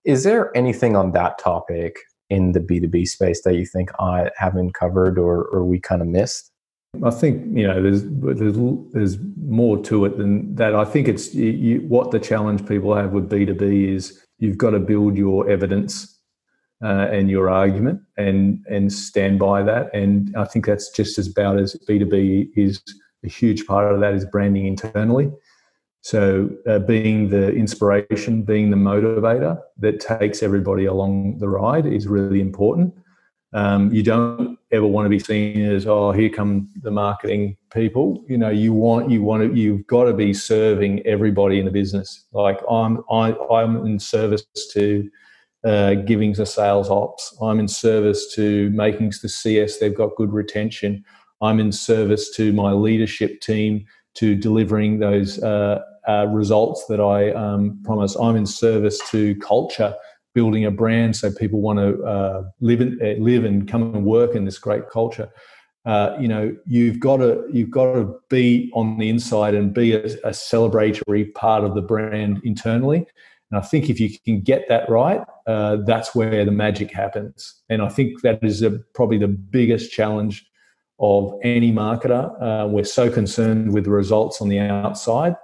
Is 0.04 0.22
there 0.22 0.54
anything 0.56 0.94
on 0.94 1.12
that 1.12 1.38
topic 1.38 1.96
in 2.28 2.52
the 2.52 2.60
B 2.60 2.80
two 2.80 2.88
B 2.88 3.06
space 3.06 3.42
that 3.42 3.54
you 3.54 3.64
think 3.64 3.90
I 3.98 4.30
haven't 4.36 4.74
covered 4.74 5.18
or 5.18 5.44
or 5.44 5.64
we 5.64 5.80
kind 5.80 6.02
of 6.02 6.08
missed? 6.08 6.52
I 7.04 7.10
think 7.10 7.56
you 7.56 7.66
know 7.66 7.82
there's 7.82 8.02
there's 8.04 8.56
there's 8.92 9.18
more 9.36 9.82
to 9.84 10.04
it 10.04 10.18
than 10.18 10.54
that. 10.56 10.74
I 10.74 10.84
think 10.84 11.08
it's 11.08 11.34
you, 11.34 11.80
what 11.88 12.10
the 12.10 12.18
challenge 12.18 12.66
people 12.66 12.94
have 12.94 13.12
with 13.12 13.28
B 13.28 13.44
two 13.44 13.54
B 13.54 13.88
is 13.88 14.24
you've 14.38 14.58
got 14.58 14.70
to 14.70 14.78
build 14.78 15.16
your 15.16 15.48
evidence 15.48 16.18
uh, 16.82 17.08
and 17.10 17.30
your 17.30 17.48
argument 17.50 18.00
and 18.16 18.64
and 18.68 18.92
stand 18.92 19.38
by 19.38 19.62
that. 19.62 19.94
And 19.94 20.34
I 20.36 20.44
think 20.44 20.66
that's 20.66 20.90
just 20.90 21.18
as 21.18 21.28
about 21.28 21.58
as 21.58 21.74
B 21.86 21.98
two 21.98 22.06
B 22.06 22.50
is 22.56 22.82
a 23.24 23.28
huge 23.28 23.66
part 23.66 23.92
of 23.92 24.00
that 24.00 24.14
is 24.14 24.24
branding 24.24 24.66
internally. 24.66 25.30
So 26.02 26.50
uh, 26.68 26.78
being 26.78 27.30
the 27.30 27.52
inspiration, 27.52 28.42
being 28.42 28.70
the 28.70 28.76
motivator 28.76 29.60
that 29.78 29.98
takes 29.98 30.42
everybody 30.42 30.84
along 30.84 31.38
the 31.38 31.48
ride 31.48 31.84
is 31.84 32.06
really 32.06 32.40
important. 32.40 32.94
Um, 33.56 33.90
you 33.90 34.02
don't 34.02 34.58
ever 34.70 34.86
want 34.86 35.06
to 35.06 35.08
be 35.08 35.18
seen 35.18 35.64
as 35.64 35.86
oh 35.86 36.12
here 36.12 36.28
come 36.28 36.68
the 36.82 36.90
marketing 36.90 37.56
people. 37.72 38.22
You 38.28 38.36
know 38.36 38.50
you 38.50 38.74
want 38.74 39.10
you 39.10 39.22
want 39.22 39.42
to 39.42 39.58
you've 39.58 39.86
got 39.86 40.04
to 40.04 40.12
be 40.12 40.34
serving 40.34 41.06
everybody 41.06 41.58
in 41.58 41.64
the 41.64 41.70
business. 41.70 42.26
Like 42.32 42.60
I'm 42.70 43.02
I, 43.10 43.32
I'm 43.50 43.86
in 43.86 43.98
service 43.98 44.44
to 44.74 45.10
uh, 45.64 45.94
giving 45.94 46.34
to 46.34 46.44
sales 46.44 46.90
ops. 46.90 47.34
I'm 47.40 47.58
in 47.58 47.66
service 47.66 48.34
to 48.34 48.68
making 48.70 49.12
the 49.22 49.28
CS 49.28 49.78
they've 49.78 49.96
got 49.96 50.16
good 50.16 50.34
retention. 50.34 51.02
I'm 51.40 51.58
in 51.58 51.72
service 51.72 52.28
to 52.36 52.52
my 52.52 52.72
leadership 52.72 53.40
team 53.40 53.86
to 54.16 54.34
delivering 54.34 54.98
those 54.98 55.42
uh, 55.42 55.80
uh, 56.06 56.26
results 56.26 56.84
that 56.90 57.00
I 57.00 57.30
um, 57.32 57.80
promise. 57.84 58.16
I'm 58.16 58.36
in 58.36 58.46
service 58.46 59.00
to 59.10 59.34
culture, 59.36 59.94
building 60.36 60.66
a 60.66 60.70
brand 60.70 61.16
so 61.16 61.32
people 61.32 61.62
want 61.62 61.78
to 61.78 62.04
uh, 62.04 62.42
live 62.60 62.82
in, 62.82 62.98
uh, 63.02 63.18
live 63.18 63.42
and 63.42 63.66
come 63.66 63.82
and 63.94 64.04
work 64.04 64.34
in 64.34 64.44
this 64.44 64.58
great 64.58 64.86
culture. 64.90 65.30
Uh, 65.86 66.14
you 66.20 66.28
know, 66.28 66.54
you've 66.66 67.00
got 67.00 67.16
to 67.16 67.48
you've 67.50 67.70
got 67.70 67.94
to 67.94 68.14
be 68.28 68.70
on 68.74 68.98
the 68.98 69.08
inside 69.08 69.54
and 69.54 69.72
be 69.72 69.94
a, 69.94 70.04
a 70.04 70.32
celebratory 70.32 71.32
part 71.32 71.64
of 71.64 71.74
the 71.74 71.80
brand 71.80 72.38
internally. 72.44 73.06
And 73.50 73.58
I 73.58 73.62
think 73.62 73.88
if 73.88 73.98
you 73.98 74.10
can 74.26 74.42
get 74.42 74.68
that 74.68 74.86
right, 74.90 75.22
uh, 75.46 75.76
that's 75.86 76.14
where 76.14 76.44
the 76.44 76.50
magic 76.50 76.90
happens. 76.90 77.62
And 77.70 77.80
I 77.80 77.88
think 77.88 78.20
that 78.20 78.44
is 78.44 78.60
a, 78.62 78.72
probably 78.92 79.18
the 79.18 79.28
biggest 79.28 79.90
challenge 79.90 80.44
of 80.98 81.32
any 81.44 81.72
marketer. 81.72 82.24
Uh, 82.42 82.66
we're 82.68 82.84
so 82.84 83.10
concerned 83.10 83.72
with 83.72 83.84
the 83.84 83.90
results 83.90 84.42
on 84.42 84.48
the 84.48 84.58
outside. 84.58 85.34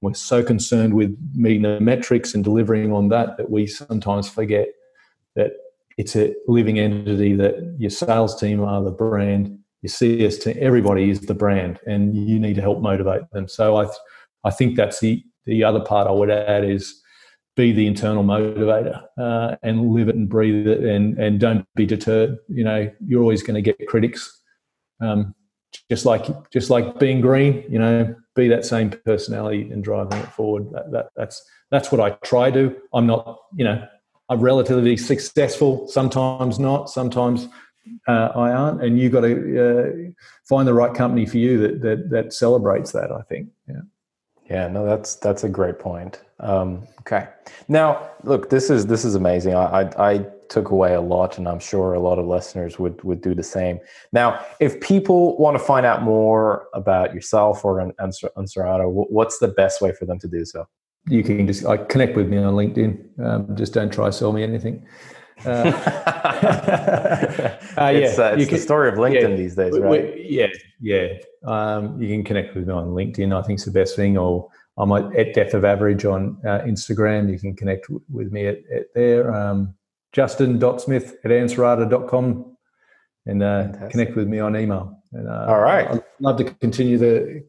We're 0.00 0.14
so 0.14 0.42
concerned 0.42 0.94
with 0.94 1.16
meeting 1.34 1.62
the 1.62 1.80
metrics 1.80 2.34
and 2.34 2.42
delivering 2.42 2.92
on 2.92 3.08
that 3.08 3.36
that 3.36 3.50
we 3.50 3.66
sometimes 3.66 4.28
forget 4.28 4.68
that 5.36 5.52
it's 5.98 6.16
a 6.16 6.34
living 6.46 6.78
entity 6.78 7.34
that 7.36 7.76
your 7.78 7.90
sales 7.90 8.38
team 8.40 8.62
are 8.62 8.82
the 8.82 8.90
brand, 8.90 9.58
your 9.82 9.90
CS 9.90 10.38
team, 10.38 10.56
everybody 10.60 11.10
is 11.10 11.20
the 11.20 11.34
brand, 11.34 11.78
and 11.86 12.16
you 12.16 12.38
need 12.38 12.54
to 12.54 12.62
help 12.62 12.80
motivate 12.80 13.22
them. 13.32 13.48
So 13.48 13.76
I, 13.76 13.84
th- 13.84 13.96
I 14.44 14.50
think 14.50 14.76
that's 14.76 15.00
the 15.00 15.22
the 15.46 15.64
other 15.64 15.80
part 15.80 16.06
I 16.06 16.12
would 16.12 16.30
add 16.30 16.64
is 16.64 17.02
be 17.56 17.72
the 17.72 17.86
internal 17.86 18.22
motivator 18.22 19.02
uh, 19.18 19.56
and 19.62 19.90
live 19.90 20.08
it 20.08 20.14
and 20.14 20.28
breathe 20.28 20.66
it, 20.66 20.84
and 20.84 21.18
and 21.18 21.40
don't 21.40 21.66
be 21.74 21.86
deterred. 21.86 22.36
You 22.48 22.64
know, 22.64 22.90
you're 23.06 23.22
always 23.22 23.42
going 23.42 23.62
to 23.62 23.72
get 23.72 23.88
critics 23.88 24.40
um, 25.00 25.34
just 25.88 26.04
like 26.04 26.50
just 26.50 26.70
like 26.70 26.98
being 26.98 27.20
green, 27.20 27.64
you 27.68 27.78
know, 27.78 28.14
be 28.34 28.48
that 28.48 28.64
same 28.64 28.90
personality 28.90 29.70
and 29.70 29.82
driving 29.82 30.18
it 30.18 30.28
forward. 30.32 30.70
That, 30.72 30.90
that, 30.92 31.06
that's 31.16 31.44
that's 31.70 31.92
what 31.92 32.00
I 32.00 32.10
try 32.24 32.50
to. 32.50 32.76
I'm 32.92 33.06
not, 33.06 33.38
you 33.56 33.64
know, 33.64 33.86
I'm 34.28 34.40
relatively 34.40 34.96
successful. 34.96 35.88
Sometimes 35.88 36.58
not. 36.58 36.90
Sometimes 36.90 37.48
uh, 38.08 38.30
I 38.34 38.50
aren't. 38.50 38.82
And 38.82 38.98
you've 38.98 39.12
got 39.12 39.22
to 39.22 39.34
uh, 39.64 40.10
find 40.48 40.66
the 40.66 40.74
right 40.74 40.94
company 40.94 41.26
for 41.26 41.38
you 41.38 41.58
that 41.58 41.82
that 41.82 42.10
that 42.10 42.32
celebrates 42.32 42.92
that. 42.92 43.10
I 43.12 43.22
think. 43.22 43.48
Yeah. 43.68 43.82
Yeah. 44.48 44.68
No, 44.68 44.84
that's 44.84 45.16
that's 45.16 45.44
a 45.44 45.48
great 45.48 45.78
point. 45.78 46.20
Um, 46.40 46.86
okay. 47.00 47.28
Now, 47.68 48.10
look, 48.24 48.50
this 48.50 48.70
is 48.70 48.86
this 48.86 49.04
is 49.04 49.14
amazing. 49.14 49.54
I, 49.54 49.82
I, 49.82 50.12
I 50.12 50.26
took 50.50 50.70
away 50.70 50.92
a 50.94 51.00
lot, 51.00 51.38
and 51.38 51.48
I'm 51.48 51.60
sure 51.60 51.94
a 51.94 52.00
lot 52.00 52.18
of 52.18 52.26
listeners 52.26 52.78
would 52.78 53.02
would 53.02 53.22
do 53.22 53.34
the 53.34 53.42
same. 53.42 53.78
Now, 54.12 54.44
if 54.60 54.80
people 54.80 55.38
want 55.38 55.56
to 55.56 55.64
find 55.64 55.86
out 55.86 56.02
more 56.02 56.66
about 56.74 57.14
yourself 57.14 57.64
or 57.64 57.90
Ansarada, 58.00 58.90
what's 58.90 59.38
the 59.38 59.48
best 59.48 59.80
way 59.80 59.92
for 59.92 60.04
them 60.04 60.18
to 60.18 60.28
do 60.28 60.44
so? 60.44 60.66
You 61.06 61.22
can 61.22 61.46
just 61.46 61.62
like 61.62 61.88
connect 61.88 62.16
with 62.16 62.28
me 62.28 62.36
on 62.36 62.54
LinkedIn. 62.54 63.24
Um, 63.24 63.56
just 63.56 63.72
don't 63.72 63.90
try 63.92 64.10
sell 64.10 64.32
me 64.32 64.42
anything. 64.42 64.86
Uh, 65.46 65.48
uh, 67.78 67.90
it's, 67.94 68.18
yeah, 68.18 68.24
uh, 68.24 68.34
it's 68.34 68.44
the 68.44 68.46
can, 68.46 68.58
story 68.58 68.90
of 68.90 68.96
LinkedIn 68.96 69.30
yeah, 69.30 69.36
these 69.36 69.54
days, 69.54 69.78
right? 69.78 70.14
We, 70.14 70.26
yeah, 70.28 70.48
yeah. 70.80 71.14
Um, 71.46 72.00
you 72.00 72.08
can 72.08 72.24
connect 72.24 72.54
with 72.54 72.66
me 72.66 72.74
on 72.74 72.88
LinkedIn. 72.88 73.34
I 73.34 73.40
think 73.46 73.56
it's 73.56 73.64
the 73.64 73.70
best 73.70 73.96
thing, 73.96 74.18
or 74.18 74.50
I'm 74.76 74.92
at 74.92 75.32
Depth 75.34 75.54
of 75.54 75.64
Average 75.64 76.04
on 76.04 76.36
uh, 76.44 76.60
Instagram. 76.60 77.30
You 77.30 77.38
can 77.38 77.56
connect 77.56 77.88
w- 77.88 78.02
with 78.10 78.32
me 78.32 78.46
at, 78.46 78.58
at 78.74 78.92
there. 78.94 79.34
Um, 79.34 79.74
Justin.smith 80.12 81.16
at 81.24 81.30
ansarada.com 81.30 82.56
and 83.26 83.42
uh, 83.42 83.88
connect 83.90 84.16
with 84.16 84.28
me 84.28 84.40
on 84.40 84.56
email. 84.56 84.98
And, 85.12 85.28
uh, 85.28 85.46
All 85.48 85.60
right. 85.60 85.88
I'd 85.88 86.02
love 86.20 86.36
to 86.38 86.44
continue 86.44 86.98
the 86.98 87.44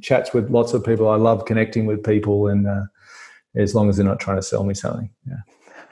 chats 0.00 0.32
with 0.32 0.50
lots 0.50 0.72
of 0.72 0.84
people. 0.84 1.08
I 1.08 1.16
love 1.16 1.44
connecting 1.44 1.86
with 1.86 2.04
people, 2.04 2.48
and 2.48 2.66
uh, 2.66 2.82
as 3.56 3.74
long 3.74 3.88
as 3.88 3.96
they're 3.96 4.06
not 4.06 4.20
trying 4.20 4.36
to 4.36 4.42
sell 4.42 4.64
me 4.64 4.74
something. 4.74 5.10
Yeah. 5.26 5.36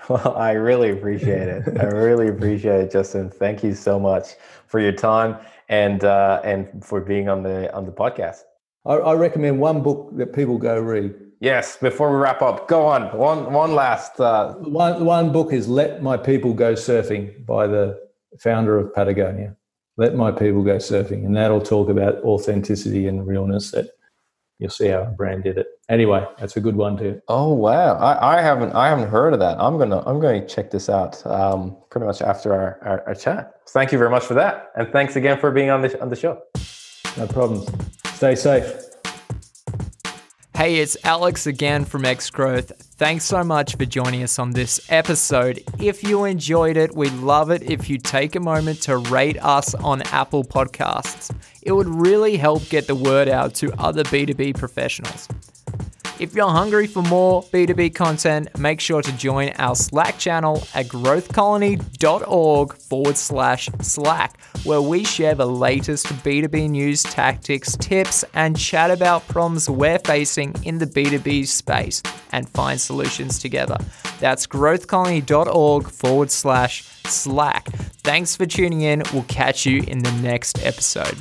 Well, 0.08 0.38
I 0.38 0.52
really 0.52 0.88
appreciate 0.88 1.48
it. 1.48 1.78
I 1.78 1.84
really 1.84 2.28
appreciate 2.28 2.80
it, 2.80 2.90
Justin. 2.90 3.28
Thank 3.28 3.62
you 3.62 3.74
so 3.74 4.00
much 4.00 4.36
for 4.66 4.80
your 4.80 4.92
time 4.92 5.36
and 5.68 6.02
uh, 6.02 6.40
and 6.44 6.82
for 6.82 7.02
being 7.02 7.28
on 7.28 7.42
the 7.42 7.70
on 7.74 7.84
the 7.84 7.92
podcast. 7.92 8.38
I, 8.86 8.94
I 8.94 9.14
recommend 9.16 9.60
one 9.60 9.82
book 9.82 10.08
that 10.16 10.32
people 10.32 10.56
go 10.56 10.80
read. 10.80 11.14
Yes, 11.40 11.76
before 11.76 12.10
we 12.10 12.16
wrap 12.16 12.42
up, 12.42 12.66
go 12.66 12.86
on. 12.86 13.16
One 13.16 13.52
one 13.52 13.74
last 13.74 14.18
uh... 14.18 14.54
one 14.54 15.04
one 15.04 15.32
book 15.32 15.52
is 15.52 15.68
Let 15.68 16.02
My 16.02 16.16
People 16.16 16.52
Go 16.52 16.74
Surfing 16.74 17.46
by 17.46 17.66
the 17.68 18.00
founder 18.40 18.76
of 18.76 18.92
Patagonia. 18.92 19.54
Let 19.96 20.16
My 20.16 20.32
People 20.32 20.62
Go 20.62 20.76
Surfing. 20.76 21.24
And 21.24 21.36
that'll 21.36 21.60
talk 21.60 21.88
about 21.88 22.16
authenticity 22.24 23.06
and 23.06 23.26
realness 23.26 23.70
that 23.70 23.90
you'll 24.58 24.70
see 24.70 24.88
how 24.88 25.02
a 25.02 25.06
brand 25.06 25.44
did 25.44 25.58
it. 25.58 25.68
Anyway, 25.88 26.26
that's 26.38 26.56
a 26.56 26.60
good 26.60 26.74
one 26.74 26.96
too. 26.96 27.22
Oh 27.28 27.52
wow. 27.52 27.94
I, 27.98 28.38
I 28.38 28.42
haven't 28.42 28.74
I 28.74 28.88
haven't 28.88 29.08
heard 29.08 29.32
of 29.32 29.38
that. 29.38 29.60
I'm 29.60 29.78
gonna 29.78 30.02
I'm 30.06 30.18
gonna 30.18 30.44
check 30.46 30.72
this 30.72 30.88
out 30.88 31.24
um, 31.24 31.76
pretty 31.90 32.06
much 32.06 32.20
after 32.20 32.52
our, 32.52 32.78
our, 32.82 33.08
our 33.08 33.14
chat. 33.14 33.60
Thank 33.68 33.92
you 33.92 33.98
very 33.98 34.10
much 34.10 34.24
for 34.24 34.34
that. 34.34 34.72
And 34.74 34.90
thanks 34.90 35.14
again 35.14 35.38
for 35.38 35.52
being 35.52 35.70
on 35.70 35.82
the 35.82 36.00
on 36.02 36.10
the 36.10 36.16
show. 36.16 36.42
No 37.16 37.28
problems. 37.28 37.68
Stay 38.14 38.34
safe. 38.34 38.87
Hey, 40.58 40.78
it's 40.80 40.96
Alex 41.04 41.46
again 41.46 41.84
from 41.84 42.04
X 42.04 42.30
Growth. 42.30 42.72
Thanks 42.96 43.24
so 43.24 43.44
much 43.44 43.76
for 43.76 43.84
joining 43.84 44.24
us 44.24 44.40
on 44.40 44.50
this 44.50 44.84
episode. 44.90 45.62
If 45.78 46.02
you 46.02 46.24
enjoyed 46.24 46.76
it, 46.76 46.96
we'd 46.96 47.12
love 47.12 47.52
it 47.52 47.62
if 47.62 47.88
you 47.88 47.96
take 47.96 48.34
a 48.34 48.40
moment 48.40 48.82
to 48.82 48.96
rate 48.96 49.38
us 49.40 49.76
on 49.76 50.02
Apple 50.10 50.42
Podcasts. 50.42 51.32
It 51.62 51.70
would 51.70 51.86
really 51.86 52.36
help 52.36 52.68
get 52.70 52.88
the 52.88 52.96
word 52.96 53.28
out 53.28 53.54
to 53.54 53.72
other 53.80 54.02
B2B 54.02 54.58
professionals. 54.58 55.28
If 56.18 56.34
you're 56.34 56.50
hungry 56.50 56.88
for 56.88 57.02
more 57.02 57.44
B2B 57.44 57.94
content, 57.94 58.58
make 58.58 58.80
sure 58.80 59.02
to 59.02 59.12
join 59.12 59.50
our 59.58 59.76
Slack 59.76 60.18
channel 60.18 60.66
at 60.74 60.86
growthcolony.org 60.86 62.72
forward 62.74 63.16
slash 63.16 63.68
Slack, 63.80 64.40
where 64.64 64.82
we 64.82 65.04
share 65.04 65.36
the 65.36 65.46
latest 65.46 66.06
B2B 66.06 66.70
news, 66.70 67.04
tactics, 67.04 67.76
tips, 67.76 68.24
and 68.34 68.58
chat 68.58 68.90
about 68.90 69.28
problems 69.28 69.70
we're 69.70 70.00
facing 70.00 70.56
in 70.64 70.78
the 70.78 70.86
B2B 70.86 71.46
space 71.46 72.02
and 72.32 72.48
find 72.48 72.80
solutions 72.80 73.38
together. 73.38 73.78
That's 74.18 74.48
growthcolony.org 74.48 75.88
forward 75.88 76.32
slash 76.32 76.82
Slack. 77.04 77.68
Thanks 78.02 78.34
for 78.34 78.44
tuning 78.44 78.80
in. 78.80 79.04
We'll 79.12 79.22
catch 79.24 79.64
you 79.66 79.84
in 79.86 80.00
the 80.00 80.12
next 80.12 80.64
episode. 80.66 81.16